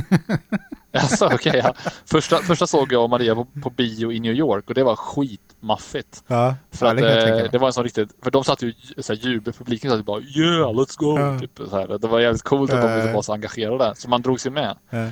Alltså, 0.94 1.26
okej, 1.26 1.60
ja. 1.64 1.74
första, 2.04 2.36
första 2.36 2.66
såg 2.66 2.92
jag 2.92 3.02
och 3.04 3.10
Maria 3.10 3.34
på, 3.34 3.46
på 3.62 3.70
bio 3.70 4.12
i 4.12 4.20
New 4.20 4.32
York 4.32 4.68
och 4.68 4.74
det 4.74 4.82
var 4.82 4.96
skitmaffigt. 4.96 6.24
Ja, 6.26 6.54
För 6.70 6.86
att, 6.86 6.96
det 6.96 7.40
eh, 7.44 7.50
det 7.52 7.58
var 7.58 7.66
en 7.66 7.72
sån 7.72 7.84
riktigt, 7.84 8.10
för 8.22 8.30
de 8.30 8.44
satt 8.44 8.62
ju 8.62 8.74
så 8.98 9.12
här, 9.14 9.20
jubel, 9.20 9.52
publiken 9.54 9.90
satt 9.90 9.98
ju 10.00 10.02
bara 10.04 10.20
yeah 10.20 10.70
let's 10.72 10.98
go. 10.98 11.18
Ja. 11.18 11.38
Typ, 11.40 11.60
så 11.70 11.76
här. 11.76 11.98
Det 11.98 12.08
var 12.08 12.20
jävligt 12.20 12.42
coolt 12.42 12.72
att 12.72 12.82
de 12.82 12.90
Ja. 13.08 13.12
var 13.14 13.22
så 13.22 13.32
engagerade 13.32 13.94
så 13.96 14.08
man 14.08 14.22
drog 14.22 14.40
sig 14.40 14.52
med. 14.52 14.76
Ja. 14.90 15.08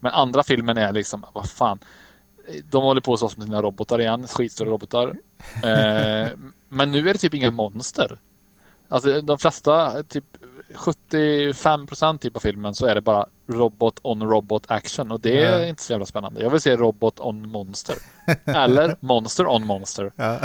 Men 0.00 0.12
andra 0.12 0.42
filmen 0.42 0.76
är 0.78 0.92
liksom, 0.92 1.24
vad 1.32 1.50
fan. 1.50 1.78
De 2.70 2.82
håller 2.82 3.00
på 3.00 3.16
så 3.16 3.30
med 3.36 3.46
sina 3.46 3.62
robotar 3.62 4.00
igen, 4.00 4.26
skitstora 4.26 4.70
robotar. 4.70 5.08
Eh, 5.62 6.28
men 6.68 6.90
nu 6.92 7.08
är 7.08 7.12
det 7.12 7.18
typ 7.18 7.34
inga 7.34 7.50
monster. 7.50 8.18
Alltså 8.88 9.20
de 9.20 9.38
flesta, 9.38 10.02
typ 10.02 10.24
75 10.74 11.86
procent 11.86 12.22
typ 12.22 12.36
av 12.36 12.40
filmen 12.40 12.74
så 12.74 12.86
är 12.86 12.94
det 12.94 13.00
bara 13.00 13.26
robot 13.46 13.98
on 14.02 14.22
robot 14.22 14.64
action 14.70 15.10
och 15.10 15.20
det 15.20 15.42
är 15.42 15.58
Ja. 15.60 15.66
inte 15.66 15.82
så 15.82 15.92
jävla 15.92 16.06
spännande. 16.06 16.42
Jag 16.42 16.50
vill 16.50 16.60
se 16.60 16.76
robot 16.76 17.20
on 17.20 17.48
monster. 17.50 17.96
Eller 18.44 18.96
monster 19.00 19.46
on 19.46 19.66
monster. 19.66 20.12
Ja. 20.16 20.40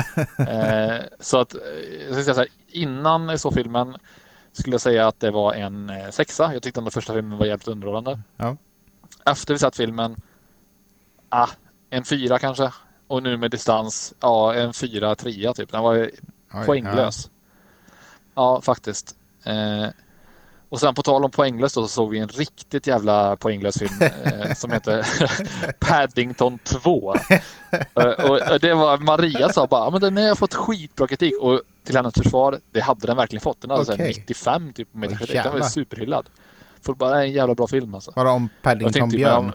Eh, 0.46 1.02
så 1.20 1.40
att, 1.40 1.54
eh, 1.56 1.62
jag 2.08 2.24
säga 2.24 2.34
så 2.34 2.40
här, 2.40 2.48
innan 2.68 3.30
jag 3.30 3.40
såg 3.40 3.54
filmen 3.54 3.96
skulle 4.52 4.74
jag 4.74 4.82
säga 4.82 5.08
att 5.08 5.20
det 5.20 5.32
var 5.32 5.54
en 5.54 5.90
eh, 5.90 6.10
sexa. 6.10 6.54
Jag 6.54 6.64
tyckte 6.64 6.82
den 6.82 6.92
första 6.92 7.14
filmen 7.14 7.38
var 7.38 7.46
jävligt 7.46 7.68
underhållande. 7.68 8.20
Ja. 8.38 8.58
Efter 9.26 9.54
vi 9.54 9.60
sett 9.60 9.76
filmen, 9.76 10.16
ah, 11.30 11.48
en 11.90 12.04
fyra 12.04 12.40
kanske. 12.40 12.72
Och 13.08 13.24
nu 13.24 13.38
med 13.38 13.52
distans, 13.52 14.14
ja 14.20 14.54
en 14.54 14.74
fyra, 14.74 15.16
trea 15.16 15.54
typ. 15.54 15.72
Den 15.72 15.84
var 15.84 15.96
Oj, 15.96 16.12
poänglös. 16.66 17.30
Ja, 18.36 18.62
faktiskt. 18.62 19.16
Eh, 19.44 19.88
och 20.70 20.80
sen 20.80 20.96
på 20.96 21.02
tal 21.04 21.24
om 21.26 21.32
poänglös 21.32 21.74
då, 21.74 21.82
så 21.82 21.88
såg 21.88 22.10
vi 22.12 22.20
en 22.20 22.28
riktigt 22.28 22.88
jävla 22.88 23.36
poänglös 23.36 23.78
film 23.80 24.02
eh, 24.24 24.54
som 24.54 24.72
heter 24.72 25.06
Paddington 25.80 26.60
2. 26.64 27.16
Eh, 27.96 28.06
och 28.06 28.60
det 28.60 28.74
var 28.74 28.98
Maria 28.98 29.50
sa 29.50 29.68
bara, 29.68 29.84
"Ja, 29.86 29.90
men 29.90 30.02
den 30.02 30.18
har 30.28 30.36
fått 30.36 30.54
skitbra 30.54 31.08
kritik 31.08 31.34
och 31.42 31.62
till 31.84 31.96
hennes 31.96 32.14
försvar, 32.14 32.60
det 32.72 32.80
hade 32.82 33.08
den 33.08 33.18
verkligen 33.18 33.42
fått. 33.42 33.62
Den 33.62 33.70
hade 33.72 33.94
Okej. 33.94 34.08
95 34.18 34.74
typ 34.74 34.92
på 34.92 34.98
Metacritic. 34.98 35.44
Den 35.44 35.54
var 35.54 35.62
superhyllad. 35.62 36.26
Folk 36.82 36.98
bara, 36.98 37.10
"Det 37.12 37.18
är 37.18 37.22
en 37.22 37.32
jävla 37.32 37.56
bra 37.56 37.68
film 37.68 37.96
alltså. 37.96 38.12
Var 38.16 38.26
det 38.26 38.32
om 38.32 38.50
Paddington 38.62 39.10
Björn? 39.10 39.46
men- 39.46 39.54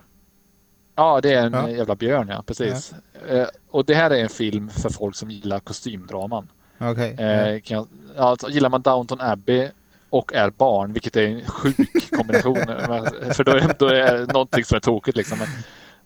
Ja, 0.96 1.20
det 1.20 1.32
är 1.34 1.46
en 1.46 1.52
Ja. 1.52 1.68
jävla 1.70 1.94
björn 1.96 2.28
ja, 2.28 2.42
precis. 2.46 2.92
Eh, 3.28 3.46
och 3.70 3.84
det 3.84 3.94
här 3.94 4.10
är 4.10 4.22
en 4.22 4.28
film 4.28 4.68
för 4.70 4.90
folk 4.90 5.16
som 5.16 5.30
gillar 5.30 5.60
kostymdraman. 5.60 6.48
Okej. 6.80 7.16
Eh, 7.18 7.60
jag, 7.72 7.88
alltså, 8.18 8.48
gillar 8.50 8.68
man 8.70 8.82
Downton 8.82 9.20
Abbey 9.20 9.68
och 10.14 10.34
är 10.34 10.50
barn, 10.50 10.92
vilket 10.92 11.16
är 11.16 11.26
en 11.26 11.44
sjuk 11.44 12.10
kombination. 12.16 12.56
För 13.34 13.44
då 13.44 13.52
är, 13.52 13.74
då 13.78 13.86
är 13.86 14.18
det 14.18 14.32
någonting 14.32 14.64
som 14.64 14.76
är 14.76 14.80
tokigt. 14.80 15.16
Liksom. 15.16 15.38
Men, 15.38 15.48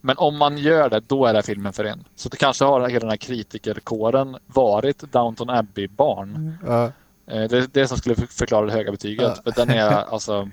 men 0.01 0.16
om 0.18 0.38
man 0.38 0.59
gör 0.59 0.90
det, 0.90 1.01
då 1.01 1.27
är 1.27 1.35
det 1.35 1.42
filmen 1.42 1.73
för 1.73 1.85
en. 1.85 2.05
Så 2.14 2.29
det 2.29 2.37
kanske 2.37 2.64
har 2.64 2.88
hela 2.88 3.01
den 3.01 3.11
här 3.11 3.16
kritikerkåren 3.16 4.37
varit 4.47 4.99
Downton 5.12 5.51
Abbey-barn. 5.51 6.59
Ja. 6.66 6.85
Eh, 7.27 7.49
det 7.49 7.59
är 7.59 7.66
det 7.73 7.88
som 7.88 7.99
skulle 7.99 8.14
för- 8.14 8.27
förklara 8.27 8.66
det 8.66 8.73
höga 8.73 8.90
betyget. 8.90 9.42
För 9.44 9.53
den 9.53 9.71
är 9.71 9.90
alltså... 10.12 10.49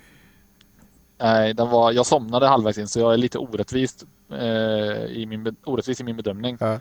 Nej, 1.17 1.53
den 1.53 1.69
var, 1.69 1.91
jag 1.91 2.05
somnade 2.05 2.47
halvvägs 2.47 2.77
in 2.77 2.87
så 2.87 2.99
jag 2.99 3.13
är 3.13 3.17
lite 3.17 3.37
orättvist, 3.37 4.05
eh, 4.31 5.05
i, 5.05 5.25
min, 5.29 5.55
orättvis 5.63 6.01
i 6.01 6.03
min 6.03 6.15
bedömning. 6.17 6.57
Ja. 6.59 6.79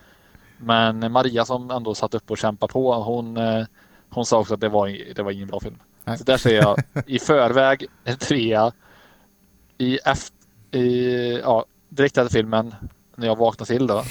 Men 0.56 1.12
Maria 1.12 1.44
som 1.44 1.70
ändå 1.70 1.94
satt 1.94 2.14
upp 2.14 2.30
och 2.30 2.38
kämpade 2.38 2.72
på, 2.72 2.94
hon, 2.94 3.36
eh, 3.36 3.64
hon 4.10 4.26
sa 4.26 4.38
också 4.38 4.54
att 4.54 4.60
det 4.60 4.68
var, 4.68 5.14
det 5.14 5.22
var 5.22 5.30
ingen 5.30 5.48
bra 5.48 5.60
film. 5.60 5.78
Nej. 6.04 6.18
Så 6.18 6.24
där 6.24 6.36
ser 6.36 6.56
jag 6.56 6.78
i 7.06 7.18
förväg 7.18 7.86
en 8.04 8.16
trea. 8.16 8.72
I, 9.78 9.98
efter, 10.04 10.36
i 10.78 11.40
ja, 11.42 11.64
direkt 11.88 12.18
efter 12.18 12.32
filmen, 12.32 12.74
när 13.16 13.26
jag 13.26 13.36
vaknar 13.36 13.66
till 13.66 13.86
då, 13.86 14.04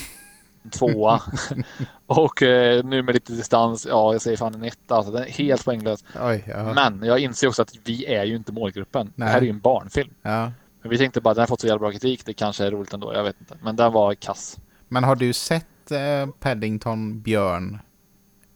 en 0.63 0.69
tvåa. 0.69 1.21
och 2.05 2.41
eh, 2.41 2.83
nu 2.83 3.03
med 3.03 3.15
lite 3.15 3.33
distans, 3.33 3.85
ja 3.89 4.13
jag 4.13 4.21
säger 4.21 4.37
fan 4.37 4.55
en 4.55 4.63
etta. 4.63 4.95
Alltså, 4.95 5.11
den 5.11 5.23
är 5.23 5.27
helt 5.27 5.65
poänglös. 5.65 6.03
Oj, 6.21 6.43
ja. 6.47 6.73
Men 6.73 7.03
jag 7.03 7.19
inser 7.19 7.47
också 7.47 7.61
att 7.61 7.73
vi 7.83 8.05
är 8.05 8.23
ju 8.23 8.35
inte 8.35 8.51
målgruppen. 8.51 9.05
Det 9.05 9.11
Nej. 9.15 9.29
här 9.29 9.37
är 9.37 9.41
ju 9.41 9.49
en 9.49 9.59
barnfilm. 9.59 10.13
ja. 10.21 10.51
Men 10.81 10.89
vi 10.89 10.97
tänkte 10.97 11.21
bara 11.21 11.33
den 11.33 11.41
har 11.41 11.47
fått 11.47 11.61
så 11.61 11.67
jävla 11.67 11.79
bra 11.79 11.91
kritik. 11.91 12.25
Det 12.25 12.33
kanske 12.33 12.65
är 12.65 12.71
roligt 12.71 12.93
ändå. 12.93 13.13
Jag 13.13 13.23
vet 13.23 13.35
inte. 13.39 13.57
Men 13.61 13.75
den 13.75 13.91
var 13.91 14.13
kass. 14.15 14.57
Men 14.87 15.03
har 15.03 15.15
du 15.15 15.33
sett 15.33 15.91
eh, 15.91 16.33
Paddington 16.39 17.21
Björn 17.21 17.79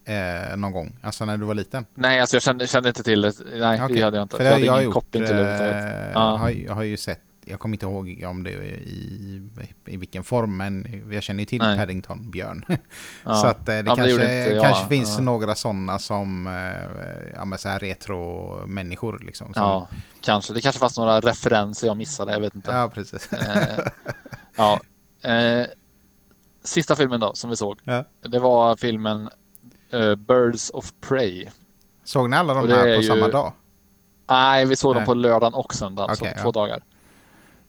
eh, 0.08 0.56
någon 0.56 0.72
gång? 0.72 0.96
Alltså 1.02 1.24
när 1.24 1.36
du 1.36 1.44
var 1.44 1.54
liten? 1.54 1.86
Nej, 1.94 2.20
alltså 2.20 2.36
jag 2.36 2.42
kände, 2.42 2.66
kände 2.66 2.88
inte 2.88 3.02
till 3.02 3.20
det. 3.20 3.32
Nej, 3.58 3.82
Okej. 3.84 3.96
det 3.96 4.02
hade 4.04 4.16
jag 4.16 4.24
inte. 4.24 4.36
För 4.36 4.44
jag 4.44 4.50
det 4.52 4.54
hade 4.54 4.66
har 4.70 4.76
jag 4.76 4.82
ingen 4.82 4.84
gjort. 4.84 4.94
koppling 4.94 5.26
till 5.26 5.36
det 5.36 5.66
jag, 5.66 6.12
Ja. 6.14 6.36
har, 6.36 6.50
jag 6.50 6.74
har 6.74 6.82
ju 6.82 6.96
sett, 6.96 7.20
jag 7.44 7.60
kommer 7.60 7.74
inte 7.74 7.86
ihåg 7.86 8.24
om 8.26 8.42
det 8.44 8.50
i, 8.50 9.42
i 9.86 9.96
vilken 9.96 10.24
form, 10.24 10.56
men 10.56 11.02
jag 11.12 11.22
känner 11.22 11.40
ju 11.40 11.44
till 11.46 11.58
Nej. 11.58 11.78
Paddington 11.78 12.30
Björn. 12.30 12.64
Ja. 13.24 13.34
Så 13.34 13.46
att 13.46 13.58
eh, 13.58 13.64
det 13.64 13.72
Ja, 13.74 13.82
det 13.82 13.84
kanske, 13.86 14.10
gjorde 14.10 14.24
inte 14.24 14.54
jag. 14.54 14.64
kanske 14.64 14.88
finns 14.88 15.18
några 15.18 15.54
sådana 15.54 15.98
som 15.98 16.46
eh, 16.46 17.32
ja, 17.34 17.44
men 17.44 17.58
så 17.58 17.68
här 17.68 17.78
retro-människor. 17.78 19.18
Liksom, 19.26 19.54
som, 19.54 19.62
Ja, 19.62 19.88
kanske. 20.20 20.52
Det 20.54 20.60
kanske 20.60 20.78
fanns 20.78 20.98
några 20.98 21.20
referenser 21.20 21.86
jag 21.86 21.96
missade. 21.96 22.32
Jag 22.32 22.40
vet 22.40 22.54
inte. 22.54 22.70
ja, 22.70 22.90
precis. 22.94 23.32
Eh, 23.32 23.86
ja. 24.56 24.80
Eh, 25.30 25.66
sista 26.64 26.96
filmen 26.96 27.20
då, 27.20 27.34
som 27.34 27.50
vi 27.50 27.56
såg. 27.56 27.78
Ja. 27.84 28.04
Det 28.28 28.38
var 28.38 28.76
filmen 28.76 29.28
eh, 29.92 30.14
Birds 30.14 30.70
of 30.74 30.92
Prey. 31.00 31.48
Såg 32.04 32.30
ni 32.30 32.36
alla 32.36 32.54
de 32.54 32.68
här 32.68 32.86
är 32.86 32.96
på 32.96 33.02
ju- 33.02 33.08
samma 33.08 33.28
dag? 33.28 33.52
Nej, 34.30 34.66
vi 34.66 34.76
såg 34.76 34.94
dem 34.94 35.00
Nej. 35.00 35.06
på 35.06 35.14
lördagen 35.14 35.54
och 35.54 35.74
söndagen. 35.74 36.10
Okej, 36.18 36.32
så 36.32 36.38
ja. 36.38 36.42
två 36.42 36.50
dagar. 36.52 36.82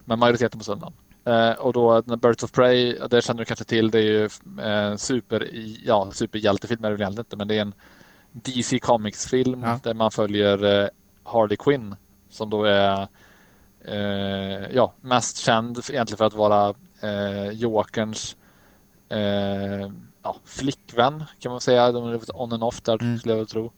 Men 0.05 0.19
majoriteten 0.19 0.59
på 0.59 0.63
söndagen. 0.63 0.93
Eh, 1.25 1.51
och 1.51 1.73
då 1.73 2.01
Birds 2.01 2.43
of 2.43 2.51
Prey, 2.51 2.97
det 3.09 3.21
känner 3.21 3.39
du 3.39 3.45
kanske 3.45 3.65
till, 3.65 3.91
det 3.91 3.99
är 3.99 4.03
ju 4.03 4.29
eh, 4.63 4.95
super, 4.95 5.49
ja, 5.85 6.11
superhjältefilm 6.11 6.85
är 6.85 6.89
det 6.91 6.95
väl 6.95 7.19
inte, 7.19 7.37
men 7.37 7.47
det 7.47 7.57
är 7.57 7.61
en 7.61 7.73
DC 8.31 8.79
Comics-film 8.79 9.63
Ja. 9.63 9.79
där 9.83 9.93
man 9.93 10.11
följer 10.11 10.81
eh, 10.83 10.87
Harley 11.23 11.57
Quinn 11.57 11.95
som 12.29 12.49
då 12.49 12.63
är 12.63 13.07
ja, 14.71 14.93
mest 15.01 15.37
känd 15.37 15.79
egentligen 15.89 16.17
för 16.17 16.25
att 16.25 16.33
vara 16.33 16.73
eh, 17.01 17.51
Jokerns 17.51 18.35
ja, 20.23 20.35
flickvän 20.45 21.23
kan 21.39 21.51
man 21.51 21.61
säga. 21.61 21.91
De 21.91 22.07
är 22.07 22.13
lite 22.13 22.31
on 22.33 22.53
and 22.53 22.63
off 22.63 22.81
där 22.81 23.01
Mm. 23.01 23.17
skulle 23.19 23.33
jag 23.33 23.37
väl 23.37 23.47
tro. 23.47 23.71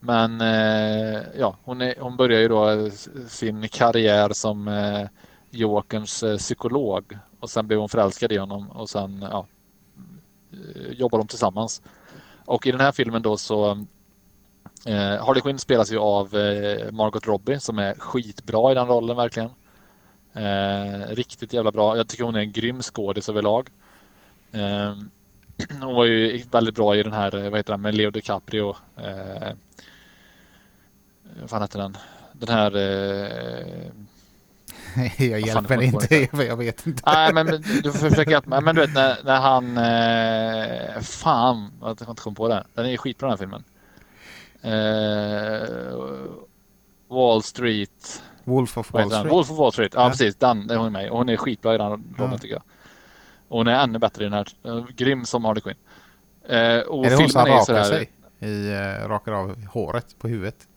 Men 0.00 0.40
eh, 0.40 1.22
ja, 1.38 1.56
hon, 1.64 1.80
är, 1.80 1.94
hon 2.00 2.16
börjar 2.16 2.40
ju 2.40 2.48
då 2.48 2.90
sin 3.28 3.68
karriär 3.68 4.32
som 4.32 4.68
eh, 4.68 5.08
Jokerns 5.50 6.22
eh, 6.22 6.36
psykolog 6.38 7.18
och 7.40 7.50
sen 7.50 7.66
blir 7.66 7.76
hon 7.76 7.88
förälskad 7.88 8.32
i 8.32 8.36
honom 8.36 8.70
och 8.70 8.90
sen 8.90 9.26
ja, 9.30 9.46
eh, 10.52 10.92
jobbar 10.92 11.18
de 11.18 11.26
tillsammans. 11.26 11.82
Och 12.44 12.66
i 12.66 12.70
den 12.70 12.80
här 12.80 12.92
filmen 12.92 13.22
då 13.22 13.36
så 13.36 13.70
eh, 14.86 15.24
Harley 15.26 15.40
Quinn 15.42 15.58
spelas 15.58 15.92
ju 15.92 15.98
av 15.98 16.36
eh, 16.36 16.92
Margot 16.92 17.26
Robbie 17.26 17.60
som 17.60 17.78
är 17.78 17.94
skitbra 17.94 18.72
i 18.72 18.74
den 18.74 18.86
rollen 18.86 19.16
verkligen. 19.16 19.50
Eh, 20.32 21.08
riktigt 21.08 21.52
jävla 21.52 21.72
bra. 21.72 21.96
Jag 21.96 22.08
tycker 22.08 22.24
hon 22.24 22.34
är 22.36 22.40
en 22.40 22.52
grym 22.52 22.82
skådis 22.82 23.28
överlag. 23.28 23.68
Eh, 24.52 24.94
hon 25.82 25.94
var 25.94 26.04
ju 26.04 26.42
väldigt 26.50 26.74
bra 26.74 26.96
i 26.96 27.02
den 27.02 27.12
här, 27.12 27.36
eh, 27.44 27.50
vad 27.50 27.58
heter 27.58 27.72
den, 27.72 27.80
med 27.80 27.94
Leo 27.94 28.10
DiCaprio. 28.10 28.76
Eh, 28.96 29.52
vad 31.40 31.50
fan 31.50 31.62
heter 31.62 31.78
den? 31.78 31.96
Den 32.32 32.48
här... 32.48 32.76
Eh, 32.76 33.90
jag 35.30 35.40
hjälper 35.40 35.74
jag 35.74 35.84
inte, 35.84 36.28
jag 36.44 36.56
vet 36.56 36.86
inte. 36.86 37.02
nej, 37.06 37.32
men 37.34 37.46
du 37.82 37.92
får 37.92 38.08
försöka 38.08 38.30
hjälpa 38.30 38.50
mig. 38.50 38.60
Men 38.62 38.74
du 38.74 38.80
vet 38.80 38.94
när, 38.94 39.16
när 39.24 39.40
han... 39.40 39.78
Eh, 39.78 41.00
fan, 41.00 41.72
jag 41.80 41.98
kan 41.98 42.10
inte 42.10 42.22
komma 42.22 42.34
på 42.36 42.48
det. 42.48 42.64
Den 42.74 42.86
är 42.86 42.90
ju 42.90 42.96
skitbra 42.96 43.28
den 43.28 43.32
här 43.32 43.36
filmen. 43.38 43.64
Eh, 44.62 45.98
Wall 47.08 47.42
Street. 47.42 48.22
Wolf 48.44 48.78
of 48.78 48.92
Wall? 48.92 49.10
Street. 49.10 49.32
Wolf 49.32 49.50
of 49.50 49.58
Wall 49.58 49.72
Street. 49.72 49.94
Ja, 49.94 50.02
Ja. 50.02 50.10
precis. 50.10 50.36
Den 50.36 50.70
är 50.70 50.76
hon 50.76 50.92
med. 50.92 51.10
Och 51.10 51.18
Hon 51.18 51.28
är 51.28 51.36
skitbra 51.36 51.74
i 51.74 51.78
den 51.78 51.90
rollen 51.90 52.32
Ja. 52.32 52.38
tycker 52.38 52.54
jag. 52.54 52.62
Och 53.48 53.58
hon 53.58 53.66
är 53.66 53.82
ännu 53.82 53.98
bättre 53.98 54.24
i 54.24 54.28
den 54.28 54.32
här. 54.32 54.48
Eh, 54.64 54.84
Grym 54.96 55.24
som 55.24 55.44
Harley 55.44 55.60
Quinn. 55.60 55.76
Eh, 56.48 56.80
och 56.80 57.06
Är 57.06 57.10
det 57.10 57.16
hon 57.16 57.28
som 57.28 57.44
rakar 57.46 57.64
sådär- 57.64 57.84
sig? 57.84 58.10
I, 58.40 58.70
uh, 58.70 59.08
rakar 59.08 59.32
av 59.32 59.66
håret 59.66 60.18
på 60.18 60.28
huvudet? 60.28 60.68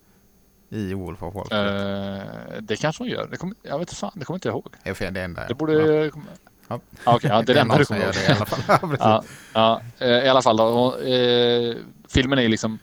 i 0.71 0.93
Wolf 0.93 1.23
of 1.23 1.35
Wall 1.35 1.45
Street? 1.45 2.51
Eh, 2.53 2.61
det 2.61 2.75
kanske 2.75 3.03
hon 3.03 3.09
gör. 3.09 3.27
Det 3.31 3.37
kommer, 3.37 3.55
jag 3.63 3.79
vet 3.79 3.81
inte 3.81 3.95
fan, 3.95 4.11
det 4.15 4.25
kommer 4.25 4.35
inte 4.35 4.47
jag 4.47 4.53
ihåg. 4.53 4.73
Det 4.83 5.01
är 5.01 5.11
det 5.11 5.21
enda. 5.21 5.47
Det 5.47 5.53
borde... 5.53 5.73
ja. 5.73 6.11
Ja. 6.67 6.79
Ja. 7.05 7.19
Ja, 7.23 7.41
det 7.41 7.51
är 7.51 7.53
det 7.53 7.61
enda 7.61 7.77
du 7.77 7.85
kommer 7.85 8.01
ihåg. 8.01 8.13
det 8.13 8.33
i 8.33 8.35
alla 8.35 8.45
fall. 8.45 8.95
Ja. 8.99 9.23
Ja, 9.53 9.81
eh, 9.99 10.25
i 10.25 10.29
alla 10.29 10.41
fall 10.41 10.57
då. 10.57 10.63
Hon, 10.63 10.93
eh, 10.93 11.75
filmen 12.07 12.39
är 12.39 12.49
liksom 12.49 12.79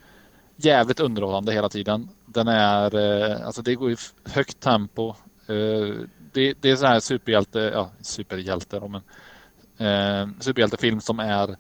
jävligt 0.57 1.01
underhållande 1.01 1.53
hela 1.53 1.69
tiden. 1.69 2.09
Den 2.27 2.49
är, 2.49 2.95
eh, 2.95 3.47
alltså 3.47 3.63
det 3.63 3.75
går 3.75 3.91
i 3.93 3.97
högt 4.25 4.61
tempo. 4.61 5.15
Det, 6.33 6.55
det 6.61 6.71
är 6.71 6.77
sån 6.77 6.89
här 6.89 7.01
superhjälte, 7.01 7.71
ja 7.75 7.91
superhjälte 8.01 8.79
då, 8.81 8.89
men 8.89 9.01
eh, 9.79 10.29
superhjältefilm 10.41 11.01
som 11.01 11.21
är 11.21 11.57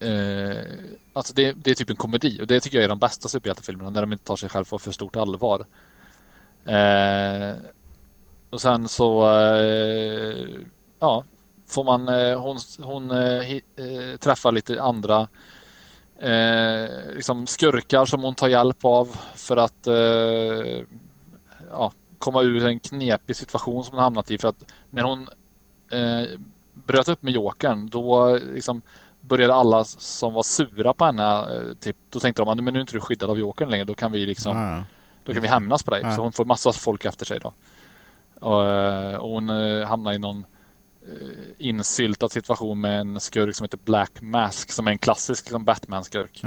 eh, 0.00 0.64
Alltså 1.12 1.34
det, 1.34 1.52
det 1.52 1.70
är 1.70 1.74
typ 1.74 1.90
en 1.90 1.96
komedi 1.96 2.38
och 2.42 2.46
det 2.46 2.60
tycker 2.60 2.78
jag 2.78 2.84
är 2.84 2.88
de 2.88 2.98
bästa 2.98 3.28
superhjältefilmerna 3.28 3.90
när 3.90 4.00
de 4.00 4.12
inte 4.12 4.24
tar 4.24 4.36
sig 4.36 4.48
själva 4.48 4.68
på 4.70 4.78
för 4.78 4.92
stort 4.92 5.16
allvar. 5.16 5.66
Eh, 6.64 7.54
och 8.50 8.60
sen 8.60 8.88
så 8.88 9.36
eh, 9.36 10.46
ja, 10.98 11.24
får 11.66 11.84
man, 11.84 12.08
eh, 12.08 12.40
hon, 12.40 12.58
hon 12.78 13.10
eh, 13.10 13.52
eh 13.52 14.16
träffar 14.18 14.52
lite 14.52 14.82
andra 14.82 15.28
eh, 16.18 17.14
liksom 17.14 17.46
skurkar 17.46 18.04
som 18.04 18.22
hon 18.22 18.34
tar 18.34 18.48
hjälp 18.48 18.84
av 18.84 19.16
för 19.34 19.56
att 19.56 19.86
eh, 19.86 20.84
ja, 21.70 21.92
komma 22.18 22.42
ur 22.42 22.66
en 22.66 22.80
knepig 22.80 23.36
situation 23.36 23.84
som 23.84 23.94
hon 23.94 24.02
hamnat 24.02 24.30
i. 24.30 24.38
För 24.38 24.48
att 24.48 24.72
när 24.90 25.02
hon 25.02 25.28
eh, 25.90 26.38
bröt 26.86 27.08
upp 27.08 27.22
med 27.22 27.32
Jokern 27.32 27.88
då 27.90 28.38
liksom 28.54 28.82
började 29.20 29.54
alla 29.54 29.84
som 29.84 30.32
var 30.32 30.42
sura 30.42 30.94
på 30.94 31.04
henne, 31.04 31.38
eh, 31.38 31.74
typ, 31.80 31.96
då 32.10 32.20
tänkte 32.20 32.42
de 32.42 32.48
att 32.48 32.64
men 32.64 32.74
nu 32.74 32.78
är 32.78 32.80
inte 32.80 32.92
du 32.92 33.00
skyddad 33.00 33.30
av 33.30 33.38
Jokern 33.38 33.70
längre, 33.70 33.84
då 33.84 33.94
kan 33.94 34.12
vi 34.12 34.26
liksom 34.26 34.84
då 35.24 35.32
kan 35.32 35.42
vi 35.42 35.48
hämnas 35.48 35.82
på 35.82 35.90
dig. 35.90 36.02
Så 36.16 36.22
hon 36.22 36.32
får 36.32 36.44
massa 36.44 36.72
folk 36.72 37.04
efter 37.04 37.26
sig 37.26 37.40
då. 37.40 37.52
Och, 38.40 38.68
eh, 38.68 39.16
och 39.16 39.28
hon 39.30 39.50
eh, 39.50 39.86
hamnar 39.88 40.12
i 40.12 40.18
någon 40.18 40.44
eh, 41.02 41.38
insyltad 41.58 42.28
situation 42.28 42.80
med 42.80 43.00
en 43.00 43.20
skurk 43.20 43.56
som 43.56 43.64
heter 43.64 43.78
Black 43.84 44.20
Mask 44.20 44.72
som 44.72 44.86
är 44.86 44.90
en 44.90 44.98
klassisk 44.98 45.44
liksom, 45.44 45.64
Batman-skurk. 45.64 46.40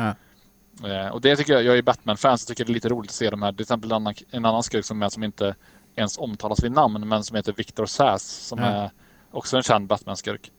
Eh, 0.83 1.07
och 1.07 1.21
det 1.21 1.35
tycker 1.35 1.53
jag, 1.53 1.63
jag 1.63 1.77
är 1.77 1.81
Batman-fan 1.81 2.37
så 2.37 2.45
tycker 2.47 2.65
det 2.65 2.71
är 2.71 2.73
lite 2.73 2.89
roligt 2.89 3.11
att 3.11 3.15
se 3.15 3.29
de 3.29 3.41
här. 3.41 3.51
Till 3.51 3.61
exempel 3.61 3.91
en 3.91 3.95
annan, 3.95 4.13
en 4.31 4.45
annan 4.45 4.63
skurk 4.63 4.85
som 4.85 5.03
är 5.03 5.09
som 5.09 5.23
inte 5.23 5.55
ens 5.95 6.17
omtalas 6.17 6.63
vid 6.63 6.71
namn 6.71 7.07
men 7.07 7.23
som 7.23 7.35
heter 7.35 7.53
Victor 7.53 7.85
Sass 7.85 8.23
som 8.23 8.59
är 8.59 8.91
också 9.33 9.57
en 9.57 9.63
känd 9.63 9.87
Batman-skurk. 9.87 10.51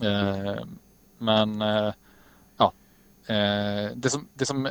Eh, 0.00 0.64
men 1.18 1.62
eh, 1.62 1.92
ja, 2.56 2.72
eh, 3.26 3.90
det, 3.94 4.10
som, 4.10 4.28
det 4.34 4.46
som 4.46 4.68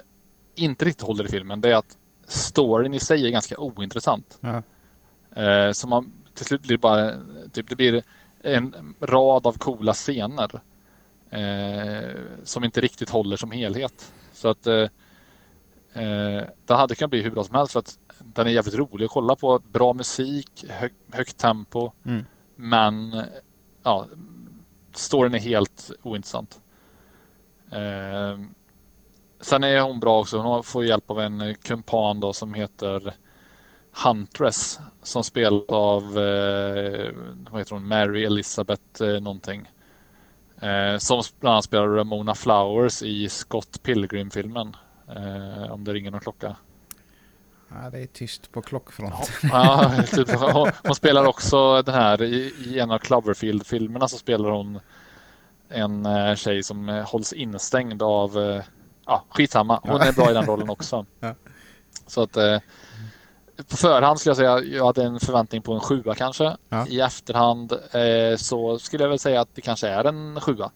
inte 0.56 0.86
riktigt 0.86 1.08
håller 1.08 1.26
i 1.26 1.28
filmen 1.28 1.62
det 1.62 1.72
är 1.72 1.76
att 1.76 1.98
storyn 2.28 2.94
i 2.94 3.00
sig 3.00 3.28
är 3.28 3.32
ganska 3.32 3.58
ointressant. 3.58 4.40
Eh, 5.36 5.72
så 5.72 5.88
man, 5.88 6.14
till 6.34 6.46
slut 6.46 6.62
blir 6.62 6.78
bara 6.78 7.12
typ, 7.54 7.70
det 7.70 7.76
blir 7.76 8.04
en 8.42 8.96
rad 9.00 9.48
av 9.48 9.58
coola 9.58 9.94
scener 9.94 10.62
som 12.44 12.64
inte 12.64 12.82
riktigt 12.82 13.10
håller 13.10 13.38
som 13.38 13.52
helhet. 13.52 14.14
Så 14.34 14.48
att 14.48 14.64
det 14.64 14.90
hade 16.68 16.96
kunnat 16.96 17.10
bli 17.10 17.22
hur 17.22 17.32
bra 17.32 17.44
som 17.44 17.56
helst 17.56 17.74
för 17.74 17.80
att 17.80 18.00
den 18.20 18.48
är 18.48 18.52
jävligt 18.52 18.76
rolig 18.76 19.06
att 19.06 19.12
kolla 19.12 19.36
på. 19.36 19.60
Bra 19.60 19.94
musik, 19.94 20.66
hög, 20.70 20.92
högt 21.12 21.38
tempo. 21.38 21.92
Mm. 22.06 22.26
Men 22.56 23.22
ja, 23.84 24.08
storyn 24.94 25.34
är 25.34 25.40
helt 25.40 25.92
ointressant. 26.04 26.62
Eh, 27.72 28.40
sen 29.42 29.64
är 29.64 29.82
hon 29.82 30.00
bra 30.00 30.20
också. 30.20 30.38
Hon 30.38 30.64
får 30.64 30.86
hjälp 30.86 31.12
av 31.12 31.20
en 31.20 31.42
eh, 31.42 31.54
kumpan 31.54 32.20
då 32.20 32.34
som 32.34 32.54
heter 32.54 33.14
Huntress 34.04 34.80
som 35.04 35.24
spelas 35.24 35.70
av 35.70 36.04
eh, 36.04 37.12
vad 37.50 37.62
heter 37.62 37.72
hon? 37.76 37.88
Mary 37.88 38.26
Elizabeth 38.26 39.04
eh, 39.04 39.22
någonting. 39.22 39.72
Eh, 40.60 40.98
som 40.98 41.24
bland 41.40 41.54
annat 41.54 41.66
spelar 41.66 41.88
Ramona 41.88 42.36
Flowers 42.36 43.04
i 43.04 43.30
Scott 43.30 43.84
Pilgrim-filmen. 43.84 44.76
Eh, 45.16 45.72
om 45.72 45.84
det 45.84 45.94
ringer 45.94 46.12
någon 46.12 46.20
klocka 46.20 46.56
ja, 47.84 47.90
det 47.90 48.00
är 48.00 48.06
tyst 48.08 48.52
på 48.52 48.62
klockfront. 48.62 49.32
Ja, 49.44 49.92
typ, 50.12 50.30
hon, 50.32 50.72
hon 50.84 50.96
spelar 50.96 51.26
också 51.26 51.82
den 51.82 51.96
här 51.96 52.22
i, 52.22 52.54
i 52.66 52.80
en 52.80 52.92
av 52.92 52.98
Cloverfield-filmerna 52.98 54.08
så 54.08 54.18
spelar 54.18 54.50
hon 54.50 54.80
en 55.70 56.06
eh, 56.06 56.36
tjej 56.36 56.64
som 56.64 56.90
eh, 56.90 57.04
hålls 57.10 57.34
instängd 57.34 58.04
av, 58.04 58.38
eh, 58.40 58.64
ja 59.06 59.24
skitsamma, 59.30 59.80
hon 59.84 60.02
är 60.02 60.12
bra 60.14 60.32
i 60.32 60.34
den 60.34 60.46
rollen 60.46 60.70
också. 60.70 61.06
Ja. 61.20 61.36
Så 62.08 62.22
att 62.22 62.38
eh, 62.38 62.60
på 63.70 63.78
förhand 63.78 64.20
skulle 64.20 64.30
jag 64.30 64.38
säga 64.38 64.78
jag 64.78 64.86
hade 64.86 65.04
en 65.04 65.20
förväntning 65.20 65.62
på 65.62 65.74
en 65.74 65.80
sjua 65.80 66.16
kanske. 66.16 66.58
Ja. 66.70 66.88
I 66.88 67.00
efterhand 67.02 67.72
eh, 67.72 68.38
så 68.38 68.80
skulle 68.80 69.04
jag 69.04 69.10
väl 69.10 69.20
säga 69.20 69.42
att 69.42 69.50
det 69.56 69.62
kanske 69.62 69.88
är 69.88 70.06
en 70.06 70.42
sjua. 70.42 70.72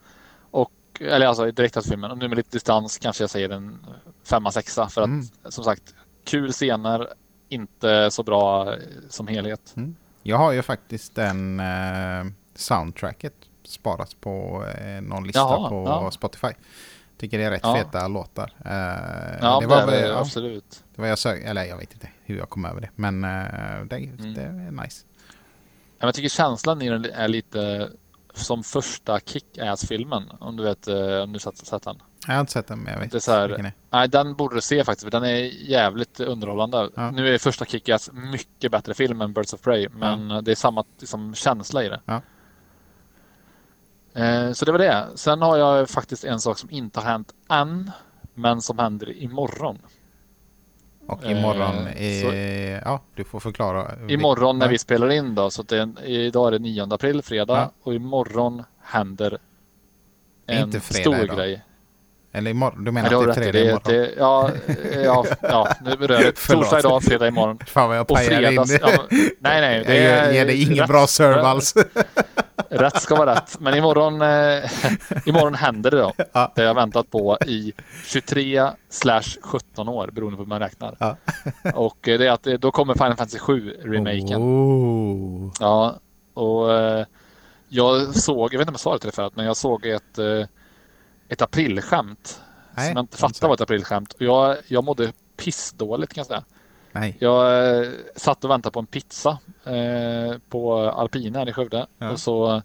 Och, 0.51 0.71
eller 1.01 1.27
alltså 1.27 1.51
direkt 1.51 1.77
efter 1.77 1.89
filmen. 1.89 2.11
Och 2.11 2.17
nu 2.17 2.27
med 2.27 2.37
lite 2.37 2.49
distans 2.51 2.97
kanske 2.97 3.23
jag 3.23 3.29
säger 3.29 3.49
en 3.49 3.85
femma, 4.23 4.51
sexa. 4.51 4.89
För 4.89 5.01
att 5.01 5.07
Mm. 5.07 5.25
som 5.49 5.63
sagt, 5.63 5.95
kul 6.27 6.51
scener, 6.51 7.07
inte 7.49 8.11
så 8.11 8.23
bra 8.23 8.73
eh, 8.73 8.79
som 9.09 9.27
helhet. 9.27 9.75
Jag 10.23 10.37
har 10.37 10.51
ju 10.51 10.61
faktiskt 10.61 11.15
den 11.15 11.59
eh, 11.59 12.25
soundtracket 12.55 13.33
sparat 13.63 14.21
på 14.21 14.65
eh, 14.81 15.01
någon 15.01 15.23
lista 15.27 15.39
Jaha, 15.39 15.69
på 15.69 15.83
ja. 15.85 16.11
Spotify. 16.11 16.47
Tycker 17.17 17.37
det 17.37 17.43
är 17.43 17.51
rätt 17.51 17.59
Ja. 17.63 17.75
feta 17.75 18.07
låtar. 18.07 18.53
Eh, 18.65 18.71
Ja, 19.41 19.59
det, 19.59 19.59
det, 19.61 19.67
var, 19.67 19.77
är 19.93 20.07
det 20.07 20.17
absolut. 20.19 20.83
det 20.95 21.01
var 21.01 21.07
jag 21.07 21.19
sök, 21.19 21.43
eller 21.45 21.63
jag 21.65 21.77
vet 21.77 21.93
inte 21.93 22.09
hur 22.25 22.37
jag 22.37 22.49
kom 22.49 22.65
över 22.65 22.81
det. 22.81 22.89
Men 22.95 23.23
eh, 23.23 23.85
det, 23.89 23.95
Mm. 23.95 24.33
det 24.33 24.41
är 24.41 24.71
nice. 24.83 25.05
Jag 25.99 26.13
tycker 26.15 26.29
känslan 26.29 26.81
i 26.81 26.89
den 26.89 27.05
är 27.05 27.27
lite 27.27 27.89
som 28.37 28.63
första 28.63 29.19
Kick-Ass-filmen. 29.19 30.23
Om 30.39 30.57
du 30.57 30.63
vet, 30.63 30.87
eh, 30.87 31.21
om 31.23 31.33
du 31.33 31.39
sett, 31.39 31.57
sett 31.57 31.83
den. 31.83 32.01
Jag 32.27 32.33
har 32.33 32.39
inte 32.41 32.51
sett 32.51 32.67
den 32.67 32.79
men 32.79 32.93
jag 32.93 32.99
vet 32.99 33.11
Det 33.11 33.17
är 33.17 33.19
så 33.19 33.31
här- 33.31 33.47
vilken 33.47 33.65
är. 33.65 33.73
Nej, 33.89 34.07
den 34.09 34.35
borde 34.35 34.55
du 34.55 34.61
se 34.61 34.83
faktiskt, 34.83 35.03
för 35.03 35.11
den 35.11 35.23
är 35.23 35.35
jävligt 35.69 36.19
underhållande. 36.19 36.89
Ja. 36.95 37.11
Nu 37.11 37.33
är 37.33 37.37
första 37.37 37.65
Kick-Ass 37.65 38.09
mycket 38.13 38.71
bättre 38.71 38.93
film 38.93 39.21
än 39.21 39.33
Birds 39.33 39.53
of 39.53 39.61
Prey, 39.61 39.87
men 39.89 40.43
det 40.43 40.51
är 40.51 40.55
samma 40.55 40.83
liksom, 40.99 41.35
känsla 41.35 41.83
i 41.83 41.89
det. 41.89 42.01
Ja. 42.05 42.21
Eh, 44.13 44.51
så 44.51 44.65
det 44.65 44.71
var 44.71 44.79
det. 44.79 45.07
Sen 45.15 45.41
har 45.41 45.57
jag 45.57 45.89
faktiskt 45.89 46.23
en 46.23 46.39
sak 46.39 46.57
som 46.57 46.69
inte 46.71 46.99
har 46.99 47.11
hänt 47.11 47.33
än, 47.49 47.91
men 48.33 48.61
som 48.61 48.79
händer 48.79 49.17
imorgon. 49.23 49.79
Och 51.07 51.25
imorgon, 51.25 51.87
Eh, 51.87 52.21
så- 52.21 52.35
ja 52.89 53.01
du 53.15 53.23
får 53.23 53.39
förklara. 53.39 53.91
Imorgon 54.07 54.59
när 54.59 54.67
vi 54.67 54.77
spelar 54.77 55.09
in 55.11 55.35
då, 55.35 55.49
så 55.49 55.63
det 55.63 55.77
är, 55.77 56.05
idag 56.09 56.47
är 56.47 56.51
det 56.51 56.59
9 56.59 56.93
april, 56.93 57.21
fredag, 57.21 57.57
Ja. 57.57 57.71
och 57.83 57.93
imorgon 57.95 58.63
händer 58.83 59.37
Det 60.45 60.53
en 60.53 60.63
inte 60.63 60.79
fredag 60.79 61.01
stor 61.03 61.23
idag. 61.25 61.37
grej. 61.37 61.63
Eller 62.31 62.51
imorgon, 62.51 62.83
du 62.83 62.91
Nej, 62.91 62.93
menar 62.93 63.09
det 63.09 63.15
har 63.15 63.27
att 63.27 63.35
det 63.35 63.41
är 63.47 63.51
fredag 63.51 63.81
det, 63.85 63.93
imorgon? 63.93 63.93
det, 63.93 64.13
ja, 64.17 64.51
ja, 65.03 65.25
ja, 65.41 65.67
nu 65.85 65.95
berör 65.97 66.17
det. 66.17 66.31
Torsdag 66.47 66.79
idag, 66.79 67.03
fredag 67.03 67.27
imorgon. 67.27 67.59
Fan 67.67 67.87
vad 67.89 67.97
jag 67.97 68.07
pajar 68.07 68.51
in 68.51 68.55
det. 68.67 68.79
Ja, 68.81 68.89
nej, 69.39 69.61
nej. 69.61 69.83
jag 69.87 69.95
ger, 69.95 70.31
ger 70.33 70.45
dig 70.45 70.63
ingen 70.63 70.77
rätt. 70.77 70.87
bra 70.87 71.07
serve 71.07 71.41
alls. 71.41 71.73
Rätt 72.69 73.01
ska 73.01 73.15
vara 73.15 73.35
rätt. 73.35 73.59
Men 73.59 73.75
imorgon, 73.75 74.21
eh, 74.21 74.69
imorgon 75.25 75.55
händer 75.55 75.91
det 75.91 75.97
då. 75.97 76.13
Ja. 76.31 76.51
Det 76.55 76.61
jag 76.61 76.69
har 76.69 76.75
väntat 76.75 77.11
på 77.11 77.37
i 77.45 77.73
23 78.05 78.69
slash 78.89 79.37
17 79.41 79.89
år 79.89 80.09
beroende 80.11 80.37
på 80.37 80.43
hur 80.43 80.49
man 80.49 80.59
räknar. 80.59 80.95
Ja. 80.99 81.17
Och 81.73 82.07
eh, 82.07 82.19
det 82.19 82.27
är 82.27 82.31
att 82.31 82.47
eh, 82.47 82.53
då 82.53 82.71
kommer 82.71 82.93
Final 82.93 83.15
Fantasy 83.15 83.39
7 83.39 83.77
remaken. 83.83 84.41
Oh. 84.41 85.51
Ja, 85.59 85.99
och 86.33 86.73
eh, 86.73 87.05
jag 87.69 88.15
såg, 88.15 88.53
jag 88.53 88.59
vet 88.59 88.67
inte 88.67 88.69
om 88.69 88.73
jag 88.73 88.79
sa 88.79 88.93
det 88.93 88.99
till 88.99 89.07
dig 89.07 89.15
förut, 89.15 89.33
men 89.35 89.45
jag 89.45 89.57
såg 89.57 89.85
ett, 89.85 90.17
eh, 90.17 90.45
ett 91.29 91.41
aprilskämt. 91.41 92.41
Nej, 92.75 92.87
som 92.87 92.95
jag 92.95 93.03
inte 93.03 93.15
inte 93.15 93.17
fattade 93.17 93.47
var 93.47 93.53
ett 93.55 93.61
aprilskämt. 93.61 94.13
Och 94.13 94.21
jag, 94.21 94.57
jag 94.67 94.83
mådde 94.83 95.11
pissdåligt 95.37 96.13
kan 96.13 96.21
jag 96.21 96.27
säga. 96.27 96.43
Nej. 96.99 97.17
Jag 97.19 97.69
eh, 97.83 97.91
satt 98.15 98.43
och 98.43 98.49
väntade 98.49 98.73
på 98.73 98.79
en 98.79 98.85
pizza 98.85 99.39
eh, 99.63 100.37
på 100.49 100.77
Alpina 100.77 101.39
här 101.39 101.49
i 101.49 101.53
Skövde. 101.53 101.87
Ja. 101.97 102.11
Och 102.11 102.19
så 102.19 102.55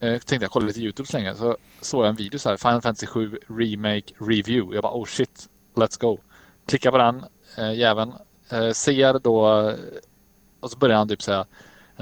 eh, 0.00 0.18
tänkte 0.18 0.34
jag 0.34 0.50
kolla 0.50 0.66
lite 0.66 0.80
YouTube 0.80 1.06
så 1.06 1.16
länge. 1.16 1.34
Så 1.34 1.56
såg 1.80 2.04
jag 2.04 2.08
en 2.08 2.16
video 2.16 2.38
så 2.38 2.48
här, 2.48 2.56
Final 2.56 2.82
Fantasy 2.82 3.06
7 3.06 3.38
Remake 3.48 4.14
Review. 4.18 4.74
Jag 4.74 4.82
bara 4.82 4.94
oh 4.94 5.04
shit, 5.04 5.48
let's 5.74 6.00
go. 6.00 6.18
Klickar 6.66 6.90
på 6.90 6.98
den 6.98 7.24
eh, 7.58 7.74
jäveln. 7.74 8.12
Eh, 8.50 8.70
ser 8.70 9.18
då, 9.18 9.72
och 10.60 10.70
så 10.70 10.78
börjar 10.78 10.96
han 10.96 11.08
typ 11.08 11.22
säga 11.22 11.46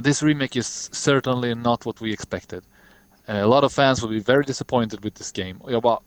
This 0.04 0.22
remake 0.22 0.58
is 0.58 0.94
certainly 0.94 1.54
not 1.54 1.86
what 1.86 2.02
we 2.02 2.12
expected. 2.12 2.64
Eh, 3.26 3.42
a 3.42 3.46
lot 3.46 3.64
of 3.64 3.72
fans 3.72 4.02
will 4.02 4.10
be 4.10 4.32
very 4.32 4.44
disappointed 4.44 5.00
with 5.00 5.16
this 5.16 5.32
game. 5.32 5.54
Och 5.60 5.72
jag 5.72 5.82
bara 5.82 5.98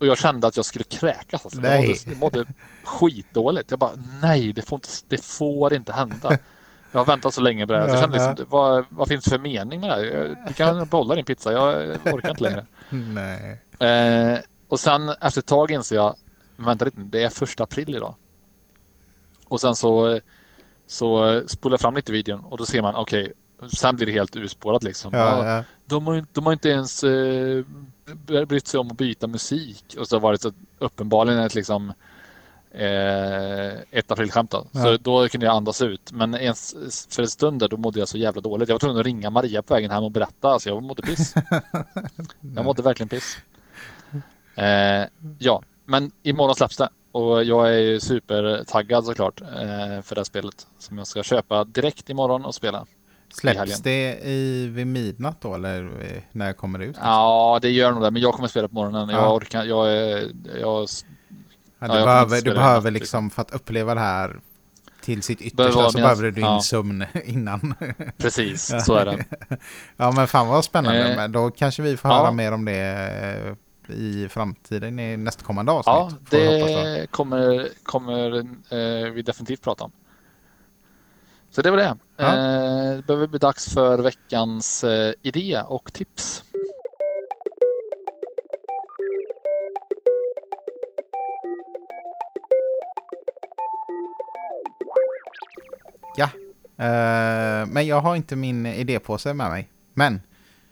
och 0.00 0.06
jag 0.06 0.18
kände 0.18 0.46
att 0.46 0.56
jag 0.56 0.64
skulle 0.64 0.84
kräkas. 0.84 1.44
Alltså. 1.44 1.60
Jag, 1.60 1.70
Nej. 1.70 1.86
mådde, 1.88 2.00
jag 2.10 2.18
mådde 2.18 2.44
skitdåligt. 2.84 3.70
Jag 3.70 3.78
bara, 3.78 3.90
nej, 4.22 4.52
det 4.52 4.62
får 4.62 4.76
inte, 4.76 4.88
det 5.08 5.24
får 5.24 5.74
inte 5.74 5.92
hända. 5.92 6.38
Jag 6.92 7.00
har 7.00 7.04
väntat 7.04 7.34
så 7.34 7.40
länge 7.40 7.66
på 7.66 7.72
det 7.72 7.78
här. 7.80 7.88
Jag 7.88 8.00
kände 8.00 8.28
liksom, 8.28 8.46
vad, 8.48 8.84
vad 8.88 9.08
finns 9.08 9.24
det 9.24 9.30
för 9.30 9.38
mening 9.38 9.80
med 9.80 9.90
det 9.90 9.94
här? 9.94 10.04
Jag- 10.04 10.36
Du 10.48 10.52
kan 10.54 10.86
behålla 10.90 11.14
din 11.14 11.24
pizza, 11.24 11.52
jag 11.52 11.96
orkar 12.14 12.30
inte 12.30 12.42
längre. 12.42 12.66
Nej. 12.90 13.60
Eh, 13.90 14.38
och 14.68 14.80
sen 14.80 15.08
efter 15.08 15.40
ett 15.40 15.46
tag 15.46 15.70
inser 15.70 15.96
jag, 15.96 16.16
vänta 16.56 16.84
lite, 16.84 17.00
det 17.00 17.22
är 17.24 17.28
första 17.28 17.62
april 17.64 17.96
idag. 17.96 18.14
Och 19.48 19.60
sen 19.60 19.74
så, 19.74 20.20
så 20.86 21.42
spolar 21.46 21.72
jag 21.72 21.80
fram 21.80 21.94
lite 21.94 22.12
videon 22.12 22.40
och 22.44 22.58
då 22.58 22.66
ser 22.66 22.82
man, 22.82 22.94
okej, 22.94 23.32
sen 23.72 23.96
blir 23.96 24.06
det 24.06 24.12
helt 24.12 24.36
urspårat 24.36 24.82
liksom. 24.82 25.10
Ja, 25.14 25.18
Ja, 25.46 25.56
ja. 25.56 25.64
De, 25.86 26.06
har, 26.06 26.24
de 26.32 26.46
har 26.46 26.52
inte 26.52 26.68
ens 26.68 27.04
eh, 27.04 27.64
brytt 28.48 28.66
sig 28.66 28.80
om 28.80 28.90
att 28.90 28.96
byta 28.96 29.26
musik. 29.26 29.84
Och 29.98 30.08
så 30.08 30.16
har 30.16 30.20
varit 30.20 30.40
så 30.40 30.52
uppenbarligen 30.78 31.38
ett 31.40 31.54
liksom 31.54 31.92
eh, 32.70 33.72
ett 33.90 34.10
aprilskämt 34.10 34.50
då. 34.50 34.66
Så 34.72 34.78
Ja. 34.88 34.98
då 35.00 35.28
kunde 35.28 35.46
jag 35.46 35.56
andas 35.56 35.82
ut. 35.82 36.12
Men 36.12 36.34
ens 36.34 36.76
för 37.10 37.22
en 37.22 37.28
stund 37.28 37.60
där 37.60 37.68
då 37.68 37.76
mådde 37.76 37.98
jag 37.98 38.08
så 38.08 38.18
jävla 38.18 38.40
dåligt. 38.40 38.68
Jag 38.68 38.74
var 38.74 38.78
tvungen 38.80 38.98
att 39.00 39.06
ringa 39.06 39.30
Maria 39.30 39.62
på 39.62 39.74
vägen 39.74 39.90
hem 39.90 40.04
och 40.04 40.10
berätta. 40.10 40.48
Alltså 40.48 40.68
jag 40.68 40.82
mådde 40.82 41.02
piss. 41.02 41.34
jag 42.56 42.64
mådde 42.64 42.82
verkligen 42.82 43.08
piss. 43.08 43.38
Eh, 44.54 45.06
ja, 45.38 45.62
men 45.84 46.10
imorgon 46.22 46.54
släpps 46.54 46.76
det. 46.76 46.88
Och 47.12 47.44
jag 47.44 47.68
är 47.74 47.78
ju 47.78 48.00
supertaggad 48.00 49.04
såklart 49.04 49.40
eh, 49.40 49.46
för 50.02 50.14
det 50.14 50.18
här 50.18 50.24
spelet. 50.24 50.66
Som 50.78 50.98
jag 50.98 51.06
ska 51.06 51.22
köpa 51.22 51.64
direkt 51.64 52.10
imorgon 52.10 52.44
och 52.44 52.54
spela. 52.54 52.86
Släpps 53.34 53.82
det 53.82 54.18
i, 54.24 54.66
vid 54.66 54.86
midnatt 54.86 55.40
då 55.40 55.54
eller 55.54 55.82
eh, 55.84 56.22
när 56.32 56.52
kommer 56.52 56.78
det 56.78 56.84
ut? 56.84 56.96
Ja, 57.00 57.58
det 57.62 57.70
gör 57.70 57.92
nog 57.92 58.02
det. 58.02 58.10
Men 58.10 58.22
jag 58.22 58.34
kommer 58.34 58.48
spela 58.48 58.68
på 58.68 58.74
morgonen. 58.74 59.08
Jag 59.08 59.20
Ja. 59.22 59.34
orkar. 59.34 59.64
Jag. 59.64 59.88
Jag, 60.60 60.88
Ja, 61.80 61.86
du 61.86 61.94
jag 61.94 62.04
kommer 62.04 62.04
behöver, 62.04 62.40
du 62.42 62.50
behöver 62.54 62.90
natt, 62.90 63.00
liksom, 63.00 63.30
för 63.30 63.42
att 63.42 63.50
uppleva 63.50 63.94
det 63.94 64.00
här 64.00 64.40
till 65.02 65.22
sitt 65.22 65.40
yttersta 65.40 65.72
så 65.90 65.98
mina- 65.98 66.06
behöver 66.06 66.22
du 66.22 66.30
din 66.30 66.44
ja. 66.44 66.60
sömn 66.60 67.04
innan. 67.24 67.74
precis, 68.16 68.72
så 68.86 68.94
är 68.94 69.04
det. 69.04 69.24
ja 69.96 70.12
men 70.12 70.26
fan 70.28 70.48
vad 70.48 70.64
spännande. 70.64 71.22
Eh, 71.22 71.28
då 71.28 71.50
kanske 71.50 71.82
vi 71.82 71.96
får 71.96 72.10
ja. 72.10 72.16
höra 72.18 72.30
mer 72.30 72.52
om 72.52 72.64
det 72.64 73.56
eh, 73.88 73.94
i 73.96 74.28
framtiden 74.30 74.98
i 74.98 75.16
nästkommande 75.16 75.72
avsnitt. 75.72 75.86
Ja, 75.86 76.10
det 76.30 77.06
kommer, 77.10 77.68
kommer 77.82 78.38
eh, 78.38 79.12
vi 79.12 79.22
definitivt 79.22 79.62
prata 79.62 79.84
om. 79.84 79.92
Så 81.50 81.62
det 81.62 81.70
var 81.70 81.76
det. 81.76 81.96
Ja. 82.16 82.26
Eh, 82.26 82.96
det 82.96 83.06
behöver 83.06 83.26
bli 83.26 83.38
dags 83.38 83.74
för 83.74 83.98
veckans 83.98 84.84
eh, 84.84 85.14
idé 85.22 85.62
och 85.66 85.92
tips. 85.92 86.44
Ja. 96.16 96.30
Eh, 96.84 97.66
men 97.66 97.86
jag 97.86 98.00
har 98.00 98.16
inte 98.16 98.36
min 98.36 98.66
idépåse 98.66 99.34
med 99.34 99.50
mig. 99.50 99.68
Men 99.94 100.20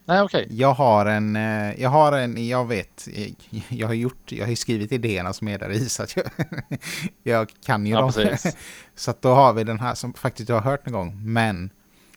Nej, 0.08 0.22
okej. 0.22 0.46
jag 0.50 0.72
har 0.74 1.06
en, 1.06 1.36
eh, 1.36 1.82
jag 1.82 1.90
har 1.90 2.12
en, 2.12 2.48
jag 2.48 2.68
vet, 2.68 3.08
jag 3.68 3.86
har 3.86 3.94
gjort, 3.94 4.32
jag 4.32 4.46
har 4.46 4.54
skrivit 4.54 4.92
idéerna 4.92 5.32
som 5.32 5.48
är 5.48 5.58
där 5.58 5.70
i 5.70 5.88
så 5.88 6.02
att 6.02 6.16
jag, 6.16 6.26
jag 7.22 7.52
kan 7.66 7.86
ju 7.86 7.92
Ja, 7.92 8.00
dem. 8.00 8.12
precis. 8.12 8.56
Så 8.94 9.10
att 9.10 9.22
då 9.22 9.34
har 9.34 9.52
vi 9.52 9.64
den 9.64 9.80
här 9.80 9.94
som 9.94 10.14
faktiskt 10.14 10.48
jag 10.48 10.56
har 10.56 10.70
hört 10.70 10.86
någon 10.86 10.92
gång, 10.92 11.32
men 11.32 11.70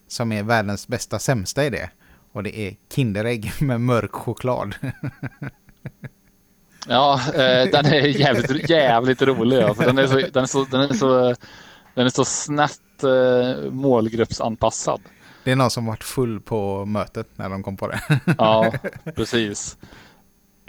som 0.07 0.31
är 0.31 0.43
världens 0.43 0.87
bästa 0.87 1.19
sämsta 1.19 1.65
idé. 1.65 1.89
Och 2.33 2.43
det 2.43 2.59
är 2.59 2.75
Kinderägg 2.95 3.51
med 3.59 3.81
mörk 3.81 4.11
choklad. 4.11 4.75
Ja, 6.87 7.21
eh, 7.27 7.69
den 7.71 7.85
är 7.85 8.05
jävligt, 8.05 8.69
jävligt 8.69 9.21
rolig. 9.21 9.75
För 9.75 9.85
den, 9.85 9.97
är 9.97 10.07
så, 10.07 10.15
den, 10.33 10.43
är 10.43 10.47
så, 10.47 10.65
den, 10.65 10.81
är 10.81 10.93
så, 10.93 11.35
den 11.93 12.05
är 12.05 12.09
så 12.09 12.25
snett 12.25 13.03
eh, 13.03 13.71
målgruppsanpassad. 13.71 15.01
Det 15.43 15.51
är 15.51 15.55
någon 15.55 15.71
som 15.71 15.85
varit 15.85 16.03
full 16.03 16.41
på 16.41 16.85
mötet 16.85 17.27
när 17.35 17.49
de 17.49 17.63
kom 17.63 17.77
på 17.77 17.87
det. 17.87 17.99
Ja, 18.37 18.73
precis. 19.15 19.77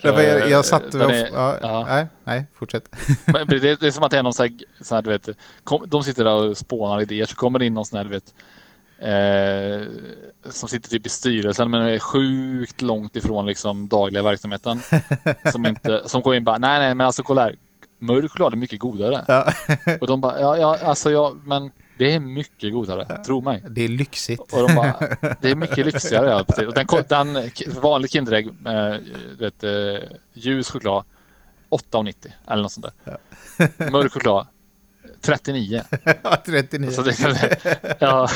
Jag, 0.02 0.24
Eh, 0.24 0.50
jag 0.50 0.64
satt 0.64 0.92
den 0.92 1.10
är- 1.10 1.28
ja, 1.34 1.56
ja. 1.62 1.84
Nej, 1.88 2.06
nej, 2.24 2.46
fortsätt. 2.54 2.96
Men 3.26 3.46
Det, 3.46 3.58
det 3.80 3.82
är 3.86 3.90
som 3.90 4.02
att 4.04 4.10
det 4.10 4.18
är 4.18 4.22
någon 4.22 4.32
sån 4.34 4.46
här, 4.48 4.84
sån 4.84 4.94
här 4.94 5.02
du 5.02 5.10
vet, 5.10 5.28
kom, 5.64 5.84
de 5.86 6.02
sitter 6.04 6.24
där 6.24 6.34
och 6.50 6.56
spånar 6.56 7.00
idéer 7.02 7.26
så 7.26 7.36
kommer 7.36 7.58
det 7.58 7.66
in 7.66 7.74
någon 7.74 7.84
sån 7.86 7.96
här, 7.96 8.04
du 8.04 8.10
vet, 8.10 8.34
eh, 8.98 9.86
som 10.50 10.68
sitter 10.68 10.88
typ 10.90 11.06
i 11.06 11.08
styrelsen 11.08 11.70
men 11.70 11.82
är 11.82 11.98
sjukt 11.98 12.82
långt 12.82 13.16
ifrån 13.16 13.46
liksom 13.46 13.88
dagliga 13.88 14.22
verksamheten. 14.22 14.80
som, 15.52 15.66
inte, 15.66 16.02
som 16.08 16.22
går 16.22 16.34
in 16.34 16.40
och 16.42 16.44
bara, 16.44 16.58
nej 16.58 16.78
nej 16.78 16.94
men 16.94 17.06
alltså 17.06 17.22
kolla 17.22 17.42
här, 17.42 17.56
mörk 17.98 18.30
choklad 18.32 18.52
är 18.52 18.56
mycket 18.56 18.78
godare. 18.80 19.24
Ja. 19.28 19.52
Och 20.00 20.06
de 20.06 20.20
bara, 20.20 20.40
ja, 20.40 20.56
ja 20.56 20.78
alltså 20.84 21.10
ja, 21.10 21.34
men 21.44 21.70
det 22.00 22.14
är 22.14 22.20
mycket 22.20 22.72
godare, 22.72 23.24
tro 23.24 23.40
mig. 23.40 23.64
Det 23.70 23.84
är 23.84 23.88
lyxigt. 23.88 24.52
Och 24.52 24.68
de 24.68 24.74
bara, 24.74 24.94
det 25.40 25.50
är 25.50 25.54
mycket 25.54 25.86
lyxigare. 25.86 26.30
Ja, 26.30 26.44
precis. 26.44 26.66
Och 26.66 27.04
den, 27.08 27.32
den 27.34 27.50
vanlig 27.82 28.10
Kinderägg 28.10 28.48
med 28.60 29.02
du 29.38 29.44
vet, 29.44 29.64
eh, 29.64 30.08
ljus 30.32 30.70
choklad 30.70 31.04
8,90 31.70 32.14
eller 32.48 32.62
något 32.62 32.72
sånt 32.72 32.86
där. 33.04 33.90
Mörk 33.90 34.12
choklad 34.12 34.46
39. 35.20 35.82
Ja, 36.22 36.36
39. 36.46 36.90
Så 36.90 37.02
det, 37.02 37.56
ja, 37.98 38.28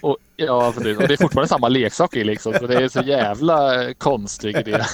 och, 0.00 0.16
ja, 0.36 0.72
precis. 0.76 0.98
och 0.98 1.08
det 1.08 1.14
är 1.14 1.22
fortfarande 1.22 1.48
samma 1.48 1.68
leksak 1.68 2.16
i 2.16 2.24
liksom. 2.24 2.52
Så 2.52 2.66
det 2.66 2.74
är 2.74 2.88
så 2.88 3.00
jävla 3.00 3.94
konstig 3.94 4.56
idé. 4.56 4.84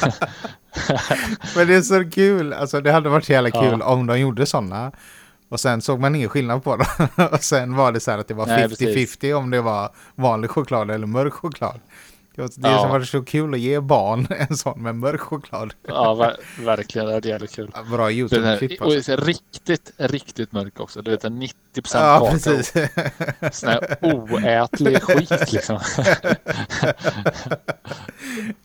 Men 1.57 1.67
det 1.67 1.75
är 1.75 1.83
så 1.83 2.11
kul. 2.11 2.53
Alltså 2.53 2.81
det 2.81 2.93
hade 2.93 3.09
varit 3.09 3.25
så 3.25 3.33
jävla 3.33 3.51
Ja. 3.55 3.61
kul 3.61 3.83
om 3.83 4.07
de 4.07 4.19
gjorde 4.21 4.47
sådana. 4.47 4.93
Och 5.51 5.61
sen 5.61 5.81
såg 5.83 6.01
man 6.01 6.15
ingen 6.15 6.29
skillnad 6.29 6.65
på 6.65 6.77
dem. 6.77 6.87
och 7.33 7.43
sen 7.45 7.77
var 7.77 7.93
det 7.93 8.01
så 8.01 8.11
här 8.11 8.19
att 8.19 8.29
det 8.29 8.35
var 8.35 8.47
Nej, 8.47 8.67
50-50 8.69 9.33
om 9.35 9.51
det 9.51 9.61
var 9.61 9.91
vanlig 10.15 10.51
choklad 10.51 10.91
eller 10.91 11.07
mörk 11.07 11.33
choklad. 11.33 11.81
Det 12.37 12.43
Det 12.57 12.69
Ja. 12.69 12.79
som 12.81 12.91
var 12.91 13.01
så 13.01 13.23
kul 13.23 13.55
att 13.55 13.61
ge 13.61 13.81
barn 13.81 14.27
en 14.49 14.57
sån 14.57 14.83
med 14.83 14.95
mörk 14.95 15.21
choklad. 15.21 15.75
Ja, 15.89 16.15
ver- 16.15 16.65
verkligen. 16.65 17.07
Det 17.09 17.15
är 17.15 17.27
jävligt 17.27 17.55
kul. 17.55 17.71
Bra 17.93 18.11
YouTube-klipp. 18.11 18.81
och 18.81 18.87
Alltså. 18.93 19.17
så 19.17 19.25
riktigt, 19.25 19.93
riktigt 19.97 20.53
mörk 20.53 20.81
också. 20.81 21.03
Du 21.03 21.11
vet, 21.11 21.25
en 21.25 21.39
90 21.39 21.57
Ja, 21.75 21.81
kakao. 21.83 22.31
precis. 22.31 22.73
Sån 23.53 23.69
här 23.69 23.97
oätlig 24.01 25.03
skit 25.03 25.53
liksom. 25.53 25.79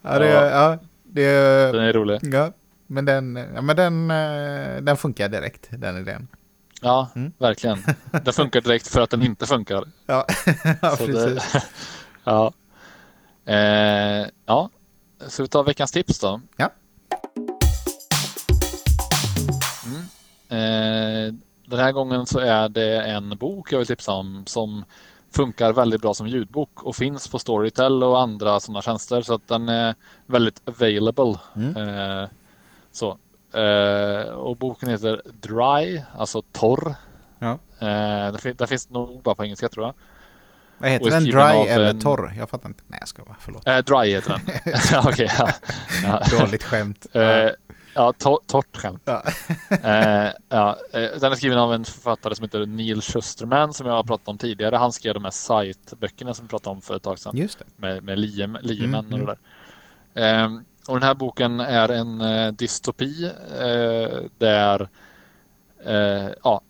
ja, 0.01 0.19
det, 0.19 0.27
ja, 0.29 0.77
det, 1.03 1.31
Den 1.71 1.83
är 1.83 1.93
rolig. 1.93 2.19
ja, 2.21 2.51
men 2.87 3.05
den, 3.05 3.35
ja, 3.55 3.61
men 3.61 3.75
den, 3.75 4.11
eh, 4.11 4.81
den 4.81 4.97
funkar 4.97 5.29
direkt, 5.29 5.67
den 5.71 5.97
idén. 5.97 6.27
Ja, 6.85 7.07
Mm. 7.15 7.33
verkligen. 7.37 7.77
Den 8.23 8.33
funkar 8.33 8.61
direkt 8.61 8.87
för 8.87 9.01
att 9.01 9.09
den 9.09 9.21
inte 9.23 9.45
funkar. 9.45 9.83
Ja, 10.05 10.25
ja 10.81 10.95
precis. 10.97 11.51
det, 11.53 11.63
ja. 12.23 12.53
Eh, 13.45 14.27
ja, 14.45 14.69
så 15.27 15.41
vi 15.43 15.47
tar 15.47 15.63
veckans 15.63 15.91
tips 15.91 16.19
då. 16.19 16.41
Ja. 16.57 16.69
Mm. 19.85 20.01
Eh, 20.49 21.33
den 21.67 21.79
här 21.79 21.91
gången 21.91 22.25
så 22.25 22.39
är 22.39 22.69
det 22.69 23.01
en 23.01 23.29
bok 23.37 23.71
jag 23.73 23.77
vill 23.77 23.87
tipsa 23.87 24.11
om 24.11 24.43
som 24.45 24.85
funkar 25.31 25.73
väldigt 25.73 26.01
bra 26.01 26.13
som 26.13 26.27
ljudbok 26.27 26.83
och 26.83 26.95
finns 26.95 27.27
på 27.27 27.39
Storytel 27.39 28.03
och 28.03 28.21
andra 28.21 28.59
sådana 28.59 28.81
tjänster 28.81 29.21
så 29.21 29.33
att 29.33 29.47
den 29.47 29.69
är 29.69 29.95
väldigt 30.25 30.61
available. 30.67 31.35
Mm. 31.55 31.77
Eh, 31.77 32.29
så. 32.91 33.17
Eh, 33.55 34.29
och 34.29 34.57
boken 34.57 34.89
heter 34.89 35.21
Dry, 35.41 36.01
alltså 36.17 36.41
torr. 36.41 36.95
Ja. 37.39 37.59
Eh, 37.87 38.35
fin- 38.37 38.55
den 38.57 38.67
finns 38.67 38.89
nog 38.89 39.21
bara 39.21 39.35
på 39.35 39.43
engelska 39.43 39.69
tror 39.69 39.85
jag. 39.85 39.93
Vad 40.77 40.89
heter 40.89 41.09
den? 41.09 41.23
Dry 41.23 41.33
av 41.41 41.67
eller 41.67 41.89
en- 41.89 41.99
torr? 42.01 42.33
Jag 42.37 42.49
fattar 42.49 42.69
inte. 42.69 42.83
Nej, 42.87 42.97
jag 43.01 43.07
ska 43.07 43.23
bara. 43.23 43.35
Förlåt. 43.39 43.67
Eh, 43.67 43.77
dry 43.77 44.09
heter 44.11 44.29
den. 44.29 44.41
Okej, 45.07 45.29
ja. 45.39 45.49
Ja. 46.03 46.21
Dåligt 46.39 46.63
skämt. 46.63 47.05
Eh, 47.13 47.21
ja, 47.93 48.11
to- 48.19 48.39
torrt 48.47 48.77
skämt. 48.77 49.01
Ja. 49.05 49.23
Eh, 49.83 50.29
ja, 50.49 50.77
eh, 50.93 51.01
den 51.19 51.31
är 51.31 51.35
skriven 51.35 51.57
av 51.57 51.73
en 51.73 51.85
författare 51.85 52.35
som 52.35 52.43
heter 52.43 52.65
Neil 52.65 53.01
Schusterman 53.01 53.73
som 53.73 53.87
jag 53.87 53.93
har 53.93 54.03
pratat 54.03 54.27
om 54.27 54.37
tidigare. 54.37 54.75
Han 54.75 54.91
skrev 54.91 55.13
de 55.13 55.23
här 55.23 55.31
Sight-böckerna 55.31 56.33
som 56.33 56.45
vi 56.45 56.49
pratade 56.49 56.75
om 56.75 56.81
för 56.81 56.95
ett 56.95 57.03
tag 57.03 57.19
sedan. 57.19 57.37
Just 57.37 57.59
det. 57.59 57.65
Med, 57.75 58.03
med 58.03 58.19
liem, 58.19 58.57
liemän 58.61 59.05
Mm, 59.05 59.21
och 59.21 59.27
det 59.27 59.35
där. 60.13 60.43
Eh, 60.43 60.49
och 60.87 60.93
den 60.93 61.03
här 61.03 61.13
boken 61.13 61.59
är 61.59 61.89
en 61.89 62.21
eh, 62.21 62.51
dystopi 62.51 63.25
eh, 63.59 64.19
där 64.37 64.89
eh, 65.85 66.29
ja, 66.43 66.61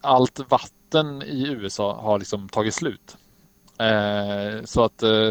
allt 0.00 0.40
vatten 0.50 1.22
i 1.22 1.48
USA 1.48 2.00
har 2.00 2.18
liksom 2.18 2.48
tagit 2.48 2.74
slut. 2.74 3.16
Eh, 3.78 4.64
så 4.64 4.84
att 4.84 5.02
eh, 5.02 5.30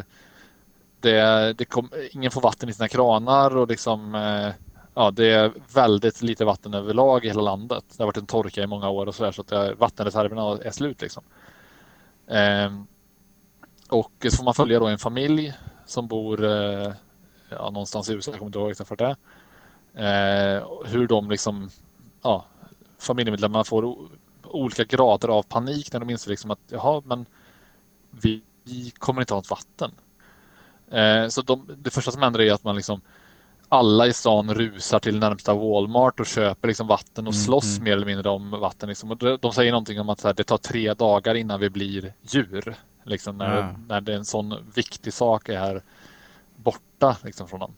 det, 0.99 1.53
det 1.57 1.65
kom, 1.65 1.89
ingen 2.11 2.31
får 2.31 2.41
vatten 2.41 2.69
i 2.69 2.73
sina 2.73 2.87
kranar 2.87 3.57
och 3.57 3.67
liksom 3.67 4.15
eh, 4.15 4.49
ja, 4.93 5.11
det 5.11 5.29
är 5.29 5.53
väldigt 5.73 6.21
lite 6.21 6.45
vatten 6.45 6.73
överlag 6.73 7.25
i 7.25 7.27
hela 7.27 7.41
landet. 7.41 7.83
Det 7.97 8.03
har 8.03 8.05
varit 8.05 8.17
en 8.17 8.25
torka 8.25 8.63
i 8.63 8.67
många 8.67 8.89
år 8.89 9.05
och 9.05 9.15
så 9.15 9.23
där 9.23 9.31
så 9.31 9.41
att 9.41 9.79
vattenreserverna 9.79 10.57
är 10.63 10.71
slut 10.71 11.01
liksom. 11.01 11.23
Eh, 12.27 12.71
och 13.89 14.11
så 14.29 14.37
får 14.37 14.43
man 14.43 14.53
följa 14.53 14.79
då 14.79 14.87
en 14.87 14.97
familj 14.97 15.53
som 15.85 16.07
bor 16.07 16.45
eh, 16.45 16.91
ja, 17.51 17.69
någonstans 17.69 18.09
i 18.09 18.13
USA, 18.13 18.31
jag 18.31 18.39
kommer 18.39 18.49
inte 18.49 18.59
ihåg 18.59 18.71
exakt 18.71 18.89
vart 18.89 18.99
det 18.99 19.15
är. 19.93 20.57
Eh, 20.57 20.63
hur 20.85 21.07
de 21.07 21.29
liksom, 21.29 21.69
ja, 22.21 22.45
familjemedlemmarna 22.99 23.63
får 23.63 23.95
olika 24.43 24.83
grader 24.83 25.27
av 25.27 25.43
panik 25.43 25.93
när 25.93 25.99
de 25.99 26.09
inser 26.09 26.29
liksom 26.29 26.51
att 26.51 26.59
jaha, 26.67 27.01
men 27.05 27.25
vi, 28.11 28.41
vi 28.63 28.91
kommer 28.91 29.21
inte 29.21 29.33
ha 29.33 29.39
något 29.39 29.49
vatten. 29.49 29.91
Eh, 30.91 31.27
så 31.27 31.41
de, 31.41 31.69
det 31.77 31.89
första 31.89 32.11
som 32.11 32.21
händer 32.21 32.41
är 32.41 32.53
att 32.53 32.63
man 32.63 32.75
liksom 32.75 33.01
alla 33.69 34.07
i 34.07 34.13
stan 34.13 34.53
rusar 34.53 34.99
till 34.99 35.19
närmsta 35.19 35.53
Walmart 35.53 36.19
och 36.19 36.25
köper 36.25 36.67
liksom 36.67 36.87
vatten 36.87 37.27
och 37.27 37.33
Mm, 37.33 37.43
slåss 37.43 37.77
mm. 37.77 37.83
mer 37.83 37.91
eller 37.93 38.05
mindre 38.05 38.29
om 38.29 38.49
vatten. 38.51 38.89
Liksom. 38.89 39.11
Och 39.11 39.17
de, 39.39 39.53
säger 39.53 39.71
någonting 39.71 39.99
om 39.99 40.09
att 40.09 40.23
här, 40.23 40.33
det 40.33 40.43
tar 40.43 40.57
tre 40.57 40.93
dagar 40.93 41.35
innan 41.35 41.59
vi 41.59 41.69
blir 41.69 42.13
djur. 42.21 42.75
Liksom, 43.03 43.37
när, 43.37 43.57
Ja. 43.57 43.75
när 43.87 44.01
det 44.01 44.13
är 44.13 44.17
en 44.17 44.25
sån 44.25 44.71
viktig 44.75 45.13
sak 45.13 45.49
är 45.49 45.83
borta 47.01 47.17
liksom, 47.23 47.47
från 47.47 47.59
dem. 47.59 47.73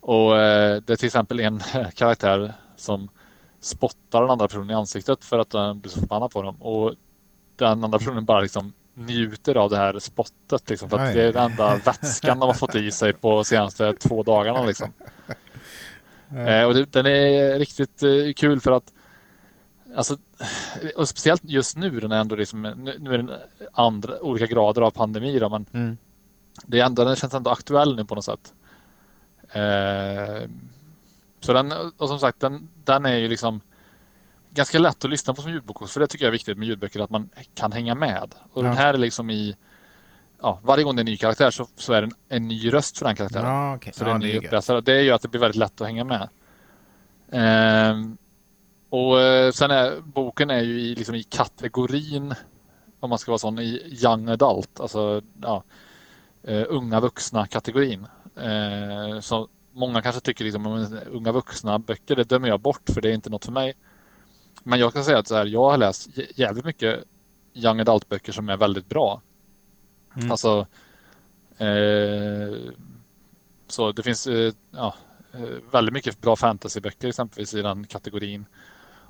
Och 0.00 0.38
eh, 0.38 0.82
det 0.86 0.92
är 0.92 0.96
till 0.96 1.06
exempel 1.06 1.40
en 1.40 1.60
karaktär 1.94 2.52
som 2.76 3.08
spottar 3.60 4.20
den 4.20 4.30
andra 4.30 4.48
personen 4.48 4.70
i 4.70 4.74
ansiktet 4.74 5.24
för 5.24 5.38
att 5.38 5.50
den 5.50 5.80
blir 5.80 5.90
så 5.90 6.00
förbannad 6.00 6.30
på 6.30 6.42
dem. 6.42 6.62
Och 6.62 6.94
den 7.56 7.84
andra 7.84 7.98
personen 7.98 8.24
bara 8.24 8.40
liksom 8.40 8.72
njuter 8.94 9.54
av 9.54 9.70
det 9.70 9.76
här 9.76 9.98
spottet. 9.98 10.70
Liksom, 10.70 10.90
för 10.90 10.98
att 10.98 11.14
det 11.14 11.22
är 11.22 11.32
den 11.32 11.50
enda 11.50 11.76
vätskan 11.76 12.38
de 12.38 12.46
har 12.46 12.54
fått 12.54 12.74
i 12.74 12.90
sig 12.90 13.12
på 13.12 13.44
senaste 13.44 13.92
två 13.92 14.22
dagarna. 14.22 14.64
Liksom. 14.64 14.92
Eh, 16.36 16.64
och 16.64 16.74
det, 16.74 16.92
den 16.92 17.06
är 17.06 17.58
riktigt 17.58 18.02
eh, 18.02 18.32
kul 18.36 18.60
för 18.60 18.72
att 18.72 18.92
Alltså, 19.96 20.16
och 20.96 21.08
speciellt 21.08 21.44
just 21.44 21.76
nu, 21.76 22.00
den 22.00 22.12
är 22.12 22.20
ändå 22.20 22.36
liksom, 22.36 22.62
nu, 22.62 22.96
nu 22.98 23.14
är 23.14 23.18
den 23.18 23.30
andra, 23.72 24.20
olika 24.20 24.46
grader 24.46 24.82
av 24.82 24.90
pandemi. 24.90 25.38
Då, 25.38 25.48
men 25.48 25.66
Mm. 25.72 25.96
Det 26.66 26.80
är 26.80 26.84
ändå, 26.86 27.04
den 27.04 27.16
känns 27.16 27.34
ändå 27.34 27.50
aktuell 27.50 27.96
nu 27.96 28.04
på 28.04 28.14
något 28.14 28.24
sätt. 28.24 28.54
Eh, 29.52 30.48
så 31.40 31.52
den, 31.52 31.72
och 31.96 32.08
som 32.08 32.18
sagt, 32.18 32.40
den, 32.40 32.68
den 32.84 33.06
är 33.06 33.16
ju 33.16 33.28
liksom 33.28 33.60
ganska 34.50 34.78
lätt 34.78 35.04
att 35.04 35.10
lyssna 35.10 35.34
på 35.34 35.42
som 35.42 35.50
ljudbok. 35.52 35.88
För 35.88 36.00
det 36.00 36.06
tycker 36.06 36.24
jag 36.24 36.28
är 36.28 36.32
viktigt 36.32 36.58
med 36.58 36.68
ljudböcker, 36.68 37.00
att 37.00 37.10
man 37.10 37.28
kan 37.54 37.72
hänga 37.72 37.94
med. 37.94 38.34
Och 38.52 38.62
den 38.62 38.72
Ja. 38.72 38.78
här 38.78 38.94
är 38.94 38.98
liksom 38.98 39.30
i, 39.30 39.56
ja, 40.42 40.60
varje 40.62 40.84
gång 40.84 40.96
det 40.96 41.00
är 41.00 41.02
en 41.02 41.06
ny 41.06 41.16
karaktär 41.16 41.50
så, 41.50 41.66
så 41.76 41.92
är 41.92 42.00
det 42.02 42.06
en, 42.06 42.12
en 42.28 42.48
ny 42.48 42.72
röst 42.72 42.98
för 42.98 43.06
den 43.06 43.16
karaktären. 43.16 43.46
Ja, 43.46 43.76
okej. 43.76 43.92
Så 43.92 44.04
det 44.04 44.10
är 44.10 44.14
en 44.14 44.20
det 44.20 44.26
ny 44.26 44.38
uppläsare. 44.38 44.80
Det 44.80 45.02
gör 45.02 45.14
att 45.14 45.22
det 45.22 45.28
blir 45.28 45.40
väldigt 45.40 45.58
lätt 45.58 45.80
att 45.80 45.86
hänga 45.86 46.04
med. 46.04 46.28
Ehm, 47.32 48.16
och 48.90 49.20
eh, 49.20 49.52
sen 49.52 49.70
är 49.70 50.00
boken 50.00 50.50
är 50.50 50.60
ju 50.60 50.80
i, 50.80 50.94
liksom 50.94 51.14
i 51.14 51.22
kategorin, 51.22 52.34
om 53.00 53.10
man 53.10 53.18
ska 53.18 53.30
vara 53.30 53.38
sån, 53.38 53.58
i 53.58 53.98
young 54.02 54.28
adult, 54.28 54.80
alltså 54.80 55.22
ja, 55.42 55.62
eh, 56.42 56.64
unga 56.68 57.00
vuxna 57.00 57.46
kategorin. 57.46 58.06
Eh, 58.36 59.20
så 59.20 59.48
många 59.72 60.02
kanske 60.02 60.20
tycker 60.20 60.44
liksom 60.44 60.66
om 60.66 60.98
unga 61.10 61.32
vuxna 61.32 61.78
böcker, 61.78 62.16
det 62.16 62.28
dömer 62.28 62.48
jag 62.48 62.60
bort 62.60 62.90
för 62.94 63.00
det 63.00 63.10
är 63.10 63.14
inte 63.14 63.30
något 63.30 63.44
för 63.44 63.52
mig. 63.52 63.74
Men 64.62 64.78
jag 64.78 64.92
kan 64.92 65.04
säga 65.04 65.18
att 65.18 65.28
så 65.28 65.34
här, 65.34 65.46
jag 65.46 65.70
har 65.70 65.78
läst 65.78 66.08
jä- 66.08 66.32
jävligt 66.34 66.64
mycket 66.64 67.04
young 67.54 67.80
adult 67.80 68.08
böcker 68.08 68.32
som 68.32 68.48
är 68.48 68.56
väldigt 68.56 68.88
bra. 68.88 69.22
Mm. 70.16 70.30
Alltså 70.30 70.66
eh, 71.58 72.72
så 73.68 73.92
det 73.92 74.02
finns 74.02 74.26
eh, 74.26 74.52
ja, 74.70 74.94
eh, 75.32 75.72
väldigt 75.72 75.94
mycket 75.94 76.20
bra 76.20 76.36
fantasyböcker 76.36 77.08
exempelvis 77.08 77.54
i 77.54 77.62
den 77.62 77.86
kategorin. 77.86 78.46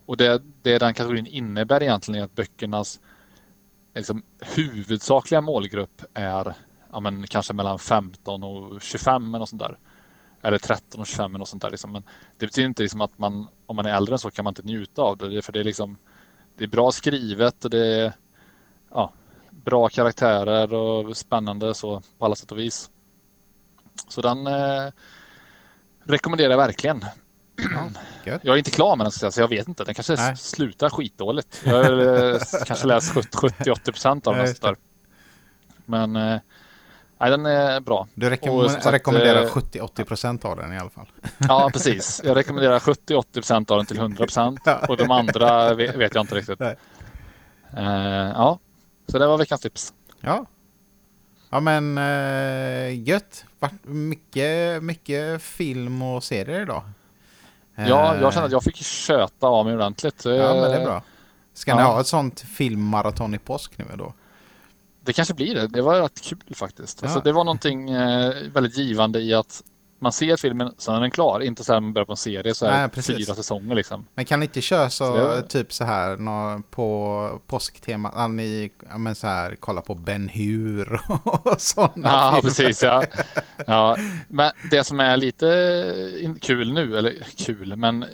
Och 0.07 0.17
det, 0.17 0.43
det 0.63 0.79
den 0.79 0.95
kategorin 0.95 1.27
innebär 1.27 1.83
egentligen 1.83 2.21
är 2.21 2.25
att 2.25 2.35
böckernas 2.35 3.01
liksom, 3.95 4.23
huvudsakliga 4.41 5.41
målgrupp 5.41 6.03
är 6.15 6.55
ja, 6.93 7.01
men, 7.01 7.27
kanske 7.27 7.53
mellan 7.53 7.79
15 7.79 8.43
och 8.43 8.83
25 8.83 9.29
eller 9.29 9.39
något 9.39 9.49
sånt 9.49 9.63
där. 9.63 9.79
Eller 10.43 10.59
13 10.59 11.01
och 11.01 11.07
25 11.07 11.31
eller 11.31 11.39
något 11.39 11.49
sånt 11.49 11.63
där. 11.63 11.71
Liksom. 11.71 11.93
Men 11.93 12.03
det 12.39 12.47
betyder 12.47 12.69
inte 12.69 12.83
liksom 12.83 13.01
att 13.01 13.19
man, 13.19 13.47
om 13.67 13.77
man 13.77 13.87
är 13.87 13.97
äldre 13.97 14.19
så 14.19 14.31
kan 14.31 14.45
man 14.45 14.51
inte 14.51 14.63
njuta 14.63 15.03
av 15.03 15.17
det. 15.17 15.43
För 15.43 15.53
det 15.53 15.61
är, 15.61 15.65
liksom, 15.65 15.99
det 16.57 16.65
är 16.65 16.69
bra 16.69 16.93
skrivet 16.93 17.65
och 17.65 17.71
det 17.71 17.87
är 17.87 18.13
ja, 18.91 19.13
bra 19.51 19.89
karaktärer 19.89 20.75
och 20.75 21.17
spännande 21.17 21.75
så 21.75 22.03
på 22.19 22.25
alla 22.25 22.35
sätt 22.35 22.53
och 22.53 22.59
vis. 22.59 22.91
Så 24.09 24.21
den 24.21 24.47
eh, 24.47 24.93
rekommenderar 26.05 26.51
jag 26.51 26.59
verkligen. 26.59 27.05
Jag 28.25 28.55
är 28.55 28.57
inte 28.57 28.71
klar 28.71 28.97
med 28.97 29.05
den 29.05 29.33
så 29.33 29.41
jag 29.41 29.49
vet 29.49 29.69
inte. 29.69 29.85
Den 29.85 29.95
kanske 29.95 30.15
Nej. 30.15 30.37
slutar 30.37 30.91
skitdåligt. 30.91 31.63
Jag 31.65 31.85
har 31.85 32.33
eh, 32.33 32.41
kanske 32.67 32.87
läst 32.87 33.15
70-80 33.15 33.85
procent 33.85 34.27
av 34.27 34.37
den. 34.37 34.77
Men 35.87 36.17
eh, 36.17 36.41
nej, 37.21 37.31
den 37.31 37.47
är 37.47 37.81
bra. 37.81 38.09
Du 38.15 38.31
rekom 38.31 38.51
Och 38.51 38.71
som 38.71 38.81
sagt, 38.81 38.95
rekommenderar 38.95 39.43
eh, 39.43 39.49
70-80% 39.49 40.47
av 40.47 40.57
den 40.57 40.73
i 40.73 40.79
alla 40.79 40.91
fall. 40.91 41.07
Ja, 41.39 41.71
precis. 41.73 42.21
Jag 42.25 42.37
rekommenderar 42.37 42.79
70-80 42.79 43.33
procent 43.35 43.71
av 43.71 43.77
den 43.77 43.87
till 43.87 43.99
100 43.99 44.17
procent. 44.17 44.61
Och 44.89 44.97
de 44.97 45.11
andra 45.11 45.75
vet, 45.75 46.15
jag 46.15 46.23
inte 46.23 46.35
riktigt. 46.35 46.61
Eh, 46.61 46.75
ja, 48.35 48.59
så 49.07 49.19
det 49.19 49.27
var 49.27 49.39
veckans 49.39 49.61
tips. 49.61 49.93
Ja. 50.21 50.47
Ja 51.51 51.61
men 51.61 51.99
uh, 51.99 53.09
gött. 53.09 53.45
Vart 53.59 53.85
mycket, 53.85 54.83
mycket 54.83 55.43
film 55.43 56.03
och 56.03 56.25
serier 56.25 56.61
idag. 56.63 56.83
Ja, 57.75 58.15
Eh, 58.15 58.21
jag 58.23 58.33
känner 58.33 58.47
att 58.47 58.53
jag 58.53 58.63
fick 58.65 58.77
köta 58.77 59.47
av 59.47 59.65
mig 59.65 59.75
ordentligt. 59.75 60.25
Ja 60.25 60.33
men 60.55 60.71
det 60.71 60.77
är 60.77 60.85
bra. 60.85 61.03
Ska 61.55 61.75
ni 61.75 61.81
Ja. 61.83 61.87
ha 61.87 62.01
ett 62.01 62.07
sånt 62.07 62.41
filmmaraton 62.41 63.35
i 63.35 63.39
påsk 63.39 63.79
nu 63.79 63.85
då? 63.99 64.15
Det 65.11 65.15
kanske 65.15 65.35
blir 65.35 65.55
det. 65.55 65.67
Det 65.67 65.83
var 65.83 66.01
rätt 66.03 66.21
kul 66.23 66.55
faktiskt. 66.55 67.03
Alltså, 67.03 67.19
Ja. 67.19 67.23
det 67.25 67.33
var 67.33 67.45
någonting 67.45 67.91
eh, 67.91 68.35
väldigt 68.53 68.77
givande 68.77 69.21
i 69.21 69.35
att 69.35 69.63
man 70.03 70.13
ser 70.13 70.37
filmen, 70.37 70.75
sen 70.79 70.95
är 70.95 71.01
den 71.01 71.11
klar. 71.11 71.41
Inte 71.41 71.65
så 71.65 71.73
här 71.73 71.81
man 71.81 71.93
börjar 71.93 72.07
på 72.07 72.13
en 72.13 72.17
serie 72.17 72.55
så 72.55 72.67
här 72.67 72.91
Nej, 72.95 73.03
fyra 73.05 73.35
säsonger 73.35 73.75
liksom. 73.75 74.07
Men 74.15 74.25
kan 74.25 74.41
ni 74.41 74.47
inte 74.47 74.61
köra 74.61 74.91
så, 74.91 75.05
Så 75.41 75.43
typ 75.49 75.73
så 75.73 75.85
här 75.85 76.17
nå, 76.17 76.63
på 76.71 77.41
påsktema, 77.47 78.09
att 78.09 78.31
ni 78.31 78.71
men 78.99 79.15
så 79.15 79.27
här, 79.27 79.57
kolla 79.61 79.81
på 79.81 79.95
Ben 79.95 80.29
Hur 80.29 81.01
och 81.25 81.55
sådana 81.61 82.09
Ja, 82.09 82.31
filmer? 82.31 82.41
precis. 82.43 82.83
Ja. 82.83 83.05
Ja. 83.67 83.97
Men 84.29 84.51
det 84.71 84.85
som 84.85 85.01
är 85.01 85.17
lite 85.17 86.37
kul 86.41 86.73
nu, 86.73 86.99
eller 86.99 87.15
kul, 87.37 87.77
men 87.77 88.05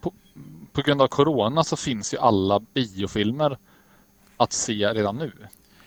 på, 0.00 0.12
på 0.72 0.82
grund 0.82 1.02
av 1.02 1.08
corona 1.08 1.64
så 1.64 1.76
finns 1.76 2.14
ju 2.14 2.18
alla 2.18 2.60
biofilmer 2.60 3.58
att 4.36 4.52
se 4.52 4.92
redan 4.92 5.16
nu. 5.16 5.32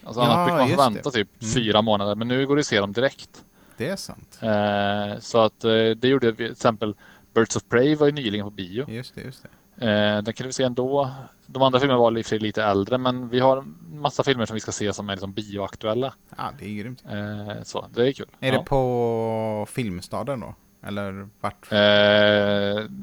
Alltså 0.03 0.21
Ja, 0.21 0.27
annars 0.27 0.45
brukar 0.47 0.57
man 0.59 0.69
få 0.69 0.75
det. 0.75 0.89
vänta 0.95 1.11
typ 1.11 1.29
Mm. 1.41 1.53
fyra 1.53 1.81
månader, 1.81 2.15
men 2.15 2.27
nu 2.27 2.47
går 2.47 2.55
det 2.55 2.59
att 2.59 2.65
se 2.65 2.79
dem 2.79 2.93
direkt. 2.93 3.43
Det 3.77 3.89
är 3.89 3.95
sant. 3.95 4.39
Eh, 4.41 5.19
så 5.19 5.39
att 5.41 5.63
eh, 5.63 5.71
det 5.71 6.07
gjorde 6.07 6.31
vi, 6.31 6.37
till 6.37 6.51
exempel 6.51 6.95
Birds 7.33 7.55
of 7.55 7.63
Prey 7.69 7.95
var 7.95 8.05
ju 8.05 8.11
nyligen 8.11 8.45
på 8.45 8.49
bio. 8.51 8.85
Just 8.89 9.15
det, 9.15 9.21
just 9.21 9.43
det. 9.43 9.85
Eh, 9.87 10.21
den 10.21 10.33
kunde 10.33 10.47
vi 10.47 10.53
se 10.53 10.63
ändå. 10.63 11.09
De 11.45 11.63
andra 11.63 11.79
filmerna 11.79 11.99
var 11.99 12.11
lite, 12.11 12.39
lite 12.39 12.63
äldre, 12.63 12.97
men 12.97 13.29
vi 13.29 13.39
har 13.39 13.57
en 13.57 13.75
massa 13.91 14.23
filmer 14.23 14.45
som 14.45 14.53
vi 14.53 14.59
ska 14.59 14.71
se 14.71 14.93
som 14.93 15.09
är 15.09 15.13
liksom 15.13 15.33
bioaktuella. 15.33 16.13
Ja, 16.37 16.43
det 16.59 16.65
är 16.65 16.73
grymt. 16.83 17.03
Eh, 17.09 17.63
så 17.63 17.85
det 17.93 18.07
är 18.07 18.11
kul. 18.11 18.25
Är 18.39 18.53
Ja. 18.53 18.59
det 18.59 18.65
på 18.65 19.65
Filmstaden 19.69 20.39
då? 20.39 20.55
Eller 20.87 21.29
vart? 21.41 21.71
Eh, 21.71 21.77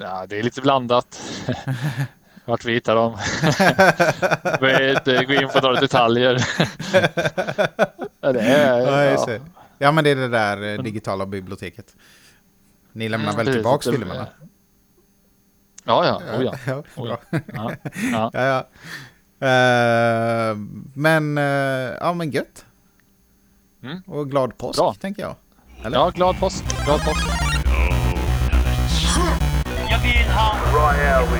ja, 0.01 0.27
det 0.29 0.39
är 0.39 0.43
lite 0.43 0.61
blandat. 0.61 1.21
Vart 2.47 2.65
vi 2.65 2.73
hittar 2.75 2.95
dem. 2.95 3.13
Gå 5.27 5.33
in 5.43 5.49
på 5.49 5.61
några 5.61 5.81
detaljer. 5.81 6.35
det 8.33 8.41
är, 8.41 8.81
Ja, 8.81 9.39
ja. 9.79 9.93
men 9.93 10.05
det 10.05 10.11
är 10.11 10.17
det 10.17 10.29
där 10.29 10.75
eh, 10.79 10.83
digitala 10.83 11.27
biblioteket. 11.27 11.97
Ni 12.93 13.09
lämnar 13.09 13.33
Mm, 13.33 13.45
väl 13.47 13.63
Det- 13.63 13.79
filmerna? 13.93 14.27
Ja, 15.85 16.07
ja. 16.07 16.37
Oh, 16.39 16.45
ja. 16.45 16.55
ja, 16.67 16.83
Oh, 16.97 17.09
ja. 17.09 17.19
Ja, 18.13 18.31
ja. 18.33 18.59
Eh, 19.49 20.57
men, 20.95 21.39
eh, 21.39 21.45
ja 22.01 22.13
men 22.15 22.31
gött. 22.31 22.65
Mm. 23.83 24.03
Och 24.07 24.31
glad 24.31 24.59
påsk, 24.59 24.79
Bra. 24.79 24.95
tänker 25.01 25.23
jag. 25.23 25.35
Eller? 25.85 25.99
ja, 25.99 26.11
glad 26.11 26.41
påsk. 26.41 26.65
Glad 26.85 27.01
påsk. 27.05 27.27
Right 30.77 30.99
here 30.99 31.25
we 31.33 31.39